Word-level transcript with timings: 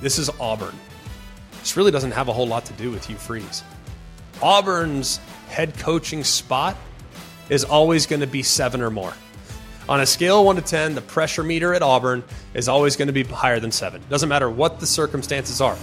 This 0.00 0.18
is 0.18 0.30
Auburn. 0.38 0.74
This 1.60 1.76
really 1.76 1.90
doesn't 1.90 2.12
have 2.12 2.28
a 2.28 2.32
whole 2.32 2.46
lot 2.46 2.64
to 2.66 2.72
do 2.74 2.90
with 2.90 3.06
Hugh 3.06 3.16
Freeze. 3.16 3.64
Auburn's 4.40 5.18
head 5.48 5.76
coaching 5.76 6.22
spot 6.22 6.76
is 7.48 7.64
always 7.64 8.06
going 8.06 8.20
to 8.20 8.26
be 8.26 8.44
seven 8.44 8.80
or 8.80 8.90
more. 8.90 9.12
On 9.88 10.00
a 10.00 10.06
scale 10.06 10.40
of 10.40 10.46
one 10.46 10.54
to 10.56 10.62
10, 10.62 10.94
the 10.94 11.00
pressure 11.00 11.42
meter 11.42 11.74
at 11.74 11.82
Auburn 11.82 12.22
is 12.54 12.68
always 12.68 12.94
going 12.94 13.08
to 13.08 13.12
be 13.12 13.24
higher 13.24 13.58
than 13.58 13.72
seven. 13.72 14.00
Doesn't 14.08 14.28
matter 14.28 14.48
what 14.48 14.78
the 14.78 14.86
circumstances 14.86 15.60
are. 15.60 15.76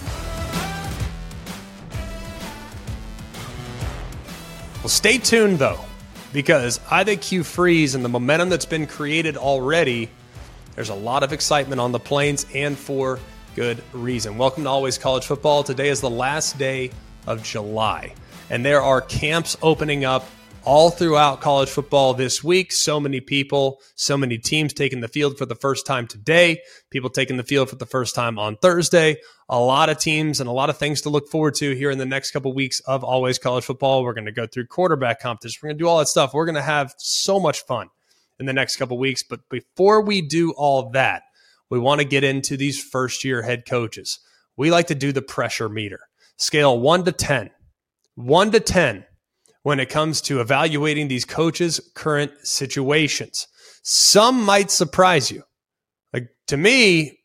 Well, 4.78 4.90
stay 4.90 5.18
tuned 5.18 5.60
though, 5.60 5.84
because 6.32 6.80
I 6.90 7.04
think 7.04 7.22
Hugh 7.24 7.44
Freeze 7.44 7.96
and 7.96 8.06
the 8.06 8.10
momentum 8.10 8.50
that's 8.50 8.66
been 8.66 8.88
created 8.88 9.36
already, 9.36 10.10
there's 10.76 10.90
a 10.90 10.96
lot 10.96 11.24
of 11.24 11.34
excitement 11.34 11.82
on 11.82 11.92
the 11.92 12.00
plains 12.00 12.46
and 12.54 12.78
for 12.78 13.20
good 13.56 13.82
reason. 13.94 14.38
Welcome 14.38 14.64
to 14.64 14.70
Always 14.70 14.98
College 14.98 15.26
Football. 15.26 15.64
Today 15.64 15.88
is 15.88 16.02
the 16.02 16.10
last 16.10 16.58
day 16.58 16.92
of 17.26 17.42
July, 17.42 18.14
and 18.50 18.66
there 18.66 18.82
are 18.82 19.00
camps 19.00 19.56
opening 19.62 20.04
up 20.04 20.28
all 20.66 20.90
throughout 20.90 21.40
college 21.40 21.70
football 21.70 22.14
this 22.14 22.44
week. 22.44 22.74
So 22.74 23.00
many 23.00 23.22
people, 23.22 23.80
so 23.96 24.18
many 24.18 24.38
teams 24.38 24.74
taking 24.74 25.00
the 25.00 25.08
field 25.08 25.38
for 25.38 25.46
the 25.46 25.56
first 25.56 25.86
time 25.86 26.06
today, 26.06 26.60
people 26.90 27.10
taking 27.10 27.38
the 27.38 27.44
field 27.44 27.70
for 27.70 27.78
the 27.78 27.86
first 27.86 28.14
time 28.14 28.38
on 28.38 28.58
Thursday. 28.58 29.16
A 29.48 29.60
lot 29.60 29.90
of 29.90 30.00
teams 30.00 30.42
and 30.42 30.50
a 30.50 30.54
lot 30.54 30.70
of 30.70 30.78
things 30.78 31.00
to 31.04 31.10
look 31.10 31.30
forward 31.30 31.56
to 31.56 31.74
here 31.76 31.92
in 31.92 31.98
the 31.98 32.06
next 32.06 32.32
couple 32.32 32.54
weeks 32.54 32.82
of 32.82 33.06
Always 33.06 33.40
College 33.40 33.64
Football. 33.64 34.04
We're 34.04 34.14
going 34.14 34.26
to 34.26 34.34
go 34.34 34.48
through 34.48 34.68
quarterback 34.68 35.22
competition. 35.22 35.62
We're 35.64 35.70
going 35.70 35.78
to 35.78 35.84
do 35.84 35.88
all 35.88 36.00
that 36.00 36.10
stuff. 36.10 36.34
We're 36.34 36.46
going 36.46 36.56
to 36.56 36.62
have 36.62 36.94
so 36.98 37.40
much 37.40 37.66
fun 37.66 37.88
in 38.38 38.48
the 38.48 38.54
next 38.54 38.76
couple 38.76 38.98
weeks. 38.98 39.24
But 39.24 39.48
before 39.48 40.02
we 40.02 40.22
do 40.22 40.52
all 40.58 40.90
that, 40.90 41.24
we 41.70 41.80
want 41.80 42.00
to 42.00 42.06
get 42.06 42.24
into 42.24 42.58
these 42.58 42.82
first 42.82 43.24
year 43.24 43.42
head 43.42 43.66
coaches. 43.68 44.20
We 44.58 44.72
like 44.72 44.88
to 44.88 44.96
do 44.96 45.12
the 45.12 45.22
pressure 45.22 45.70
meter 45.70 46.02
scale 46.38 46.80
one 46.80 47.04
to 47.06 47.12
10. 47.12 47.52
One 48.16 48.52
to 48.52 48.60
10 48.60 49.06
when 49.64 49.80
it 49.80 49.90
comes 49.90 50.22
to 50.22 50.42
evaluating 50.42 51.08
these 51.08 51.26
coaches' 51.26 51.80
current 51.96 52.32
situations. 52.44 53.48
Some 53.84 54.44
might 54.44 54.72
surprise 54.72 55.32
you. 55.32 55.44
Like 56.14 56.30
to 56.48 56.58
me, 56.58 57.20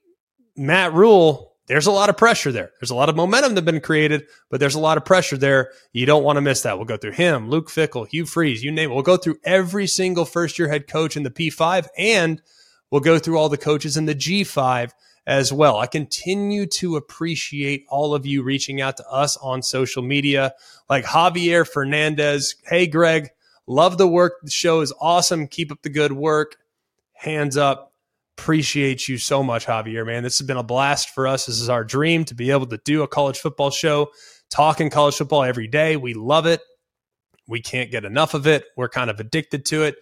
Matt 0.56 0.92
Rhule, 0.92 1.50
there's 1.68 1.86
a 1.86 1.92
lot 1.92 2.08
of 2.08 2.16
pressure 2.16 2.50
there. 2.50 2.70
There's 2.80 2.90
a 2.90 2.96
lot 2.96 3.08
of 3.08 3.14
momentum 3.14 3.54
that's 3.54 3.64
been 3.64 3.80
created, 3.80 4.24
but 4.50 4.58
there's 4.58 4.74
a 4.74 4.80
lot 4.80 4.96
of 4.96 5.04
pressure 5.04 5.36
there. 5.36 5.70
You 5.92 6.06
don't 6.06 6.24
want 6.24 6.38
to 6.38 6.40
miss 6.40 6.62
that. 6.62 6.76
We'll 6.76 6.86
go 6.86 6.96
through 6.96 7.12
him, 7.12 7.48
Luke 7.48 7.70
Fickell, 7.70 8.08
Hugh 8.08 8.26
Freeze, 8.26 8.64
you 8.64 8.72
name 8.72 8.90
it. 8.90 8.94
We'll 8.94 9.02
go 9.02 9.16
through 9.16 9.36
every 9.44 9.86
single 9.86 10.24
first 10.24 10.58
year 10.58 10.68
head 10.68 10.88
coach 10.88 11.16
in 11.16 11.22
the 11.22 11.30
P5 11.30 11.86
and 11.96 12.42
we'll 12.90 13.00
go 13.00 13.18
through 13.18 13.38
all 13.38 13.48
the 13.48 13.56
coaches 13.56 13.96
in 13.96 14.06
the 14.06 14.14
G5 14.14 14.90
as 15.26 15.52
well. 15.52 15.76
I 15.76 15.86
continue 15.86 16.66
to 16.66 16.96
appreciate 16.96 17.86
all 17.88 18.14
of 18.14 18.26
you 18.26 18.42
reaching 18.42 18.80
out 18.80 18.96
to 18.96 19.08
us 19.08 19.36
on 19.36 19.62
social 19.62 20.02
media, 20.02 20.54
like 20.88 21.04
Javier 21.04 21.68
Fernandez. 21.68 22.56
Hey, 22.64 22.86
Greg, 22.86 23.30
love 23.66 23.98
the 23.98 24.08
work. 24.08 24.34
The 24.42 24.50
show 24.50 24.80
is 24.80 24.92
awesome. 25.00 25.46
Keep 25.46 25.72
up 25.72 25.82
the 25.82 25.90
good 25.90 26.12
work. 26.12 26.56
Hands 27.12 27.56
up. 27.56 27.92
Appreciate 28.38 29.06
you 29.06 29.18
so 29.18 29.42
much, 29.42 29.66
Javier, 29.66 30.06
man. 30.06 30.22
This 30.22 30.38
has 30.38 30.46
been 30.46 30.56
a 30.56 30.62
blast 30.62 31.10
for 31.10 31.28
us. 31.28 31.44
This 31.44 31.60
is 31.60 31.68
our 31.68 31.84
dream 31.84 32.24
to 32.24 32.34
be 32.34 32.50
able 32.50 32.66
to 32.66 32.78
do 32.78 33.02
a 33.02 33.08
college 33.08 33.38
football 33.38 33.70
show, 33.70 34.10
talking 34.48 34.88
college 34.88 35.16
football 35.16 35.44
every 35.44 35.68
day. 35.68 35.98
We 35.98 36.14
love 36.14 36.46
it. 36.46 36.62
We 37.46 37.60
can't 37.60 37.90
get 37.90 38.06
enough 38.06 38.32
of 38.32 38.46
it. 38.46 38.64
We're 38.76 38.88
kind 38.88 39.10
of 39.10 39.20
addicted 39.20 39.66
to 39.66 39.82
it. 39.82 39.96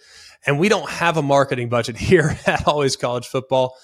And 0.46 0.58
we 0.58 0.68
don't 0.68 0.88
have 0.88 1.16
a 1.16 1.22
marketing 1.22 1.68
budget 1.68 1.96
here 1.98 2.38
at 2.46 2.66
Always 2.66 2.96
College 2.96 3.26
Football. 3.26 3.76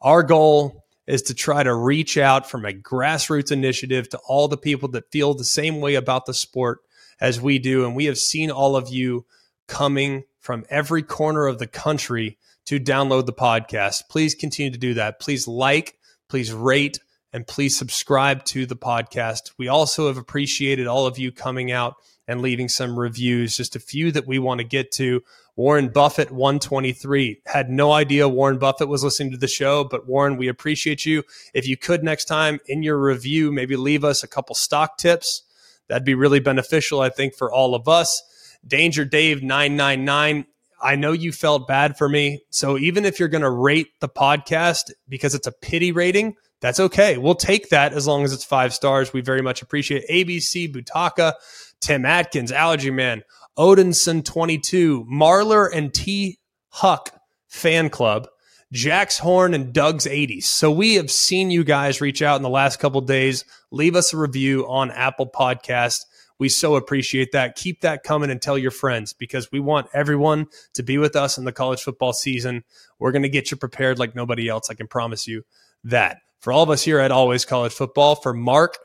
Our 0.00 0.22
goal 0.22 0.84
is 1.06 1.22
to 1.22 1.34
try 1.34 1.62
to 1.62 1.74
reach 1.74 2.16
out 2.16 2.48
from 2.48 2.64
a 2.64 2.72
grassroots 2.72 3.50
initiative 3.50 4.08
to 4.10 4.18
all 4.26 4.48
the 4.48 4.56
people 4.56 4.88
that 4.90 5.10
feel 5.10 5.34
the 5.34 5.44
same 5.44 5.80
way 5.80 5.94
about 5.94 6.26
the 6.26 6.34
sport 6.34 6.80
as 7.20 7.40
we 7.40 7.58
do. 7.58 7.84
And 7.84 7.96
we 7.96 8.06
have 8.06 8.18
seen 8.18 8.50
all 8.50 8.76
of 8.76 8.88
you 8.88 9.26
coming 9.66 10.24
from 10.38 10.64
every 10.70 11.02
corner 11.02 11.46
of 11.46 11.58
the 11.58 11.66
country 11.66 12.38
to 12.66 12.78
download 12.78 13.26
the 13.26 13.32
podcast. 13.32 14.02
Please 14.08 14.34
continue 14.34 14.70
to 14.70 14.78
do 14.78 14.94
that. 14.94 15.20
Please 15.20 15.48
like, 15.48 15.98
please 16.28 16.52
rate, 16.52 16.98
and 17.32 17.46
please 17.46 17.76
subscribe 17.76 18.44
to 18.44 18.66
the 18.66 18.76
podcast. 18.76 19.52
We 19.58 19.68
also 19.68 20.08
have 20.08 20.18
appreciated 20.18 20.86
all 20.86 21.06
of 21.06 21.18
you 21.18 21.32
coming 21.32 21.72
out 21.72 21.94
and 22.28 22.42
leaving 22.42 22.68
some 22.68 22.98
reviews, 22.98 23.56
just 23.56 23.74
a 23.74 23.80
few 23.80 24.12
that 24.12 24.26
we 24.26 24.38
want 24.38 24.58
to 24.58 24.66
get 24.66 24.92
to. 24.92 25.22
Warren 25.56 25.88
Buffett 25.88 26.30
123 26.30 27.42
had 27.44 27.68
no 27.68 27.92
idea 27.92 28.28
Warren 28.28 28.58
Buffett 28.58 28.88
was 28.88 29.04
listening 29.04 29.32
to 29.32 29.38
the 29.38 29.48
show, 29.48 29.84
but 29.84 30.06
Warren, 30.06 30.38
we 30.38 30.48
appreciate 30.48 31.04
you. 31.04 31.22
If 31.52 31.66
you 31.68 31.76
could 31.76 32.02
next 32.02 32.24
time 32.24 32.58
in 32.66 32.82
your 32.82 32.98
review, 32.98 33.52
maybe 33.52 33.76
leave 33.76 34.02
us 34.02 34.22
a 34.22 34.28
couple 34.28 34.54
stock 34.54 34.96
tips. 34.96 35.42
That'd 35.88 36.06
be 36.06 36.14
really 36.14 36.40
beneficial, 36.40 37.00
I 37.00 37.10
think, 37.10 37.34
for 37.34 37.52
all 37.52 37.74
of 37.74 37.86
us. 37.86 38.22
Danger 38.66 39.04
Dave 39.04 39.42
999. 39.42 40.46
I 40.82 40.96
know 40.96 41.12
you 41.12 41.32
felt 41.32 41.68
bad 41.68 41.98
for 41.98 42.08
me. 42.08 42.42
So 42.50 42.78
even 42.78 43.04
if 43.04 43.20
you're 43.20 43.28
going 43.28 43.42
to 43.42 43.50
rate 43.50 43.88
the 44.00 44.08
podcast 44.08 44.90
because 45.08 45.34
it's 45.34 45.46
a 45.46 45.52
pity 45.52 45.92
rating, 45.92 46.34
that's 46.60 46.80
okay. 46.80 47.18
We'll 47.18 47.34
take 47.34 47.68
that 47.68 47.92
as 47.92 48.06
long 48.06 48.24
as 48.24 48.32
it's 48.32 48.44
five 48.44 48.72
stars. 48.72 49.12
We 49.12 49.20
very 49.20 49.42
much 49.42 49.62
appreciate 49.62 50.08
ABC, 50.08 50.72
Butaka, 50.72 51.34
Tim 51.80 52.06
Atkins, 52.06 52.52
Allergy 52.52 52.90
Man, 52.90 53.22
Odinson 53.58 54.24
22, 54.24 55.04
Marler 55.04 55.68
and 55.72 55.92
T 55.92 56.38
Huck 56.68 57.10
fan 57.48 57.90
club, 57.90 58.28
Jack's 58.72 59.18
Horn 59.18 59.52
and 59.52 59.72
Doug's 59.72 60.06
80s. 60.06 60.44
So 60.44 60.70
we 60.70 60.94
have 60.94 61.10
seen 61.10 61.50
you 61.50 61.64
guys 61.64 62.00
reach 62.00 62.22
out 62.22 62.36
in 62.36 62.42
the 62.42 62.48
last 62.48 62.78
couple 62.78 63.02
days. 63.02 63.44
Leave 63.70 63.94
us 63.94 64.14
a 64.14 64.16
review 64.16 64.66
on 64.66 64.90
Apple 64.90 65.28
Podcast. 65.28 66.06
We 66.38 66.48
so 66.48 66.76
appreciate 66.76 67.32
that. 67.32 67.54
Keep 67.54 67.82
that 67.82 68.02
coming 68.02 68.30
and 68.30 68.40
tell 68.40 68.56
your 68.56 68.70
friends 68.70 69.12
because 69.12 69.52
we 69.52 69.60
want 69.60 69.88
everyone 69.92 70.46
to 70.72 70.82
be 70.82 70.96
with 70.96 71.14
us 71.14 71.36
in 71.36 71.44
the 71.44 71.52
college 71.52 71.82
football 71.82 72.14
season. 72.14 72.64
We're 72.98 73.12
going 73.12 73.22
to 73.22 73.28
get 73.28 73.50
you 73.50 73.56
prepared 73.58 73.98
like 73.98 74.14
nobody 74.14 74.48
else. 74.48 74.70
I 74.70 74.74
can 74.74 74.88
promise 74.88 75.28
you 75.28 75.44
that. 75.84 76.18
For 76.40 76.52
all 76.52 76.64
of 76.64 76.70
us 76.70 76.82
here 76.82 76.98
at 76.98 77.12
Always 77.12 77.44
College 77.44 77.72
Football, 77.72 78.16
for 78.16 78.32
Mark, 78.32 78.76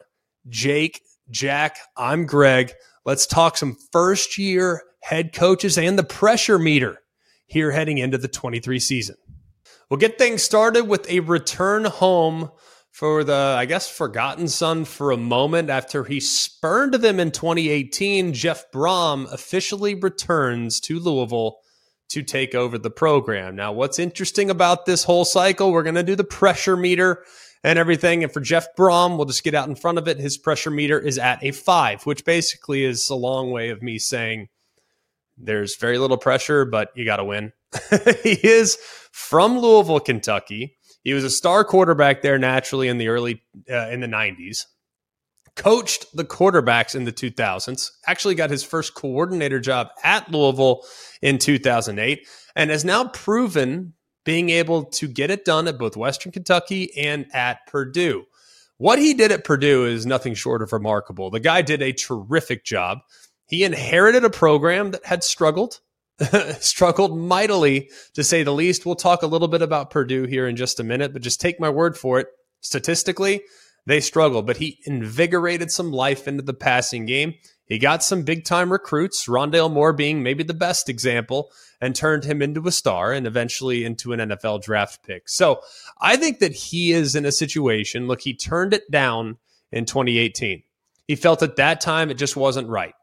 Jake, 0.48 1.02
Jack, 1.32 1.78
I'm 1.96 2.26
Greg. 2.26 2.74
Let's 3.08 3.26
talk 3.26 3.56
some 3.56 3.78
first 3.94 4.38
year 4.38 4.84
head 5.00 5.32
coaches 5.32 5.78
and 5.78 5.98
the 5.98 6.04
pressure 6.04 6.60
meter 6.60 7.00
here 7.46 7.72
heading 7.72 8.00
into 8.00 8.18
the 8.18 8.28
23 8.28 8.82
season. 8.82 9.16
We'll 9.90 9.98
get 9.98 10.18
things 10.18 10.44
started 10.44 10.90
with 10.90 11.10
a 11.10 11.22
return 11.22 11.86
home 11.86 12.52
for 12.92 13.24
the, 13.24 13.56
I 13.58 13.64
guess, 13.64 13.90
forgotten 13.90 14.50
son 14.50 14.84
for 14.84 15.12
a 15.12 15.18
moment 15.18 15.70
after 15.70 16.04
he 16.04 16.20
spurned 16.20 16.96
them 16.96 17.18
in 17.18 17.32
2018. 17.32 18.34
Jeff 18.34 18.70
Brohm 18.74 19.32
officially 19.32 19.96
returns 19.96 20.82
to 20.82 21.00
Louisville 21.00 21.60
to 22.10 22.22
take 22.24 22.56
over 22.56 22.78
the 22.78 22.90
program. 22.90 23.56
Now, 23.56 23.72
what's 23.72 24.00
interesting 24.00 24.50
about 24.50 24.86
this 24.86 25.06
whole 25.06 25.24
cycle, 25.24 25.72
we're 25.72 25.84
going 25.84 25.96
to 25.96 26.04
do 26.04 26.18
the 26.18 26.26
pressure 26.26 26.76
meter 26.76 27.24
and 27.68 27.78
everything. 27.78 28.24
And 28.24 28.32
for 28.32 28.40
Jeff 28.40 28.66
Brohm, 28.78 29.18
we'll 29.18 29.26
just 29.26 29.44
get 29.44 29.54
out 29.54 29.68
in 29.68 29.76
front 29.76 29.98
of 29.98 30.08
it. 30.08 30.18
His 30.18 30.38
pressure 30.38 30.72
meter 30.72 30.98
is 30.98 31.18
at 31.18 31.44
a 31.44 31.52
five, 31.52 32.06
which 32.06 32.24
basically 32.24 32.86
is 32.86 33.10
a 33.10 33.16
long 33.16 33.52
way 33.52 33.70
of 33.70 33.84
me 33.84 34.00
saying 34.00 34.48
there's 35.38 35.76
very 35.76 35.98
little 35.98 36.18
pressure, 36.18 36.64
but 36.64 36.92
you 36.96 37.04
got 37.04 37.18
to 37.18 37.26
win. 37.26 37.52
he 38.24 38.40
is 38.42 38.78
from 39.12 39.60
Louisville, 39.60 40.00
Kentucky. 40.00 40.78
He 41.04 41.14
was 41.14 41.26
a 41.26 41.30
star 41.30 41.66
quarterback 41.66 42.22
there 42.22 42.40
naturally 42.40 42.88
in 42.88 43.00
the 43.00 43.10
early 43.10 43.44
uh, 43.70 43.90
in 43.90 44.00
the 44.00 44.08
90s. 44.08 44.64
Coached 45.58 46.06
the 46.16 46.24
quarterbacks 46.24 46.96
in 46.96 47.04
the 47.04 47.12
2000s. 47.12 47.90
Actually 48.06 48.36
got 48.36 48.50
his 48.50 48.64
first 48.64 48.94
coordinator 48.94 49.60
job 49.60 49.90
at 50.06 50.32
Louisville 50.32 50.84
in 51.22 51.38
2008 51.38 52.26
and 52.56 52.70
has 52.70 52.86
now 52.86 53.10
proven 53.10 53.94
being 54.28 54.50
able 54.50 54.84
to 54.84 55.08
get 55.08 55.32
it 55.32 55.46
done 55.46 55.70
at 55.70 55.78
both 55.78 55.96
Western 55.96 56.34
Kentucky 56.34 56.92
and 56.98 57.34
at 57.34 57.66
Purdue. 57.66 58.26
What 58.76 59.00
he 59.00 59.14
did 59.14 59.32
at 59.32 59.46
Purdue 59.46 59.86
is 59.86 60.06
nothing 60.06 60.34
short 60.34 60.62
of 60.62 60.74
remarkable. 60.74 61.30
The 61.30 61.40
guy 61.40 61.62
did 61.62 61.82
a 61.82 61.94
terrific 61.94 62.66
job. 62.66 63.00
He 63.48 63.64
inherited 63.64 64.26
a 64.26 64.30
program 64.30 64.92
that 64.92 65.06
had 65.06 65.24
struggled, 65.24 65.80
struggled 66.60 67.18
mightily 67.18 67.90
to 68.16 68.24
say 68.26 68.44
the 68.44 68.52
least. 68.52 68.86
We'll 68.86 68.96
talk 68.96 69.22
a 69.24 69.28
little 69.28 69.48
bit 69.48 69.62
about 69.62 69.92
Purdue 69.92 70.26
here 70.26 70.46
in 70.46 70.58
just 70.58 70.82
a 70.82 70.84
minute, 70.84 71.14
but 71.14 71.22
just 71.22 71.40
take 71.40 71.58
my 71.58 71.70
word 71.70 71.98
for 71.98 72.20
it. 72.20 72.28
Statistically, 72.60 73.44
they 73.86 74.02
struggled, 74.02 74.46
but 74.46 74.58
he 74.58 74.82
invigorated 74.84 75.72
some 75.72 75.94
life 75.94 76.28
into 76.28 76.44
the 76.44 76.54
passing 76.54 77.06
game. 77.06 77.36
He 77.68 77.80
got 77.80 78.04
some 78.04 78.24
big 78.24 78.46
time 78.46 78.72
recruits, 78.72 79.28
Rondale 79.28 79.72
Moore 79.72 79.94
being 79.94 80.24
maybe 80.24 80.44
the 80.44 80.54
best 80.54 80.88
example, 80.88 81.52
and 81.82 81.94
turned 81.94 82.24
him 82.24 82.42
into 82.42 82.68
a 82.68 82.72
star 82.72 83.12
and 83.12 83.28
eventually 83.28 83.84
into 83.84 84.14
an 84.14 84.20
NFL 84.20 84.64
draft 84.64 85.04
pick. 85.04 85.28
So 85.28 85.60
I 86.00 86.16
think 86.16 86.40
that 86.40 86.54
he 86.54 86.94
is 86.94 87.14
in 87.14 87.26
a 87.26 87.32
situation. 87.32 88.08
Look, 88.08 88.22
he 88.22 88.34
turned 88.34 88.74
it 88.74 88.90
down 88.90 89.38
in 89.72 89.86
2018. 89.86 90.64
He 91.08 91.16
felt 91.16 91.44
at 91.44 91.58
that 91.58 91.82
time 91.82 92.10
it 92.10 92.18
just 92.18 92.38
wasn't 92.38 92.70
right. 92.70 92.94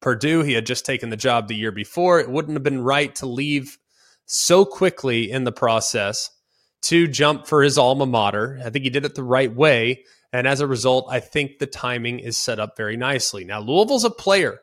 Purdue, 0.00 0.42
he 0.42 0.52
had 0.52 0.66
just 0.66 0.84
taken 0.84 1.10
the 1.10 1.16
job 1.16 1.48
the 1.48 1.54
year 1.54 1.72
before. 1.72 2.20
It 2.20 2.30
wouldn't 2.30 2.56
have 2.56 2.62
been 2.62 2.82
right 2.82 3.14
to 3.16 3.26
leave 3.26 3.78
so 4.26 4.64
quickly 4.64 5.30
in 5.30 5.44
the 5.44 5.52
process 5.52 6.30
to 6.82 7.06
jump 7.06 7.46
for 7.46 7.62
his 7.62 7.78
alma 7.78 8.06
mater. 8.06 8.60
I 8.64 8.70
think 8.70 8.84
he 8.84 8.90
did 8.90 9.04
it 9.04 9.14
the 9.14 9.22
right 9.22 9.54
way. 9.54 10.04
And 10.32 10.46
as 10.46 10.60
a 10.60 10.66
result, 10.66 11.06
I 11.10 11.20
think 11.20 11.58
the 11.58 11.66
timing 11.66 12.18
is 12.18 12.36
set 12.36 12.58
up 12.58 12.76
very 12.76 12.96
nicely. 12.96 13.44
Now, 13.44 13.60
Louisville's 13.60 14.04
a 14.04 14.10
player. 14.10 14.60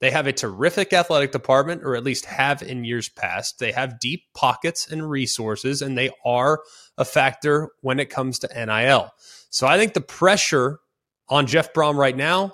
They 0.00 0.10
have 0.10 0.26
a 0.26 0.32
terrific 0.32 0.92
athletic 0.92 1.30
department, 1.30 1.82
or 1.84 1.94
at 1.94 2.02
least 2.02 2.24
have 2.24 2.60
in 2.60 2.84
years 2.84 3.08
past. 3.08 3.60
They 3.60 3.70
have 3.70 4.00
deep 4.00 4.24
pockets 4.34 4.90
and 4.90 5.08
resources, 5.08 5.80
and 5.80 5.96
they 5.96 6.10
are 6.24 6.60
a 6.98 7.04
factor 7.04 7.70
when 7.82 8.00
it 8.00 8.10
comes 8.10 8.40
to 8.40 8.48
NIL. 8.48 9.12
So 9.50 9.68
I 9.68 9.78
think 9.78 9.94
the 9.94 10.00
pressure 10.00 10.80
on 11.28 11.46
Jeff 11.46 11.72
Brohm 11.72 11.94
right 11.94 12.16
now 12.16 12.52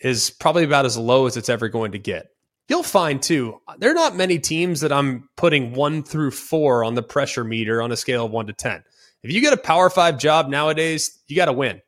is 0.00 0.30
probably 0.30 0.64
about 0.64 0.86
as 0.86 0.96
low 0.96 1.26
as 1.26 1.36
it's 1.36 1.50
ever 1.50 1.68
going 1.68 1.92
to 1.92 1.98
get. 1.98 2.28
You'll 2.68 2.82
find 2.82 3.22
too, 3.22 3.60
there 3.78 3.90
are 3.90 3.94
not 3.94 4.16
many 4.16 4.38
teams 4.38 4.80
that 4.80 4.92
I'm 4.92 5.28
putting 5.36 5.72
one 5.72 6.02
through 6.02 6.30
four 6.32 6.84
on 6.84 6.94
the 6.94 7.02
pressure 7.02 7.44
meter 7.44 7.80
on 7.82 7.92
a 7.92 7.96
scale 7.96 8.26
of 8.26 8.30
one 8.30 8.46
to 8.46 8.52
10. 8.52 8.84
If 9.22 9.32
you 9.32 9.40
get 9.40 9.52
a 9.52 9.58
power 9.58 9.90
five 9.90 10.18
job 10.18 10.48
nowadays, 10.48 11.18
you 11.26 11.36
got 11.36 11.46
to 11.46 11.52
win. 11.52 11.80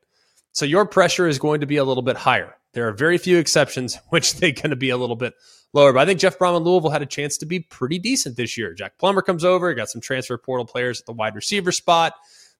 So 0.51 0.65
your 0.65 0.85
pressure 0.85 1.27
is 1.27 1.39
going 1.39 1.61
to 1.61 1.67
be 1.67 1.77
a 1.77 1.83
little 1.83 2.03
bit 2.03 2.17
higher. 2.17 2.55
There 2.73 2.87
are 2.87 2.93
very 2.93 3.17
few 3.17 3.37
exceptions, 3.37 3.97
which 4.09 4.35
they're 4.35 4.51
going 4.51 4.71
to 4.71 4.75
be 4.75 4.89
a 4.89 4.97
little 4.97 5.15
bit 5.15 5.33
lower. 5.73 5.93
But 5.93 6.01
I 6.01 6.05
think 6.05 6.19
Jeff 6.19 6.37
Brohm 6.37 6.57
and 6.57 6.65
Louisville 6.65 6.89
had 6.89 7.01
a 7.01 7.07
chance 7.07 7.37
to 7.37 7.45
be 7.45 7.59
pretty 7.59 7.99
decent 7.99 8.37
this 8.37 8.57
year. 8.57 8.73
Jack 8.73 8.97
Plummer 8.97 9.21
comes 9.21 9.45
over, 9.45 9.73
got 9.73 9.89
some 9.89 10.01
transfer 10.01 10.37
portal 10.37 10.65
players 10.65 10.99
at 10.99 11.05
the 11.05 11.13
wide 11.13 11.35
receiver 11.35 11.71
spot. 11.71 12.13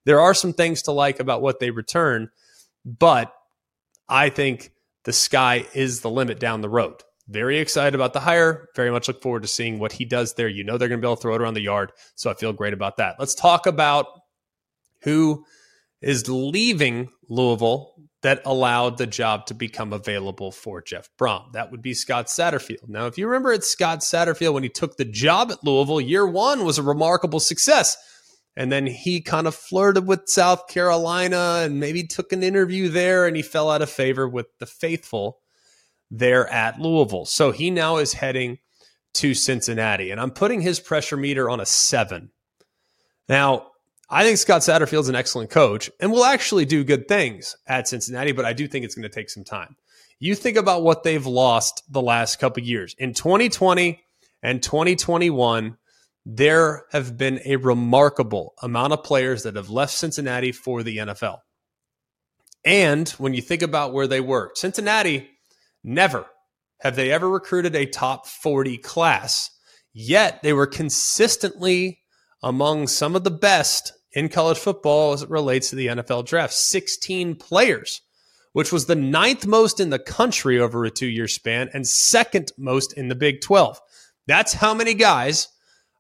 There 0.06 0.22
are 0.22 0.34
some 0.34 0.54
things 0.54 0.84
to 0.84 0.92
like 0.92 1.20
about 1.20 1.42
what 1.42 1.60
they 1.60 1.70
return, 1.70 2.30
but 2.86 3.34
I 4.10 4.30
think 4.30 4.72
the 5.04 5.14
sky 5.14 5.66
is 5.74 6.02
the 6.02 6.10
limit 6.10 6.40
down 6.40 6.62
the 6.62 6.70
road. 6.70 7.04
Very 7.28 7.60
excited 7.60 7.96
about 7.96 8.14
the 8.14 8.20
hire. 8.20 8.68
Very 8.76 8.92
much 8.92 9.08
look 9.08 9.22
forward 9.22 9.44
to 9.44 9.48
seeing 9.48 9.80
what 9.80 9.92
he 9.92 10.06
does 10.06 10.34
there. 10.34 10.48
You 10.48 10.64
know 10.64 10.78
they're 10.78 10.90
going 10.90 11.00
to 11.00 11.06
be 11.06 11.08
able 11.08 11.16
to 11.16 11.22
throw 11.22 11.36
it 11.36 11.42
around 11.42 11.54
the 11.54 11.62
yard. 11.62 11.92
So 12.16 12.30
I 12.30 12.34
feel 12.34 12.52
great 12.52 12.74
about 12.74 12.98
that. 12.98 13.16
Let's 13.20 13.36
talk 13.36 13.68
about 13.68 14.21
who 15.04 15.46
is 16.02 16.30
leaving 16.30 17.10
Louisville 17.30 17.94
that 18.22 18.42
allowed 18.46 18.98
the 18.98 19.08
job 19.08 19.48
to 19.48 19.54
become 19.54 19.94
available 19.94 20.52
for 20.52 20.82
Jeff 20.82 21.10
Brohm. 21.20 21.54
That 21.54 21.72
would 21.72 21.82
be 21.82 21.94
Scott 21.94 22.28
Satterfield. 22.28 22.88
Now, 22.88 23.08
if 23.08 23.18
you 23.18 23.26
remember 23.26 23.52
at 23.52 23.64
Scott 23.64 24.00
Satterfield 24.00 24.54
when 24.54 24.64
he 24.64 24.70
took 24.70 24.98
the 24.98 25.06
job 25.06 25.52
at 25.52 25.64
Louisville, 25.64 26.02
year 26.02 26.28
one 26.28 26.64
was 26.64 26.78
a 26.78 26.84
remarkable 26.84 27.40
success. 27.40 27.98
And 28.56 28.72
then 28.72 28.86
he 28.86 29.22
kind 29.22 29.48
of 29.48 29.56
flirted 29.56 30.08
with 30.08 30.28
South 30.28 30.68
Carolina 30.68 31.62
and 31.64 31.80
maybe 31.80 32.06
took 32.06 32.32
an 32.32 32.44
interview 32.44 32.90
there 32.90 33.26
and 33.26 33.36
he 33.36 33.42
fell 33.42 33.72
out 33.72 33.82
of 33.82 33.90
favor 33.90 34.28
with 34.28 34.48
the 34.60 34.66
faithful 34.66 35.40
there 36.12 36.48
at 36.50 36.80
Louisville. 36.80 37.26
So 37.26 37.52
he 37.52 37.72
now 37.72 37.98
is 37.98 38.14
heading 38.14 38.60
to 39.16 39.34
Cincinnati. 39.34 40.12
And 40.12 40.20
I'm 40.20 40.32
putting 40.32 40.62
his 40.62 40.80
pressure 40.80 41.18
meter 41.18 41.50
on 41.50 41.60
a 41.60 41.66
seven. 41.66 42.32
Now, 43.30 43.71
I 44.14 44.26
think 44.26 44.38
Scott 44.38 44.62
Satterfield's 44.62 45.08
an 45.08 45.16
excellent 45.16 45.50
coach 45.50 45.90
and 46.02 46.12
will 46.12 46.26
actually 46.26 46.66
do 46.66 46.84
good 46.84 47.08
things 47.08 47.56
at 47.66 47.88
Cincinnati, 47.88 48.34
but 48.34 48.44
I 48.44 48.52
do 48.52 48.68
think 48.68 48.84
it's 48.84 48.94
going 48.94 49.10
to 49.10 49.10
take 49.10 49.30
some 49.30 49.46
time. 49.46 49.78
You 50.20 50.36
think 50.36 50.58
about 50.58 50.84
what 50.84 51.04
they've 51.04 51.26
lost 51.26 51.82
the 51.90 52.02
last 52.02 52.38
couple 52.38 52.62
years. 52.62 52.94
In 53.00 53.14
2020 53.14 54.04
and 54.44 54.62
2021, 54.62 55.78
there 56.26 56.84
have 56.92 57.18
been 57.18 57.40
a 57.46 57.56
remarkable 57.56 58.54
amount 58.62 58.92
of 58.92 59.02
players 59.02 59.44
that 59.44 59.56
have 59.56 59.70
left 59.70 59.94
Cincinnati 59.94 60.52
for 60.52 60.84
the 60.84 60.98
NFL. 60.98 61.38
And 62.66 63.08
when 63.12 63.34
you 63.34 63.42
think 63.42 63.62
about 63.62 63.94
where 63.94 64.08
they 64.08 64.20
were, 64.20 64.52
Cincinnati 64.56 65.30
never 65.86 66.26
have 66.82 66.98
they 66.98 67.12
ever 67.12 67.30
recruited 67.30 67.76
a 67.76 67.86
top 67.86 68.28
40 68.28 68.78
class. 68.80 69.50
Yet 69.94 70.44
they 70.44 70.52
were 70.52 70.68
consistently 70.68 72.00
among 72.44 72.88
some 72.88 73.16
of 73.16 73.24
the 73.24 73.32
best 73.32 73.94
in 74.14 74.30
college 74.30 74.58
football 74.58 75.14
as 75.14 75.24
it 75.24 75.30
relates 75.30 75.70
to 75.70 75.76
the 75.76 75.88
NFL 75.88 76.26
draft 76.26 76.54
16 76.54 77.36
players, 77.36 78.02
which 78.54 78.72
was 78.72 78.86
the 78.86 78.96
ninth 78.96 79.46
most 79.46 79.80
in 79.80 79.90
the 79.90 80.00
country 80.00 80.60
over 80.60 80.84
a 80.84 80.92
two 80.92 81.08
year 81.08 81.28
span 81.28 81.70
and 81.74 81.88
second 81.88 82.52
most 82.58 82.94
in 82.94 83.08
the 83.08 83.16
Big 83.16 83.42
12. 83.42 83.80
That's 84.28 84.54
how 84.54 84.74
many 84.74 84.94
guys 84.94 85.48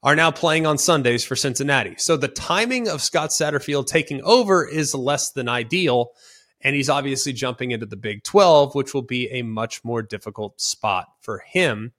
are 0.03 0.15
now 0.15 0.31
playing 0.31 0.65
on 0.65 0.77
Sundays 0.77 1.23
for 1.23 1.35
Cincinnati. 1.35 1.95
So 1.97 2.17
the 2.17 2.27
timing 2.27 2.87
of 2.87 3.01
Scott 3.01 3.29
Satterfield 3.29 3.87
taking 3.87 4.21
over 4.23 4.67
is 4.67 4.95
less 4.95 5.31
than 5.31 5.47
ideal. 5.47 6.11
And 6.63 6.75
he's 6.75 6.89
obviously 6.89 7.33
jumping 7.33 7.71
into 7.71 7.85
the 7.85 7.95
Big 7.95 8.23
12, 8.23 8.75
which 8.75 8.93
will 8.93 9.01
be 9.01 9.29
a 9.31 9.41
much 9.41 9.83
more 9.83 10.01
difficult 10.01 10.61
spot 10.61 11.07
for 11.19 11.39
him 11.39 11.93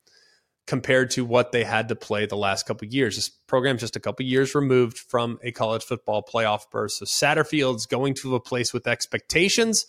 compared 0.67 1.11
to 1.11 1.25
what 1.25 1.53
they 1.53 1.65
had 1.65 1.89
to 1.89 1.97
play 1.97 2.25
the 2.25 2.37
last 2.37 2.67
couple 2.67 2.87
years. 2.87 3.17
This 3.17 3.29
program's 3.29 3.81
just 3.81 3.97
a 3.97 4.01
couple 4.01 4.25
years 4.25 4.55
removed 4.55 4.99
from 4.99 5.39
a 5.43 5.51
college 5.51 5.83
football 5.83 6.23
playoff 6.23 6.71
berth. 6.71 6.93
So 6.93 7.05
Satterfield's 7.05 7.87
going 7.87 8.15
to 8.15 8.35
a 8.37 8.41
place 8.41 8.73
with 8.73 8.87
expectations, 8.87 9.87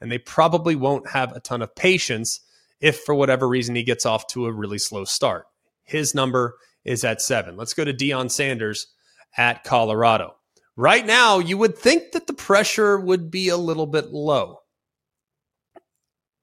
and 0.00 0.10
they 0.10 0.18
probably 0.18 0.74
won't 0.74 1.10
have 1.10 1.32
a 1.32 1.40
ton 1.40 1.62
of 1.62 1.74
patience 1.74 2.40
if 2.80 3.00
for 3.00 3.14
whatever 3.14 3.48
reason 3.48 3.76
he 3.76 3.84
gets 3.84 4.04
off 4.04 4.26
to 4.28 4.46
a 4.46 4.52
really 4.52 4.78
slow 4.78 5.04
start. 5.04 5.46
His 5.84 6.14
number 6.14 6.56
is 6.84 7.04
at 7.04 7.22
seven. 7.22 7.56
Let's 7.56 7.74
go 7.74 7.84
to 7.84 7.94
Deion 7.94 8.30
Sanders 8.30 8.88
at 9.36 9.64
Colorado. 9.64 10.36
Right 10.76 11.06
now, 11.06 11.38
you 11.38 11.56
would 11.56 11.78
think 11.78 12.12
that 12.12 12.26
the 12.26 12.34
pressure 12.34 12.98
would 12.98 13.30
be 13.30 13.48
a 13.48 13.56
little 13.56 13.86
bit 13.86 14.12
low. 14.12 14.58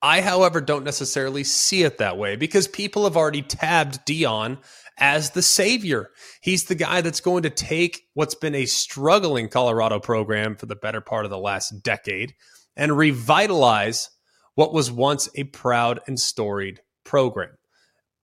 I, 0.03 0.19
however, 0.19 0.59
don't 0.59 0.83
necessarily 0.83 1.45
see 1.45 1.83
it 1.83 1.99
that 1.99 2.17
way 2.17 2.35
because 2.35 2.67
people 2.67 3.05
have 3.05 3.15
already 3.15 3.41
tabbed 3.41 4.05
Deion 4.05 4.57
as 4.97 5.29
the 5.29 5.41
savior. 5.41 6.09
He's 6.41 6.65
the 6.65 6.75
guy 6.75 6.99
that's 6.99 7.21
going 7.21 7.43
to 7.43 7.49
take 7.49 8.03
what's 8.13 8.35
been 8.35 8.53
a 8.53 8.65
struggling 8.65 9.47
Colorado 9.47 10.01
program 10.01 10.57
for 10.57 10.65
the 10.65 10.75
better 10.75 10.99
part 10.99 11.23
of 11.23 11.31
the 11.31 11.37
last 11.37 11.81
decade 11.83 12.35
and 12.75 12.97
revitalize 12.97 14.09
what 14.55 14.73
was 14.73 14.91
once 14.91 15.29
a 15.35 15.45
proud 15.45 16.01
and 16.05 16.19
storied 16.19 16.81
program. 17.05 17.57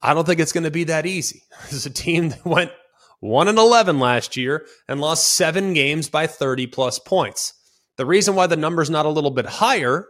I 0.02 0.12
don't 0.12 0.26
think 0.26 0.40
it's 0.40 0.52
going 0.52 0.64
to 0.64 0.70
be 0.70 0.84
that 0.84 1.06
easy. 1.06 1.42
This 1.62 1.72
is 1.72 1.86
a 1.86 1.90
team 1.90 2.28
that 2.28 2.44
went 2.44 2.72
1 3.20 3.48
and 3.48 3.58
11 3.58 3.98
last 3.98 4.36
year 4.36 4.66
and 4.86 5.00
lost 5.00 5.28
7 5.30 5.72
games 5.72 6.10
by 6.10 6.26
30 6.26 6.66
plus 6.66 6.98
points. 6.98 7.54
The 7.96 8.04
reason 8.04 8.34
why 8.34 8.48
the 8.48 8.56
number's 8.56 8.90
not 8.90 9.06
a 9.06 9.10
little 9.10 9.30
bit 9.30 9.46
higher 9.46 10.06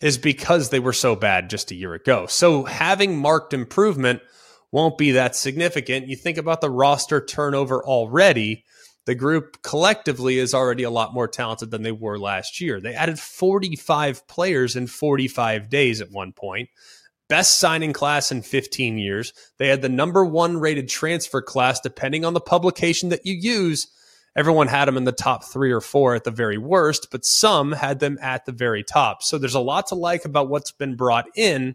is 0.00 0.18
because 0.18 0.70
they 0.70 0.80
were 0.80 0.92
so 0.92 1.16
bad 1.16 1.50
just 1.50 1.70
a 1.70 1.74
year 1.74 1.94
ago. 1.94 2.26
So 2.26 2.64
having 2.64 3.18
marked 3.18 3.54
improvement 3.54 4.20
won't 4.72 4.98
be 4.98 5.12
that 5.12 5.36
significant. 5.36 6.08
You 6.08 6.16
think 6.16 6.38
about 6.38 6.60
the 6.60 6.70
roster 6.70 7.24
turnover 7.24 7.82
already. 7.84 8.64
The 9.06 9.14
group 9.14 9.62
collectively 9.62 10.38
is 10.38 10.52
already 10.52 10.82
a 10.82 10.90
lot 10.90 11.14
more 11.14 11.28
talented 11.28 11.70
than 11.70 11.82
they 11.82 11.92
were 11.92 12.18
last 12.18 12.60
year. 12.60 12.80
They 12.80 12.94
added 12.94 13.18
45 13.18 14.26
players 14.26 14.76
in 14.76 14.86
45 14.88 15.70
days 15.70 16.00
at 16.00 16.10
one 16.10 16.32
point. 16.32 16.68
Best 17.28 17.58
signing 17.58 17.92
class 17.92 18.30
in 18.30 18.42
15 18.42 18.98
years. 18.98 19.32
They 19.58 19.68
had 19.68 19.82
the 19.82 19.88
number 19.88 20.24
one 20.24 20.58
rated 20.58 20.88
transfer 20.88 21.40
class, 21.40 21.80
depending 21.80 22.24
on 22.24 22.34
the 22.34 22.40
publication 22.40 23.08
that 23.08 23.24
you 23.24 23.34
use 23.34 23.88
everyone 24.36 24.68
had 24.68 24.84
them 24.84 24.98
in 24.98 25.04
the 25.04 25.12
top 25.12 25.44
three 25.44 25.72
or 25.72 25.80
four 25.80 26.14
at 26.14 26.24
the 26.24 26.30
very 26.30 26.58
worst, 26.58 27.08
but 27.10 27.24
some 27.24 27.72
had 27.72 27.98
them 27.98 28.18
at 28.20 28.44
the 28.44 28.52
very 28.52 28.84
top. 28.84 29.22
So 29.22 29.38
there's 29.38 29.54
a 29.54 29.60
lot 29.60 29.88
to 29.88 29.94
like 29.94 30.26
about 30.26 30.48
what's 30.48 30.70
been 30.70 30.94
brought 30.94 31.26
in. 31.34 31.74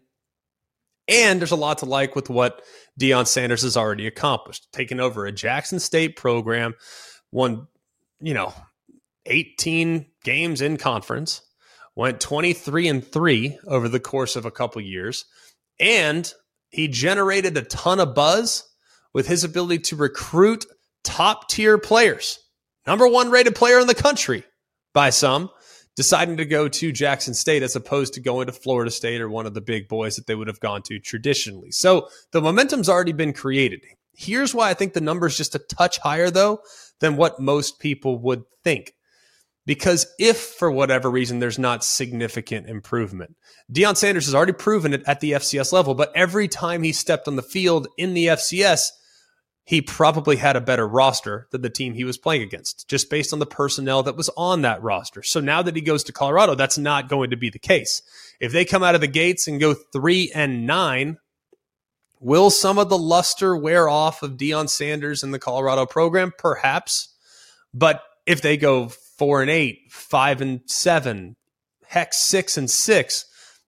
And 1.08 1.42
there's 1.42 1.52
a 1.52 1.58
lot 1.58 1.80
to 1.80 1.86
like 1.86 2.16
with 2.16 2.30
what 2.30 2.62
Deion 3.00 3.26
Sanders 3.28 3.64
has 3.64 3.76
already 3.76 4.06
accomplished, 4.06 4.68
taking 4.72 5.00
over 5.00 5.26
a 5.26 5.32
Jackson 5.32 5.80
State 5.80 6.16
program, 6.16 6.76
won, 7.32 7.68
you 8.22 8.36
know, 8.36 8.54
18 9.26 10.06
games 10.24 10.62
in 10.62 10.78
conference, 10.78 11.42
went 11.96 12.22
23 12.22 12.88
and 12.88 13.06
3 13.06 13.58
over 13.66 13.90
the 13.90 14.00
course 14.00 14.36
of 14.36 14.46
a 14.46 14.52
couple 14.52 14.82
years, 14.82 15.26
and 15.80 16.32
he 16.70 16.88
generated 16.88 17.58
a 17.58 17.64
ton 17.64 18.00
of 18.00 18.14
buzz 18.14 18.70
with 19.14 19.28
his 19.28 19.44
ability 19.44 19.80
to 19.80 19.96
recruit 19.96 20.66
top 21.04 21.50
tier 21.50 21.78
players 21.78 22.40
number 22.86 23.08
one 23.08 23.32
rated 23.32 23.56
player 23.56 23.80
in 23.80 23.88
the 23.88 23.96
country 23.96 24.44
by 24.94 25.10
some, 25.10 25.50
deciding 25.96 26.38
to 26.38 26.46
go 26.46 26.68
to 26.68 26.92
Jackson 26.92 27.34
State 27.34 27.64
as 27.64 27.76
opposed 27.76 28.14
to 28.14 28.22
going 28.22 28.48
to 28.48 28.54
Florida 28.54 28.92
State 28.92 29.22
or 29.22 29.30
one 29.30 29.46
of 29.46 29.54
the 29.54 29.62
big 29.62 29.88
boys 29.88 30.16
that 30.16 30.28
they 30.28 30.36
would 30.36 30.48
have 30.48 30.60
gone 30.60 30.82
to 30.84 31.00
traditionally. 31.00 31.72
So 31.72 32.08
the 32.32 32.42
momentum's 32.42 32.90
already 32.90 33.14
been 33.14 33.34
created. 33.34 33.82
Here's 34.14 34.54
why 34.54 34.70
I 34.70 34.74
think 34.74 34.94
the 34.94 35.02
number's 35.02 35.38
just 35.38 35.56
a 35.56 35.60
touch 35.60 35.98
higher, 36.00 36.30
though, 36.30 36.60
than 37.00 37.18
what 37.18 37.40
most 37.40 37.80
people 37.80 38.20
would 38.20 38.44
think. 38.64 38.94
Because 39.66 40.08
if 40.18 40.38
for 40.38 40.72
whatever 40.72 41.10
reason 41.10 41.40
there's 41.40 41.60
not 41.60 41.84
significant 41.84 42.68
improvement, 42.68 43.36
Deion 43.72 43.96
Sanders 43.96 44.26
has 44.26 44.34
already 44.34 44.54
proven 44.54 44.94
it 44.94 45.04
at 45.06 45.20
the 45.20 45.34
FCS 45.34 45.72
level, 45.72 45.94
but 45.94 46.12
every 46.16 46.48
time 46.48 46.82
he 46.84 46.92
stepped 46.92 47.28
on 47.28 47.36
the 47.36 47.44
field 47.44 47.88
in 47.98 48.14
the 48.14 48.28
FCS, 48.28 48.88
he 49.72 49.82
probably 49.82 50.36
had 50.36 50.58
a 50.58 50.60
better 50.60 50.86
roster 50.86 51.48
than 51.52 51.62
the 51.62 51.70
team 51.70 51.94
he 51.94 52.04
was 52.04 52.18
playing 52.18 52.42
against, 52.42 52.90
just 52.90 53.10
based 53.10 53.32
on 53.32 53.40
the 53.40 53.46
personnel 53.46 54.04
that 54.04 54.18
was 54.18 54.30
on 54.36 54.64
that 54.64 54.84
roster. 54.84 55.24
So 55.24 55.40
now 55.40 55.62
that 55.62 55.78
he 55.78 55.82
goes 55.82 56.04
to 56.04 56.12
Colorado, 56.12 56.56
that's 56.56 56.78
not 56.78 57.08
going 57.08 57.30
to 57.30 57.38
be 57.38 57.50
the 57.50 57.58
case. 57.58 58.02
If 58.42 58.52
they 58.52 58.66
come 58.66 58.84
out 58.84 58.96
of 58.96 59.02
the 59.02 59.08
gates 59.08 59.48
and 59.48 59.62
go 59.62 59.74
three 59.74 60.30
and 60.36 60.68
nine, 60.68 61.20
will 62.20 62.50
some 62.50 62.80
of 62.80 62.90
the 62.90 62.98
luster 62.98 63.56
wear 63.56 63.88
off 63.88 64.24
of 64.24 64.32
Deion 64.32 64.68
Sanders 64.68 65.24
in 65.24 65.32
the 65.32 65.40
Colorado 65.40 65.86
program? 65.86 66.34
Perhaps. 66.38 67.16
But 67.74 68.04
if 68.26 68.42
they 68.42 68.58
go 68.58 68.90
four 68.90 69.42
and 69.42 69.50
eight, 69.50 69.84
five 69.90 70.42
and 70.42 70.60
seven, 70.66 71.38
heck, 71.86 72.14
six 72.14 72.58
and 72.58 72.70
six, 72.70 73.24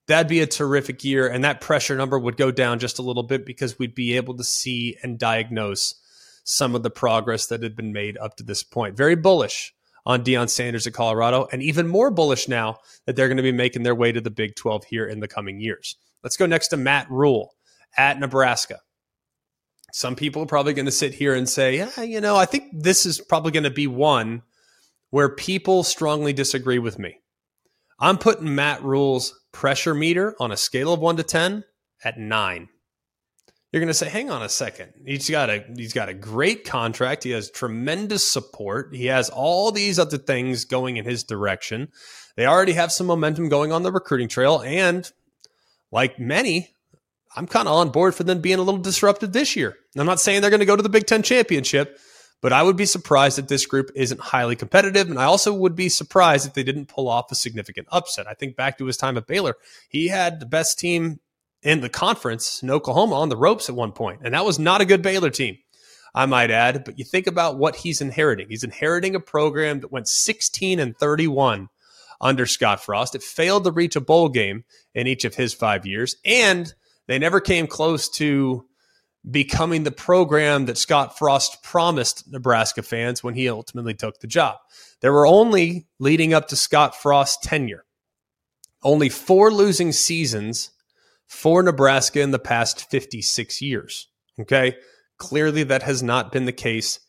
that'd 0.08 0.28
be 0.28 0.42
a 0.42 0.48
terrific 0.48 1.04
year. 1.04 1.28
And 1.28 1.44
that 1.44 1.62
pressure 1.62 1.96
number 1.96 2.18
would 2.18 2.38
go 2.38 2.52
down 2.52 2.80
just 2.80 3.00
a 3.00 3.04
little 3.04 3.24
bit 3.24 3.46
because 3.46 3.80
we'd 3.80 3.96
be 3.96 4.16
able 4.16 4.36
to 4.38 4.44
see 4.44 4.98
and 5.04 5.18
diagnose 5.18 5.96
some 6.44 6.76
of 6.76 6.84
the 6.84 6.90
progress 6.90 7.48
that 7.48 7.64
had 7.64 7.76
been 7.76 7.94
made 7.94 8.18
up 8.18 8.36
to 8.38 8.44
this 8.44 8.64
point. 8.64 8.98
Very 8.98 9.16
bullish 9.16 9.74
on 10.06 10.24
Deion 10.24 10.50
Sanders 10.50 10.86
at 10.86 10.94
Colorado, 10.94 11.48
and 11.52 11.64
even 11.64 11.88
more 11.88 12.12
bullish 12.12 12.50
now 12.50 12.78
that 13.06 13.16
they're 13.16 13.30
going 13.30 13.38
to 13.38 13.44
be 13.44 13.54
making 13.54 13.84
their 13.84 13.96
way 13.96 14.12
to 14.12 14.20
the 14.20 14.30
Big 14.30 14.56
12 14.56 14.84
here 14.86 15.06
in 15.06 15.22
the 15.22 15.28
coming 15.30 15.62
years. 15.62 15.96
Let's 16.24 16.36
go 16.36 16.46
next 16.46 16.70
to 16.70 16.78
Matt 16.78 17.10
Rhule 17.10 17.54
at 17.98 18.20
Nebraska. 18.20 18.80
Some 19.94 20.16
people 20.16 20.42
are 20.42 20.48
probably 20.48 20.74
going 20.74 20.88
to 20.88 20.92
sit 20.92 21.14
here 21.14 21.34
and 21.34 21.48
say, 21.48 21.78
yeah, 21.78 22.02
you 22.02 22.20
know, 22.20 22.36
I 22.36 22.46
think 22.46 22.66
this 22.74 23.06
is 23.06 23.22
probably 23.22 23.52
going 23.52 23.64
to 23.64 23.70
be 23.70 23.88
one 23.88 24.42
where 25.12 25.30
people 25.30 25.84
strongly 25.84 26.34
disagree 26.34 26.80
with 26.80 26.98
me. 26.98 27.20
I'm 28.00 28.18
putting 28.18 28.56
Matt 28.56 28.84
Rhule's 28.84 29.40
pressure 29.54 29.94
meter 29.94 30.36
on 30.40 30.52
a 30.52 30.58
scale 30.58 30.92
of 30.92 31.00
one 31.00 31.16
to 31.16 31.24
10 31.24 31.64
at 32.04 32.20
nine. 32.20 32.68
You're 33.72 33.80
going 33.80 33.88
to 33.88 33.94
say, 33.94 34.10
hang 34.10 34.30
on 34.30 34.44
a 34.44 34.50
second. 34.50 34.94
He's 35.04 35.30
got 35.30 35.50
a 35.50 35.66
he's 35.76 35.94
got 35.94 36.08
a 36.08 36.14
great 36.14 36.64
contract. 36.64 37.24
He 37.24 37.32
has 37.32 37.50
tremendous 37.50 38.26
support. 38.28 38.94
He 38.94 39.08
has 39.08 39.30
all 39.32 39.72
these 39.72 39.98
other 39.98 40.20
things 40.20 40.66
going 40.66 40.98
in 40.98 41.06
his 41.06 41.24
direction. 41.24 41.88
They 42.36 42.46
already 42.46 42.74
have 42.74 42.92
some 42.92 43.08
momentum 43.08 43.50
going 43.50 43.72
on 43.72 43.82
the 43.82 43.92
recruiting 43.92 44.28
trail, 44.28 44.62
and 44.62 45.12
like 45.92 46.20
many, 46.20 46.70
I'm 47.36 47.48
kind 47.48 47.68
of 47.68 47.74
on 47.74 47.90
board 47.90 48.14
for 48.14 48.24
them 48.24 48.42
being 48.42 48.60
a 48.60 48.64
little 48.64 48.80
disrupted 48.80 49.34
this 49.34 49.56
year. 49.56 49.76
I'm 49.98 50.06
not 50.06 50.20
saying 50.20 50.42
they're 50.42 50.52
going 50.52 50.60
to 50.60 50.68
go 50.68 50.76
to 50.76 50.84
the 50.84 50.90
Big 50.90 51.08
Ten 51.08 51.24
championship, 51.24 51.98
but 52.44 52.52
I 52.52 52.62
would 52.62 52.76
be 52.76 52.86
surprised 52.86 53.40
if 53.40 53.48
this 53.48 53.66
group 53.66 53.90
isn't 53.96 54.20
highly 54.20 54.58
competitive. 54.58 55.10
And 55.10 55.18
I 55.18 55.24
also 55.24 55.54
would 55.54 55.76
be 55.76 55.88
surprised 55.88 56.46
if 56.46 56.54
they 56.54 56.62
didn't 56.62 56.90
pull 56.90 57.08
off 57.08 57.32
a 57.32 57.36
significant 57.36 57.88
upset. 57.90 58.28
I 58.28 58.34
think 58.34 58.58
back 58.58 58.78
to 58.78 58.86
his 58.86 58.98
time 58.98 59.18
at 59.18 59.28
Baylor, 59.28 59.56
he 59.88 60.10
had 60.10 60.42
the 60.42 60.46
best 60.46 60.78
team 60.78 61.22
in 61.62 61.80
the 61.80 61.88
conference 61.88 62.62
in 62.62 62.70
Oklahoma 62.70 63.16
on 63.16 63.30
the 63.30 63.38
ropes 63.38 63.70
at 63.70 63.76
one 63.76 63.94
point, 63.94 64.20
and 64.26 64.34
that 64.34 64.44
was 64.44 64.60
not 64.60 64.82
a 64.82 64.86
good 64.86 65.02
Baylor 65.02 65.30
team. 65.30 65.58
I 66.14 66.26
might 66.26 66.52
add, 66.52 66.84
but 66.84 67.00
you 67.00 67.06
think 67.06 67.28
about 67.28 67.58
what 67.58 67.78
he's 67.78 68.02
inheriting. 68.02 68.48
He's 68.50 68.66
inheriting 68.66 69.16
a 69.16 69.22
program 69.22 69.80
that 69.80 69.92
went 69.94 70.10
16 70.10 70.82
and 70.82 70.98
31 70.98 71.70
under 72.20 72.46
Scott 72.46 72.84
Frost. 72.84 73.16
It 73.16 73.24
failed 73.24 73.64
to 73.64 73.72
reach 73.72 73.96
a 73.96 74.02
bowl 74.02 74.28
game 74.28 74.66
in 74.94 75.08
each 75.08 75.24
of 75.24 75.36
his 75.36 75.54
five 75.54 75.86
years, 75.86 76.18
and 76.26 76.74
they 77.08 77.18
never 77.20 77.40
came 77.40 77.68
close 77.68 78.10
to 78.10 78.66
becoming 79.30 79.84
the 79.84 79.92
program 79.92 80.66
that 80.66 80.78
Scott 80.78 81.18
Frost 81.18 81.64
promised 81.64 82.30
Nebraska 82.32 82.84
fans 82.84 83.24
when 83.24 83.36
he 83.36 83.50
ultimately 83.50 83.94
took 83.94 84.20
the 84.20 84.28
job. 84.28 84.58
There 85.02 85.14
were 85.14 85.28
only, 85.28 85.88
leading 86.00 86.34
up 86.34 86.48
to 86.50 86.56
Scott 86.56 86.96
Frost's 86.96 87.46
tenure, 87.46 87.86
only 88.84 89.10
four 89.10 89.52
losing 89.52 89.92
seasons 89.92 90.72
for 91.28 91.64
Nebraska 91.64 92.22
in 92.22 92.32
the 92.32 92.40
past 92.40 92.90
56 92.90 93.62
years. 93.62 94.08
Okay. 94.40 94.76
Clearly, 95.18 95.64
that 95.64 95.84
has 95.84 96.04
not 96.04 96.32
been 96.32 96.46
the 96.46 96.52
case 96.52 97.00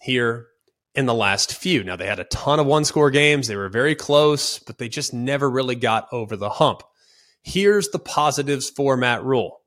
here 0.00 0.48
in 0.94 1.06
the 1.06 1.14
last 1.14 1.54
few. 1.54 1.84
Now, 1.84 1.96
they 1.96 2.06
had 2.06 2.18
a 2.18 2.24
ton 2.24 2.58
of 2.58 2.66
one 2.66 2.84
score 2.84 3.10
games. 3.10 3.46
They 3.46 3.56
were 3.56 3.68
very 3.68 3.94
close, 3.94 4.58
but 4.58 4.78
they 4.78 4.88
just 4.88 5.14
never 5.14 5.48
really 5.48 5.76
got 5.76 6.08
over 6.10 6.36
the 6.36 6.50
hump. 6.50 6.82
Here's 7.42 7.88
the 7.88 7.98
positives 7.98 8.70
for 8.70 8.96
Matt 8.96 9.22
Rhule 9.24 9.59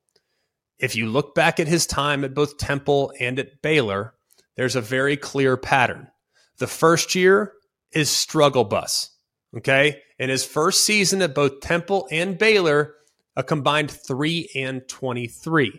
if 0.84 0.98
you 0.98 1.08
look 1.08 1.34
back 1.34 1.62
at 1.62 1.68
his 1.68 1.86
time 1.86 2.26
at 2.26 2.34
both 2.34 2.58
Temple 2.58 3.14
and 3.18 3.40
at 3.40 3.62
Baylor, 3.62 4.16
there's 4.58 4.76
a 4.76 4.82
very 4.82 5.16
clear 5.16 5.56
pattern. 5.56 6.10
The 6.58 6.68
first 6.68 7.16
year 7.16 7.54
is 7.94 8.10
struggle 8.10 8.66
bus. 8.66 9.12
Okay. 9.56 10.02
In 10.20 10.30
his 10.30 10.44
first 10.44 10.84
season 10.84 11.22
at 11.22 11.34
both 11.34 11.62
Temple 11.62 12.06
and 12.12 12.38
Baylor, 12.38 12.96
a 13.38 13.44
combined 13.44 13.92
3 13.92 14.50
and 14.58 14.86
23. 14.90 15.72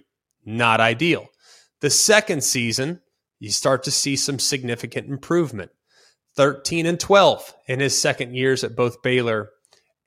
Not 0.46 0.80
ideal. 0.80 1.26
The 1.80 1.90
second 1.90 2.42
season, 2.42 3.02
you 3.38 3.50
start 3.50 3.82
to 3.82 3.90
see 3.90 4.16
some 4.16 4.38
significant 4.38 5.11
improvement. 5.11 5.70
13 6.37 6.87
and 6.87 6.99
12 6.99 7.54
in 7.66 7.80
his 7.80 7.96
second 7.99 8.34
years 8.34 8.64
at 8.64 8.75
both 8.75 9.02
Baylor 9.02 9.50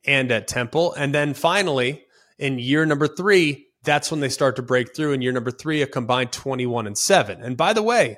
and 0.08 0.32
at 0.32 0.48
Temple. 0.48 0.96
And 0.96 1.14
then 1.14 1.36
finally, 1.36 2.04
in 2.40 2.58
year 2.58 2.84
number 2.84 3.08
three, 3.08 3.67
that's 3.88 4.12
when 4.12 4.20
they 4.20 4.30
start 4.30 4.58
to 4.58 4.62
break 4.62 4.96
through. 4.96 5.14
In 5.14 5.22
year 5.22 5.32
number 5.32 5.50
three, 5.50 5.82
a 5.82 5.88
combined 5.88 6.32
21 6.32 6.86
and 6.86 6.98
7. 6.98 7.42
And 7.42 7.58
by 7.58 7.74
the 7.74 7.82
way, 7.82 8.18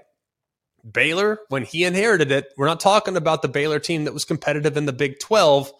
Baylor, 0.89 1.39
when 1.49 1.63
he 1.63 1.83
inherited 1.83 2.31
it, 2.31 2.47
we're 2.57 2.65
not 2.65 2.79
talking 2.79 3.15
about 3.15 3.41
the 3.41 3.47
Baylor 3.47 3.79
team 3.79 4.05
that 4.05 4.13
was 4.13 4.25
competitive 4.25 4.75
in 4.75 4.85
the 4.85 4.93
Big 4.93 5.19
12 5.19 5.71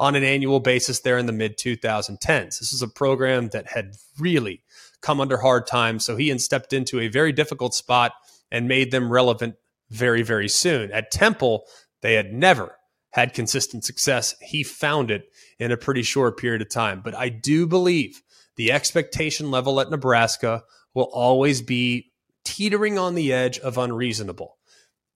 on 0.00 0.16
an 0.16 0.24
annual 0.24 0.60
basis 0.60 1.00
there 1.00 1.18
in 1.18 1.26
the 1.26 1.32
mid 1.32 1.58
2010s. 1.58 2.58
This 2.58 2.72
is 2.72 2.82
a 2.82 2.88
program 2.88 3.50
that 3.50 3.68
had 3.68 3.92
really 4.18 4.62
come 5.02 5.20
under 5.20 5.36
hard 5.36 5.66
times. 5.66 6.04
So 6.04 6.16
he 6.16 6.36
stepped 6.38 6.72
into 6.72 6.98
a 6.98 7.08
very 7.08 7.32
difficult 7.32 7.74
spot 7.74 8.12
and 8.50 8.66
made 8.66 8.90
them 8.90 9.12
relevant 9.12 9.56
very, 9.90 10.22
very 10.22 10.48
soon. 10.48 10.90
At 10.90 11.10
Temple, 11.10 11.66
they 12.00 12.14
had 12.14 12.32
never 12.32 12.76
had 13.10 13.34
consistent 13.34 13.84
success. 13.84 14.34
He 14.40 14.62
found 14.62 15.10
it 15.10 15.26
in 15.58 15.70
a 15.70 15.76
pretty 15.76 16.02
short 16.02 16.38
period 16.38 16.62
of 16.62 16.70
time. 16.70 17.00
But 17.04 17.14
I 17.14 17.28
do 17.28 17.66
believe 17.66 18.22
the 18.56 18.72
expectation 18.72 19.50
level 19.50 19.80
at 19.80 19.90
Nebraska 19.90 20.62
will 20.94 21.10
always 21.12 21.62
be 21.62 22.12
teetering 22.44 22.98
on 22.98 23.14
the 23.14 23.32
edge 23.32 23.58
of 23.58 23.78
unreasonable. 23.78 24.56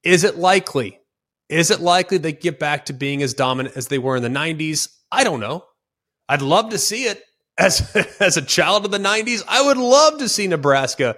Is 0.03 0.25
it 0.25 0.37
likely? 0.37 1.01
Is 1.49 1.71
it 1.71 1.81
likely 1.81 2.19
they 2.19 2.33
get 2.33 2.59
back 2.59 2.87
to 2.87 2.93
being 2.93 3.23
as 3.23 3.35
dominant 3.35 3.77
as 3.77 3.89
they 3.89 3.99
were 3.99 4.17
in 4.17 4.23
the 4.23 4.29
90s? 4.29 4.89
I 5.11 5.25
don't 5.25 5.41
know. 5.41 5.65
I'd 6.29 6.43
love 6.43 6.71
to 6.71 6.79
see 6.79 7.05
it. 7.05 7.23
As, 7.59 7.93
as 8.21 8.37
a 8.37 8.43
child 8.43 8.85
of 8.85 8.93
the 8.93 8.99
90s, 8.99 9.43
I 9.49 9.67
would 9.67 9.79
love 9.79 10.19
to 10.19 10.29
see 10.29 10.47
Nebraska 10.47 11.17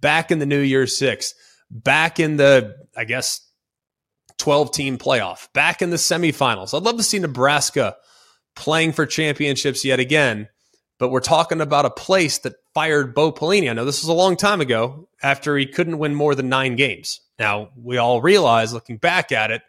back 0.00 0.30
in 0.30 0.38
the 0.38 0.46
New 0.46 0.60
Year's 0.60 0.96
Six, 0.96 1.34
back 1.70 2.18
in 2.18 2.38
the, 2.38 2.76
I 2.96 3.04
guess, 3.04 3.46
12 4.38 4.72
team 4.72 4.96
playoff, 4.96 5.52
back 5.52 5.82
in 5.82 5.90
the 5.90 5.96
semifinals. 5.96 6.72
I'd 6.72 6.82
love 6.82 6.96
to 6.96 7.02
see 7.02 7.18
Nebraska 7.18 7.96
playing 8.56 8.92
for 8.92 9.04
championships 9.04 9.84
yet 9.84 10.00
again 10.00 10.48
but 11.02 11.10
we're 11.10 11.18
talking 11.18 11.60
about 11.60 11.84
a 11.84 11.90
place 11.90 12.38
that 12.38 12.54
fired 12.74 13.12
Bo 13.12 13.32
Pelini. 13.32 13.68
I 13.68 13.72
know 13.72 13.84
this 13.84 14.02
was 14.02 14.08
a 14.08 14.12
long 14.12 14.36
time 14.36 14.60
ago 14.60 15.08
after 15.20 15.58
he 15.58 15.66
couldn't 15.66 15.98
win 15.98 16.14
more 16.14 16.36
than 16.36 16.48
nine 16.48 16.76
games. 16.76 17.20
Now, 17.40 17.70
we 17.76 17.96
all 17.96 18.22
realize 18.22 18.72
looking 18.72 18.98
back 18.98 19.32
at 19.32 19.50
it, 19.50 19.62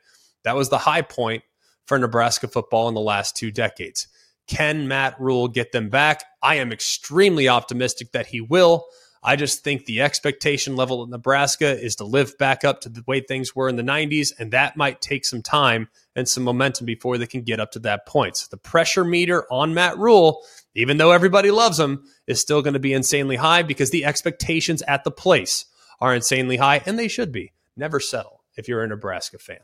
that 0.43 0.55
was 0.55 0.69
the 0.69 0.77
high 0.77 1.01
point 1.01 1.41
for 1.87 1.97
Nebraska 1.97 2.47
football 2.47 2.87
in 2.87 2.93
the 2.93 3.01
last 3.01 3.35
two 3.35 3.49
decades. 3.49 4.07
Can 4.45 4.87
Matt 4.87 5.19
Rhule 5.19 5.47
get 5.47 5.71
them 5.71 5.89
back? 5.89 6.23
I 6.43 6.57
am 6.57 6.71
extremely 6.71 7.47
optimistic 7.47 8.11
that 8.11 8.27
he 8.27 8.39
will. 8.39 8.85
I 9.23 9.35
just 9.35 9.63
think 9.63 9.85
the 9.85 10.01
expectation 10.01 10.75
level 10.75 11.01
at 11.01 11.09
Nebraska 11.09 11.83
is 11.83 11.95
to 11.95 12.03
live 12.03 12.37
back 12.37 12.63
up 12.63 12.81
to 12.81 12.89
the 12.89 13.03
way 13.07 13.21
things 13.21 13.55
were 13.55 13.69
in 13.69 13.75
the 13.75 13.81
90s, 13.81 14.33
and 14.37 14.51
that 14.51 14.77
might 14.77 15.01
take 15.01 15.25
some 15.25 15.41
time 15.41 15.89
and 16.15 16.27
some 16.27 16.43
momentum 16.43 16.85
before 16.85 17.17
they 17.17 17.25
can 17.25 17.41
get 17.41 17.59
up 17.59 17.71
to 17.71 17.79
that 17.79 18.05
point. 18.05 18.37
So 18.37 18.47
the 18.49 18.57
pressure 18.57 19.03
meter 19.03 19.45
on 19.51 19.73
Matt 19.73 19.97
Rhule, 19.97 20.43
even 20.75 20.97
though 20.97 21.11
everybody 21.11 21.51
loves 21.51 21.79
him, 21.79 22.03
is 22.27 22.39
still 22.39 22.61
going 22.61 22.75
to 22.75 22.79
be 22.79 22.93
insanely 22.93 23.35
high 23.35 23.63
because 23.63 23.89
the 23.89 24.05
expectations 24.05 24.81
at 24.83 25.03
the 25.03 25.11
place 25.11 25.65
are 25.99 26.13
insanely 26.13 26.57
high, 26.57 26.81
and 26.85 26.99
they 26.99 27.07
should 27.07 27.31
be. 27.31 27.53
Never 27.75 27.99
settle 27.99 28.43
if 28.55 28.67
you're 28.67 28.83
a 28.83 28.87
Nebraska 28.87 29.39
fan. 29.39 29.59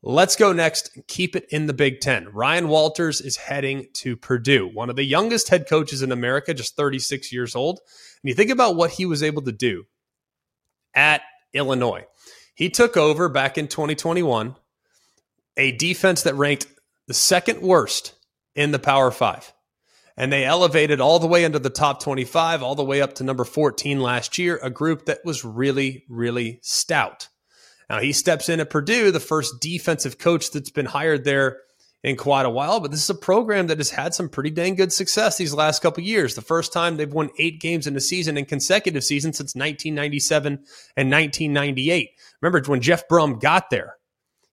Let's 0.00 0.36
go 0.36 0.52
next 0.52 0.96
keep 1.08 1.34
it 1.34 1.46
in 1.50 1.66
the 1.66 1.72
Big 1.72 2.00
Ten. 2.00 2.28
Ryan 2.28 2.68
Walters 2.68 3.20
is 3.20 3.36
heading 3.36 3.88
to 3.94 4.16
Purdue, 4.16 4.70
one 4.72 4.90
of 4.90 4.96
the 4.96 5.04
youngest 5.04 5.48
head 5.48 5.68
coaches 5.68 6.02
in 6.02 6.12
America, 6.12 6.54
just 6.54 6.76
36 6.76 7.32
years 7.32 7.56
old. 7.56 7.80
And 8.22 8.28
you 8.28 8.34
think 8.34 8.50
about 8.50 8.76
what 8.76 8.92
he 8.92 9.06
was 9.06 9.24
able 9.24 9.42
to 9.42 9.52
do 9.52 9.84
at 10.94 11.22
Illinois. 11.52 12.04
He 12.54 12.70
took 12.70 12.96
over 12.96 13.28
back 13.28 13.58
in 13.58 13.66
2021 13.66 14.54
a 15.58 15.72
defense 15.72 16.22
that 16.22 16.34
ranked 16.34 16.66
the 17.06 17.14
second 17.14 17.60
worst 17.60 18.14
in 18.54 18.70
the 18.70 18.78
Power 18.78 19.10
Five 19.10 19.52
and 20.18 20.32
they 20.32 20.44
elevated 20.44 21.00
all 21.00 21.20
the 21.20 21.28
way 21.28 21.44
into 21.44 21.60
the 21.60 21.70
top 21.70 22.02
25, 22.02 22.60
all 22.60 22.74
the 22.74 22.82
way 22.82 23.00
up 23.00 23.14
to 23.14 23.24
number 23.24 23.44
14 23.44 24.00
last 24.00 24.36
year, 24.36 24.58
a 24.60 24.68
group 24.68 25.04
that 25.04 25.24
was 25.24 25.44
really, 25.44 26.04
really 26.08 26.58
stout. 26.60 27.28
Now 27.88 28.00
he 28.00 28.12
steps 28.12 28.48
in 28.48 28.58
at 28.58 28.68
Purdue, 28.68 29.12
the 29.12 29.20
first 29.20 29.60
defensive 29.60 30.18
coach 30.18 30.50
that's 30.50 30.70
been 30.70 30.86
hired 30.86 31.22
there 31.22 31.58
in 32.02 32.16
quite 32.16 32.46
a 32.46 32.50
while, 32.50 32.80
but 32.80 32.90
this 32.90 33.02
is 33.02 33.10
a 33.10 33.14
program 33.14 33.68
that 33.68 33.78
has 33.78 33.90
had 33.90 34.12
some 34.12 34.28
pretty 34.28 34.50
dang 34.50 34.74
good 34.74 34.92
success 34.92 35.38
these 35.38 35.54
last 35.54 35.82
couple 35.82 36.02
years. 36.02 36.34
The 36.34 36.42
first 36.42 36.72
time 36.72 36.96
they've 36.96 37.12
won 37.12 37.30
eight 37.38 37.60
games 37.60 37.86
in 37.86 37.96
a 37.96 38.00
season 38.00 38.36
in 38.36 38.44
consecutive 38.44 39.04
seasons 39.04 39.36
since 39.36 39.54
1997 39.54 40.52
and 40.96 41.10
1998. 41.10 42.10
Remember 42.42 42.68
when 42.68 42.80
Jeff 42.80 43.06
Brohm 43.08 43.40
got 43.40 43.70
there, 43.70 43.97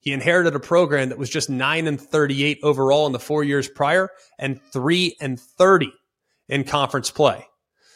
he 0.05 0.13
inherited 0.13 0.55
a 0.55 0.59
program 0.59 1.09
that 1.09 1.17
was 1.17 1.31
just 1.31 1.49
9 1.49 1.87
and 1.87 1.99
38 1.99 2.59
overall 2.61 3.07
in 3.07 3.11
the 3.11 3.19
4 3.19 3.43
years 3.43 3.67
prior 3.67 4.11
and 4.37 4.61
3 4.71 5.17
and 5.19 5.39
30 5.39 5.91
in 6.47 6.63
conference 6.63 7.09
play. 7.09 7.47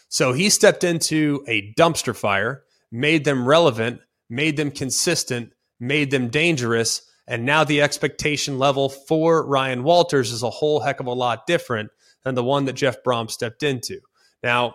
So 0.09 0.33
he 0.33 0.49
stepped 0.49 0.83
into 0.83 1.43
a 1.47 1.71
dumpster 1.75 2.15
fire, 2.15 2.63
made 2.91 3.25
them 3.25 3.47
relevant, 3.47 4.01
made 4.27 4.57
them 4.57 4.71
consistent, 4.71 5.53
made 5.79 6.09
them 6.09 6.29
dangerous. 6.29 7.03
And 7.27 7.45
now 7.45 7.63
the 7.63 7.83
expectation 7.83 8.57
level 8.57 8.89
for 8.89 9.45
Ryan 9.45 9.83
Walters 9.83 10.31
is 10.31 10.41
a 10.41 10.49
whole 10.49 10.79
heck 10.79 10.99
of 10.99 11.05
a 11.05 11.13
lot 11.13 11.45
different 11.45 11.91
than 12.23 12.33
the 12.33 12.43
one 12.43 12.65
that 12.65 12.73
Jeff 12.73 13.03
Brohm 13.03 13.29
stepped 13.29 13.61
into. 13.61 13.99
Now, 14.41 14.73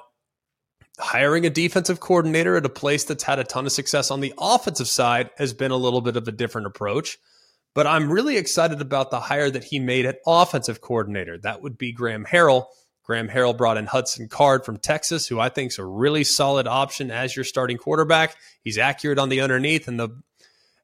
hiring 0.99 1.45
a 1.45 1.51
defensive 1.51 2.01
coordinator 2.01 2.57
at 2.57 2.67
a 2.67 2.71
place 2.71 3.05
that's 3.05 3.25
had 3.25 3.39
a 3.39 3.45
ton 3.45 3.67
of 3.67 3.73
success 3.73 4.11
on 4.11 4.21
the 4.21 4.35
offensive 4.39 4.89
side 4.89 5.31
has 5.37 5.53
been 5.53 5.71
a 5.71 5.77
little 5.77 6.01
bit 6.01 6.17
of 6.17 6.29
a 6.29 6.33
different 6.33 6.67
approach. 6.67 7.19
But 7.75 7.87
I'm 7.89 8.13
really 8.13 8.37
excited 8.37 8.81
about 8.81 9.11
the 9.11 9.19
hire 9.19 9.51
that 9.51 9.65
he 9.65 9.81
made 9.81 10.07
at 10.07 10.21
offensive 10.27 10.81
coordinator. 10.81 11.39
That 11.39 11.63
would 11.63 11.77
be 11.77 11.93
Graham 11.93 12.25
Harrell. 12.25 12.67
Graham 13.03 13.29
Harrell 13.29 13.57
brought 13.57 13.77
in 13.77 13.87
Hudson 13.87 14.29
Card 14.29 14.65
from 14.65 14.79
Texas, 14.79 15.27
who 15.27 15.41
I 15.41 15.49
think 15.49 15.73
is 15.73 15.79
a 15.79 15.85
really 15.85 16.25
solid 16.25 16.67
option 16.67 17.11
as 17.11 17.35
your 17.35 17.45
starting 17.45 17.77
quarterback. 17.77 18.37
He's 18.63 18.79
accurate 18.79 19.19
on 19.19 19.29
the 19.29 19.41
underneath 19.41 19.89
and 19.89 19.99
the 19.99 20.23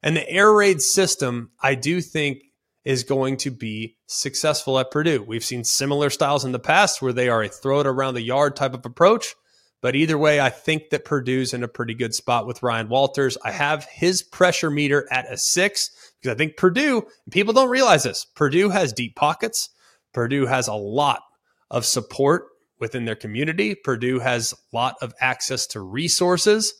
and 0.03 0.15
the 0.15 0.29
air 0.29 0.51
raid 0.51 0.81
system, 0.81 1.51
I 1.61 1.75
do 1.75 2.01
think 2.01 2.41
is 2.83 3.03
going 3.03 3.37
to 3.37 3.51
be 3.51 3.97
successful 4.07 4.79
at 4.79 4.89
Purdue. 4.89 5.23
We've 5.23 5.43
seen 5.43 5.63
similar 5.63 6.09
styles 6.09 6.43
in 6.43 6.51
the 6.51 6.59
past 6.59 7.01
where 7.01 7.13
they 7.13 7.29
are 7.29 7.43
a 7.43 7.47
throw 7.47 7.81
it 7.81 7.87
around 7.87 8.15
the 8.15 8.21
yard 8.21 8.55
type 8.55 8.73
of 8.73 8.85
approach. 8.85 9.35
But 9.81 9.95
either 9.95 10.17
way, 10.17 10.39
I 10.39 10.49
think 10.49 10.91
that 10.91 11.05
Purdue's 11.05 11.53
in 11.53 11.63
a 11.63 11.67
pretty 11.67 11.95
good 11.95 12.13
spot 12.13 12.45
with 12.45 12.61
Ryan 12.61 12.87
Walters. 12.87 13.37
I 13.43 13.51
have 13.51 13.85
his 13.85 14.21
pressure 14.21 14.69
meter 14.69 15.07
at 15.11 15.31
a 15.31 15.37
six 15.37 15.89
because 16.19 16.35
I 16.35 16.37
think 16.37 16.55
Purdue, 16.55 17.07
people 17.31 17.53
don't 17.53 17.69
realize 17.69 18.03
this, 18.03 18.25
Purdue 18.35 18.69
has 18.69 18.93
deep 18.93 19.15
pockets. 19.15 19.69
Purdue 20.13 20.45
has 20.45 20.67
a 20.67 20.73
lot 20.73 21.23
of 21.71 21.85
support 21.85 22.47
within 22.79 23.05
their 23.05 23.15
community. 23.15 23.75
Purdue 23.75 24.19
has 24.19 24.53
a 24.53 24.75
lot 24.75 24.95
of 25.01 25.13
access 25.19 25.65
to 25.67 25.79
resources 25.79 26.73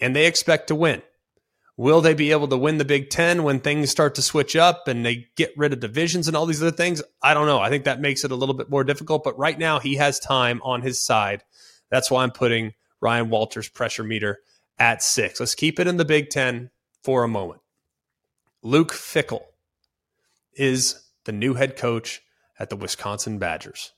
and 0.00 0.16
they 0.16 0.26
expect 0.26 0.68
to 0.68 0.74
win. 0.74 1.02
Will 1.76 2.00
they 2.00 2.14
be 2.14 2.30
able 2.30 2.48
to 2.48 2.58
win 2.58 2.78
the 2.78 2.84
Big 2.84 3.10
Ten 3.10 3.42
when 3.42 3.58
things 3.58 3.90
start 3.90 4.14
to 4.16 4.22
switch 4.22 4.54
up 4.54 4.86
and 4.86 5.04
they 5.04 5.28
get 5.36 5.52
rid 5.56 5.72
of 5.72 5.80
divisions 5.80 6.28
and 6.28 6.36
all 6.36 6.44
these 6.46 6.62
other 6.62 6.70
things? 6.70 7.02
I 7.22 7.32
don't 7.32 7.46
know. 7.46 7.58
I 7.58 7.70
think 7.70 7.84
that 7.84 8.00
makes 8.00 8.22
it 8.22 8.30
a 8.30 8.36
little 8.36 8.54
bit 8.54 8.70
more 8.70 8.84
difficult, 8.84 9.24
but 9.24 9.38
right 9.38 9.58
now 9.58 9.78
he 9.78 9.96
has 9.96 10.20
time 10.20 10.60
on 10.62 10.82
his 10.82 11.02
side 11.02 11.42
that's 11.90 12.10
why 12.10 12.22
I'm 12.22 12.30
putting 12.30 12.74
Ryan 13.00 13.30
Walters' 13.30 13.68
pressure 13.68 14.04
meter 14.04 14.38
at 14.78 15.02
six. 15.02 15.40
Let's 15.40 15.54
keep 15.54 15.78
it 15.78 15.86
in 15.86 15.96
the 15.96 16.04
Big 16.04 16.30
Ten 16.30 16.70
for 17.02 17.22
a 17.24 17.28
moment. 17.28 17.60
Luke 18.62 18.92
Fickell 18.92 19.44
is 20.54 21.02
the 21.24 21.32
new 21.32 21.54
head 21.54 21.76
coach 21.76 22.22
at 22.58 22.70
the 22.70 22.76
Wisconsin 22.76 23.38
Badgers. 23.38 23.92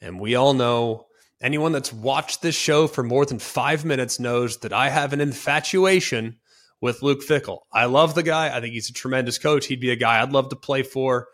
And 0.00 0.20
we 0.20 0.34
all 0.34 0.54
know 0.54 1.06
anyone 1.40 1.72
that's 1.72 1.92
watched 1.92 2.42
this 2.42 2.54
show 2.54 2.86
for 2.86 3.02
more 3.02 3.24
than 3.24 3.38
five 3.38 3.84
minutes 3.84 4.20
knows 4.20 4.58
that 4.58 4.72
I 4.72 4.90
have 4.90 5.12
an 5.12 5.20
infatuation 5.20 6.38
with 6.80 7.02
Luke 7.02 7.22
Fickell. 7.22 7.60
I 7.72 7.86
love 7.86 8.14
the 8.14 8.22
guy. 8.22 8.54
I 8.54 8.60
think 8.60 8.74
he's 8.74 8.90
a 8.90 8.94
tremendous 8.94 9.38
coach. 9.38 9.66
He'd 9.66 9.80
be 9.80 9.90
a 9.90 9.96
guy 9.96 10.20
I'd 10.20 10.32
love 10.32 10.50
to 10.50 10.56
play 10.56 10.82
for. 10.82 11.28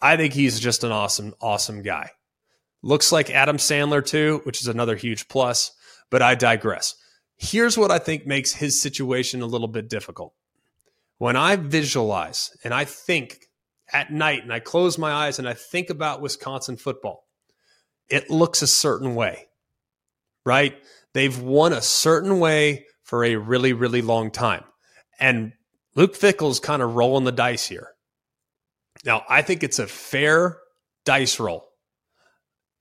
I 0.00 0.16
think 0.16 0.34
he's 0.34 0.60
just 0.60 0.84
an 0.84 0.92
awesome, 0.92 1.34
awesome 1.40 1.82
guy. 1.82 2.10
Looks 2.86 3.10
like 3.10 3.30
Adam 3.30 3.56
Sandler 3.56 4.06
too, 4.06 4.42
which 4.44 4.60
is 4.60 4.68
another 4.68 4.94
huge 4.94 5.26
plus, 5.26 5.72
but 6.08 6.22
I 6.22 6.36
digress. 6.36 6.94
Here's 7.36 7.76
what 7.76 7.90
I 7.90 7.98
think 7.98 8.28
makes 8.28 8.52
his 8.52 8.80
situation 8.80 9.42
a 9.42 9.46
little 9.46 9.66
bit 9.66 9.90
difficult. 9.90 10.34
When 11.18 11.34
I 11.34 11.56
visualize 11.56 12.56
and 12.62 12.72
I 12.72 12.84
think 12.84 13.40
at 13.92 14.12
night 14.12 14.44
and 14.44 14.52
I 14.52 14.60
close 14.60 14.98
my 14.98 15.10
eyes 15.10 15.40
and 15.40 15.48
I 15.48 15.54
think 15.54 15.90
about 15.90 16.20
Wisconsin 16.20 16.76
football, 16.76 17.24
it 18.08 18.30
looks 18.30 18.62
a 18.62 18.68
certain 18.68 19.16
way, 19.16 19.48
right? 20.44 20.76
They've 21.12 21.36
won 21.36 21.72
a 21.72 21.82
certain 21.82 22.38
way 22.38 22.86
for 23.02 23.24
a 23.24 23.34
really, 23.34 23.72
really 23.72 24.00
long 24.00 24.30
time. 24.30 24.62
And 25.18 25.54
Luke 25.96 26.14
Fickell's 26.14 26.60
kind 26.60 26.82
of 26.82 26.94
rolling 26.94 27.24
the 27.24 27.32
dice 27.32 27.66
here. 27.66 27.88
Now, 29.04 29.24
I 29.28 29.42
think 29.42 29.64
it's 29.64 29.80
a 29.80 29.88
fair 29.88 30.58
dice 31.04 31.40
roll 31.40 31.65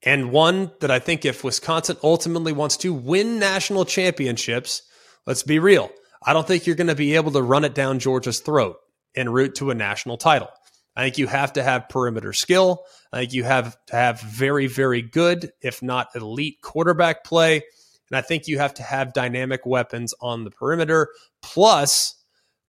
and 0.05 0.31
one 0.31 0.71
that 0.81 0.91
I 0.91 0.99
think 0.99 1.25
if 1.25 1.43
Wisconsin 1.43 1.97
ultimately 2.03 2.53
wants 2.53 2.77
to 2.77 2.93
win 2.93 3.39
national 3.39 3.85
championships, 3.85 4.83
let's 5.25 5.41
be 5.41 5.57
real. 5.57 5.89
I 6.23 6.31
don't 6.31 6.47
think 6.47 6.67
you're 6.67 6.75
going 6.75 6.87
to 6.87 6.95
be 6.95 7.15
able 7.15 7.31
to 7.31 7.41
run 7.41 7.65
it 7.65 7.73
down 7.73 7.99
Georgia's 7.99 8.39
throat 8.39 8.77
en 9.15 9.29
route 9.29 9.55
to 9.55 9.71
a 9.71 9.75
national 9.75 10.17
title. 10.17 10.49
I 10.95 11.03
think 11.03 11.17
you 11.17 11.27
have 11.27 11.53
to 11.53 11.63
have 11.63 11.89
perimeter 11.89 12.33
skill. 12.33 12.83
I 13.11 13.19
think 13.19 13.33
you 13.33 13.43
have 13.43 13.75
to 13.87 13.95
have 13.95 14.21
very, 14.21 14.67
very 14.67 15.01
good, 15.01 15.51
if 15.61 15.81
not 15.81 16.15
elite 16.15 16.61
quarterback 16.61 17.23
play. 17.23 17.63
And 18.09 18.17
I 18.17 18.21
think 18.21 18.47
you 18.47 18.59
have 18.59 18.75
to 18.75 18.83
have 18.83 19.13
dynamic 19.13 19.65
weapons 19.65 20.13
on 20.21 20.43
the 20.43 20.51
perimeter, 20.51 21.09
plus 21.41 22.15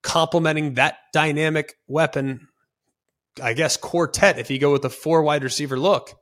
complementing 0.02 0.74
that 0.74 0.96
dynamic 1.12 1.74
weapon, 1.86 2.48
I 3.42 3.52
guess, 3.52 3.76
quartet, 3.76 4.38
if 4.38 4.50
you 4.50 4.58
go 4.58 4.72
with 4.72 4.84
a 4.84 4.90
four 4.90 5.22
wide 5.22 5.44
receiver 5.44 5.78
look 5.78 6.14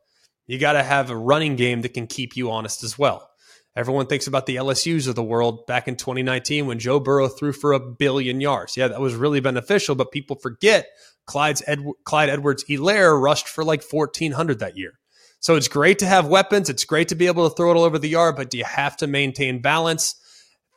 you 0.46 0.58
got 0.58 0.72
to 0.72 0.82
have 0.82 1.10
a 1.10 1.16
running 1.16 1.56
game 1.56 1.82
that 1.82 1.94
can 1.94 2.06
keep 2.06 2.36
you 2.36 2.50
honest 2.50 2.84
as 2.84 2.98
well. 2.98 3.30
Everyone 3.76 4.06
thinks 4.06 4.28
about 4.28 4.46
the 4.46 4.56
LSUs 4.56 5.08
of 5.08 5.16
the 5.16 5.22
world 5.22 5.66
back 5.66 5.88
in 5.88 5.96
2019 5.96 6.66
when 6.66 6.78
Joe 6.78 7.00
Burrow 7.00 7.26
threw 7.26 7.52
for 7.52 7.72
a 7.72 7.80
billion 7.80 8.40
yards. 8.40 8.76
Yeah, 8.76 8.88
that 8.88 9.00
was 9.00 9.16
really 9.16 9.40
beneficial, 9.40 9.96
but 9.96 10.12
people 10.12 10.36
forget 10.36 10.86
Clyde's 11.26 11.62
Ed- 11.66 11.84
Clyde 12.04 12.28
Edwards 12.28 12.64
Helaire 12.64 13.20
rushed 13.20 13.48
for 13.48 13.64
like 13.64 13.82
1,400 13.82 14.60
that 14.60 14.76
year. 14.76 15.00
So 15.40 15.56
it's 15.56 15.68
great 15.68 15.98
to 15.98 16.06
have 16.06 16.28
weapons. 16.28 16.70
It's 16.70 16.84
great 16.84 17.08
to 17.08 17.16
be 17.16 17.26
able 17.26 17.48
to 17.48 17.54
throw 17.54 17.72
it 17.72 17.76
all 17.76 17.82
over 17.82 17.98
the 17.98 18.08
yard, 18.08 18.36
but 18.36 18.48
do 18.48 18.58
you 18.58 18.64
have 18.64 18.96
to 18.98 19.06
maintain 19.06 19.60
balance? 19.60 20.14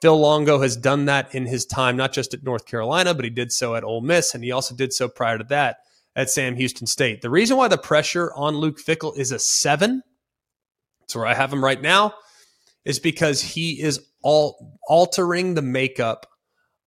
Phil 0.01 0.19
Longo 0.19 0.61
has 0.61 0.75
done 0.75 1.05
that 1.05 1.33
in 1.33 1.45
his 1.45 1.65
time, 1.65 1.97
not 1.97 2.13
just 2.13 2.33
at 2.33 2.43
North 2.43 2.65
Carolina, 2.65 3.13
but 3.13 3.25
he 3.25 3.31
did 3.31 3.51
so 3.51 3.75
at 3.75 3.83
Ole 3.83 4.01
Miss, 4.01 4.33
and 4.33 4.43
he 4.43 4.51
also 4.51 4.75
did 4.75 4.91
so 4.91 5.07
prior 5.07 5.37
to 5.37 5.43
that 5.45 5.77
at 6.17 6.29
Sam 6.31 6.55
Houston 6.55 6.87
State. 6.87 7.21
The 7.21 7.29
reason 7.29 7.55
why 7.55 7.69
the 7.69 7.77
pressure 7.77 8.33
on 8.33 8.57
Luke 8.57 8.79
Fickell 8.79 9.17
is 9.17 9.31
a 9.31 9.39
seven, 9.39 10.01
that's 10.99 11.15
where 11.15 11.27
I 11.27 11.35
have 11.35 11.53
him 11.53 11.63
right 11.63 11.81
now, 11.81 12.15
is 12.83 12.99
because 12.99 13.41
he 13.41 13.79
is 13.81 14.01
all 14.23 14.77
altering 14.87 15.53
the 15.53 15.61
makeup 15.61 16.25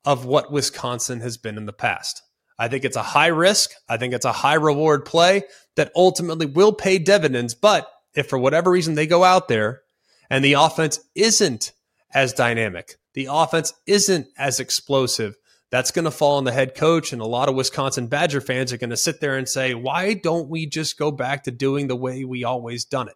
of 0.04 0.26
what 0.26 0.50
Wisconsin 0.50 1.20
has 1.20 1.36
been 1.38 1.56
in 1.56 1.66
the 1.66 1.72
past. 1.72 2.22
I 2.58 2.68
think 2.68 2.84
it's 2.84 2.96
a 2.96 3.02
high 3.02 3.28
risk. 3.28 3.70
I 3.88 3.96
think 3.96 4.12
it's 4.12 4.24
a 4.26 4.32
high 4.32 4.54
reward 4.54 5.04
play 5.04 5.44
that 5.76 5.92
ultimately 5.94 6.46
will 6.46 6.72
pay 6.72 6.98
dividends. 6.98 7.54
But 7.54 7.88
if 8.14 8.28
for 8.28 8.38
whatever 8.38 8.70
reason 8.70 8.96
they 8.96 9.06
go 9.06 9.22
out 9.24 9.48
there 9.48 9.82
and 10.28 10.44
the 10.44 10.54
offense 10.54 11.00
isn't 11.14 11.72
as 12.12 12.32
dynamic, 12.32 12.96
the 13.14 13.28
offense 13.30 13.72
isn't 13.86 14.26
as 14.36 14.58
explosive, 14.58 15.36
that's 15.70 15.92
going 15.92 16.04
to 16.04 16.11
fall 16.11 16.37
on 16.37 16.44
the 16.44 16.52
head 16.52 16.74
coach. 16.74 17.12
And 17.12 17.22
a 17.22 17.26
lot 17.26 17.48
of 17.48 17.54
Wisconsin 17.54 18.09
Badger 18.09 18.40
fans 18.40 18.72
are 18.72 18.78
going 18.78 18.90
to 18.90 18.96
sit 18.96 19.20
there 19.20 19.37
and 19.37 19.48
say, 19.48 19.74
why 19.74 20.14
don't 20.14 20.48
we 20.48 20.66
just 20.66 20.98
go 20.98 21.11
back 21.11 21.44
to 21.44 21.50
doing 21.50 21.87
the 21.87 21.96
way 21.96 22.24
we 22.24 22.44
always 22.44 22.85
done 22.85 23.09
it? 23.09 23.14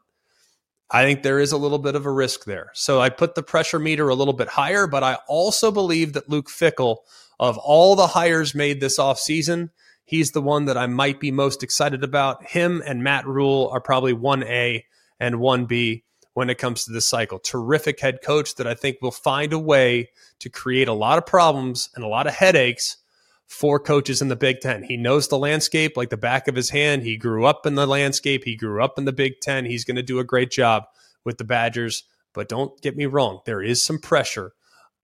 I 0.91 1.03
think 1.03 1.23
there 1.23 1.41
is 1.41 1.51
a 1.51 1.57
little 1.57 1.79
bit 1.79 1.97
of 1.97 2.07
a 2.07 2.11
risk 2.11 2.45
there. 2.45 2.71
So 2.75 3.01
I 3.01 3.09
put 3.09 3.35
the 3.35 3.43
pressure 3.43 3.81
meter 3.81 4.09
a 4.09 4.15
little 4.15 4.35
bit 4.35 4.49
higher, 4.49 4.87
but 4.87 5.03
I 5.03 5.19
also 5.27 5.73
believe 5.73 6.13
that 6.13 6.29
Luke 6.29 6.49
Fickell, 6.49 6.99
of 7.41 7.59
all 7.59 7.97
the 7.97 8.07
hires 8.07 8.55
made 8.55 8.81
this 8.81 8.99
offseason, 8.99 9.71
he's 10.05 10.31
the 10.31 10.43
one 10.43 10.67
that 10.67 10.77
I 10.77 10.87
might 10.87 11.19
be 11.19 11.33
most 11.33 11.65
excited 11.65 12.05
about. 12.05 12.45
Him 12.45 12.83
and 12.87 13.03
Matt 13.03 13.27
Rhule 13.27 13.71
are 13.73 13.81
probably 13.81 14.15
1A 14.15 14.85
and 15.19 15.37
1B 15.37 16.04
when 16.35 16.51
it 16.51 16.59
comes 16.59 16.85
to 16.85 16.93
this 16.93 17.07
cycle. 17.07 17.39
Terrific 17.39 18.01
head 18.01 18.19
coach 18.23 18.57
that 18.57 18.67
I 18.67 18.75
think 18.75 18.99
will 19.01 19.11
find 19.11 19.53
a 19.53 19.59
way 19.59 20.11
to 20.41 20.51
create 20.51 20.89
a 20.89 20.93
lot 20.93 21.19
of 21.19 21.27
problems 21.27 21.89
and 21.95 22.05
a 22.05 22.09
lot 22.09 22.27
of 22.27 22.35
headaches 22.35 22.99
for 23.47 23.79
coaches 23.79 24.21
in 24.21 24.29
the 24.29 24.37
Big 24.37 24.61
Ten. 24.61 24.83
He 24.83 24.97
knows 24.97 25.29
the 25.29 25.39
landscape 25.39 25.97
like 25.97 26.11
the 26.11 26.17
back 26.17 26.49
of 26.49 26.57
his 26.57 26.71
hand. 26.71 27.03
He 27.03 27.17
grew 27.17 27.47
up 27.47 27.67
in 27.67 27.77
the 27.77 27.87
landscape, 27.87 28.45
he 28.45 28.57
grew 28.57 28.83
up 28.83 28.99
in 28.99 29.05
the 29.05 29.13
Big 29.13 29.41
Ten. 29.41 29.65
He's 29.65 29.85
going 29.85 29.97
to 29.97 30.03
do 30.03 30.19
a 30.19 30.25
great 30.25 30.51
job 30.51 30.85
with 31.25 31.39
the 31.39 31.45
Badgers. 31.45 32.05
But 32.33 32.49
don't 32.49 32.81
get 32.81 32.97
me 32.97 33.07
wrong, 33.07 33.41
there 33.47 33.63
is 33.63 33.83
some 33.83 33.99
pressure 33.99 34.53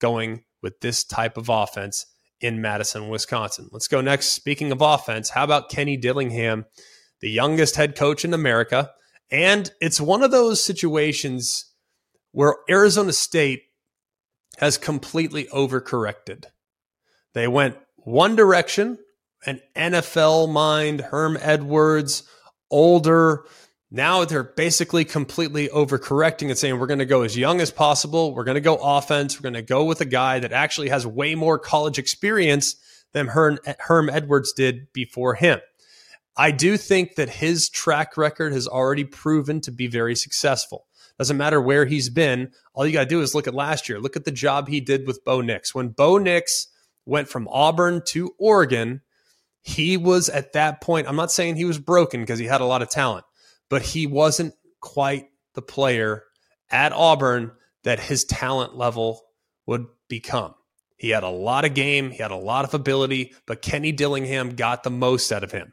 going 0.00 0.44
with 0.62 0.80
this 0.80 1.04
type 1.04 1.36
of 1.36 1.48
offense 1.48 2.06
in 2.40 2.60
Madison, 2.60 3.08
Wisconsin. 3.08 3.68
Let's 3.70 3.88
go 3.88 4.00
next. 4.00 4.28
Speaking 4.28 4.72
of 4.72 4.80
offense, 4.80 5.30
how 5.30 5.44
about 5.44 5.70
Kenny 5.70 5.96
Dillingham, 5.96 6.64
the 7.20 7.30
youngest 7.30 7.76
head 7.76 7.94
coach 7.94 8.24
in 8.24 8.34
America? 8.34 8.90
And 9.30 9.70
it's 9.80 10.00
one 10.00 10.22
of 10.22 10.30
those 10.30 10.62
situations 10.62 11.66
where 12.32 12.56
Arizona 12.68 13.12
State 13.12 13.64
has 14.58 14.76
completely 14.76 15.44
overcorrected. 15.46 16.46
They 17.34 17.46
went 17.46 17.76
one 17.96 18.34
direction, 18.34 18.98
an 19.46 19.60
NFL 19.76 20.52
mind, 20.52 21.00
Herm 21.00 21.38
Edwards, 21.40 22.24
older. 22.70 23.44
Now 23.90 24.24
they're 24.24 24.42
basically 24.42 25.04
completely 25.04 25.68
overcorrecting 25.68 26.48
and 26.48 26.58
saying 26.58 26.78
we're 26.78 26.86
going 26.86 26.98
to 27.00 27.06
go 27.06 27.22
as 27.22 27.36
young 27.36 27.60
as 27.60 27.70
possible. 27.70 28.34
We're 28.34 28.44
going 28.44 28.56
to 28.56 28.60
go 28.60 28.76
offense. 28.76 29.38
We're 29.38 29.50
going 29.50 29.54
to 29.54 29.62
go 29.62 29.84
with 29.84 30.00
a 30.00 30.06
guy 30.06 30.40
that 30.40 30.52
actually 30.52 30.88
has 30.90 31.06
way 31.06 31.34
more 31.34 31.58
college 31.58 31.98
experience 31.98 32.76
than 33.12 33.28
Herm, 33.28 33.58
Herm 33.78 34.10
Edwards 34.10 34.52
did 34.52 34.92
before 34.92 35.34
him. 35.34 35.60
I 36.36 36.50
do 36.50 36.76
think 36.76 37.16
that 37.16 37.28
his 37.28 37.68
track 37.68 38.16
record 38.16 38.52
has 38.52 38.66
already 38.66 39.04
proven 39.04 39.60
to 39.62 39.72
be 39.72 39.86
very 39.86 40.14
successful. 40.14 40.86
Doesn't 41.18 41.36
matter 41.36 41.60
where 41.60 41.84
he's 41.84 42.08
been. 42.08 42.52
All 42.72 42.86
you 42.86 42.92
got 42.92 43.00
to 43.00 43.08
do 43.08 43.20
is 43.20 43.34
look 43.34 43.46
at 43.46 43.54
last 43.54 43.88
year. 43.88 44.00
Look 44.00 44.16
at 44.16 44.24
the 44.24 44.30
job 44.30 44.68
he 44.68 44.80
did 44.80 45.06
with 45.06 45.22
Bo 45.22 45.42
Nix. 45.42 45.74
When 45.74 45.88
Bo 45.88 46.16
Nix 46.16 46.68
went 47.04 47.28
from 47.28 47.46
Auburn 47.48 48.00
to 48.06 48.34
Oregon, 48.38 49.02
he 49.60 49.96
was 49.96 50.28
at 50.30 50.54
that 50.54 50.80
point, 50.80 51.06
I'm 51.06 51.16
not 51.16 51.30
saying 51.30 51.56
he 51.56 51.66
was 51.66 51.78
broken 51.78 52.20
because 52.22 52.38
he 52.38 52.46
had 52.46 52.62
a 52.62 52.66
lot 52.66 52.80
of 52.80 52.88
talent, 52.88 53.26
but 53.68 53.82
he 53.82 54.06
wasn't 54.06 54.54
quite 54.80 55.26
the 55.54 55.62
player 55.62 56.24
at 56.70 56.92
Auburn 56.92 57.52
that 57.84 58.00
his 58.00 58.24
talent 58.24 58.76
level 58.76 59.20
would 59.66 59.86
become. 60.08 60.54
He 60.96 61.10
had 61.10 61.22
a 61.22 61.28
lot 61.28 61.64
of 61.64 61.74
game, 61.74 62.10
he 62.10 62.18
had 62.18 62.30
a 62.30 62.36
lot 62.36 62.64
of 62.64 62.74
ability, 62.74 63.34
but 63.46 63.62
Kenny 63.62 63.92
Dillingham 63.92 64.54
got 64.54 64.82
the 64.82 64.90
most 64.90 65.32
out 65.32 65.44
of 65.44 65.52
him. 65.52 65.72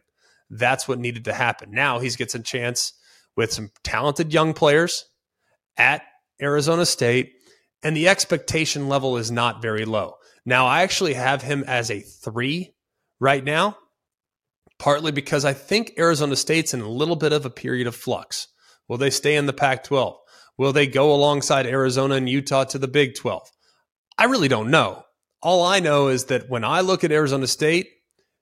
That's 0.50 0.88
what 0.88 1.00
needed 1.00 1.26
to 1.26 1.34
happen. 1.34 1.72
Now 1.72 2.00
he 2.00 2.10
gets 2.10 2.36
a 2.36 2.40
chance 2.40 2.94
with 3.36 3.52
some 3.54 3.72
talented 3.84 4.34
young 4.34 4.54
players 4.54 5.06
at 5.78 6.02
Arizona 6.42 6.86
State, 6.86 7.34
and 7.84 7.96
the 7.96 8.08
expectation 8.08 8.90
level 8.90 9.18
is 9.18 9.32
not 9.32 9.62
very 9.62 9.86
low. 9.86 10.16
Now, 10.46 10.66
I 10.66 10.84
actually 10.84 11.14
have 11.14 11.42
him 11.42 11.64
as 11.68 11.92
a 11.92 12.00
three 12.00 12.74
right 13.20 13.44
now, 13.44 13.78
partly 14.80 15.12
because 15.12 15.46
I 15.46 15.54
think 15.54 15.94
Arizona 15.98 16.36
State's 16.36 16.74
in 16.74 16.82
a 16.82 16.90
little 16.90 17.16
bit 17.16 17.34
of 17.34 17.46
a 17.46 17.50
period 17.50 17.86
of 17.86 17.96
flux. 17.96 18.48
Will 18.88 18.98
they 18.98 19.10
stay 19.10 19.36
in 19.36 19.46
the 19.46 19.54
Pac 19.54 19.84
12? 19.84 20.16
Will 20.58 20.74
they 20.74 20.88
go 20.88 21.14
alongside 21.14 21.68
Arizona 21.68 22.16
and 22.16 22.30
Utah 22.30 22.64
to 22.66 22.80
the 22.80 22.88
Big 22.88 23.16
12? 23.16 23.52
I 24.18 24.26
really 24.26 24.48
don't 24.48 24.72
know. 24.72 25.04
All 25.44 25.64
I 25.64 25.80
know 25.80 26.08
is 26.08 26.26
that 26.26 26.50
when 26.50 26.64
I 26.64 26.82
look 26.82 27.04
at 27.04 27.12
Arizona 27.12 27.46
State, 27.46 27.90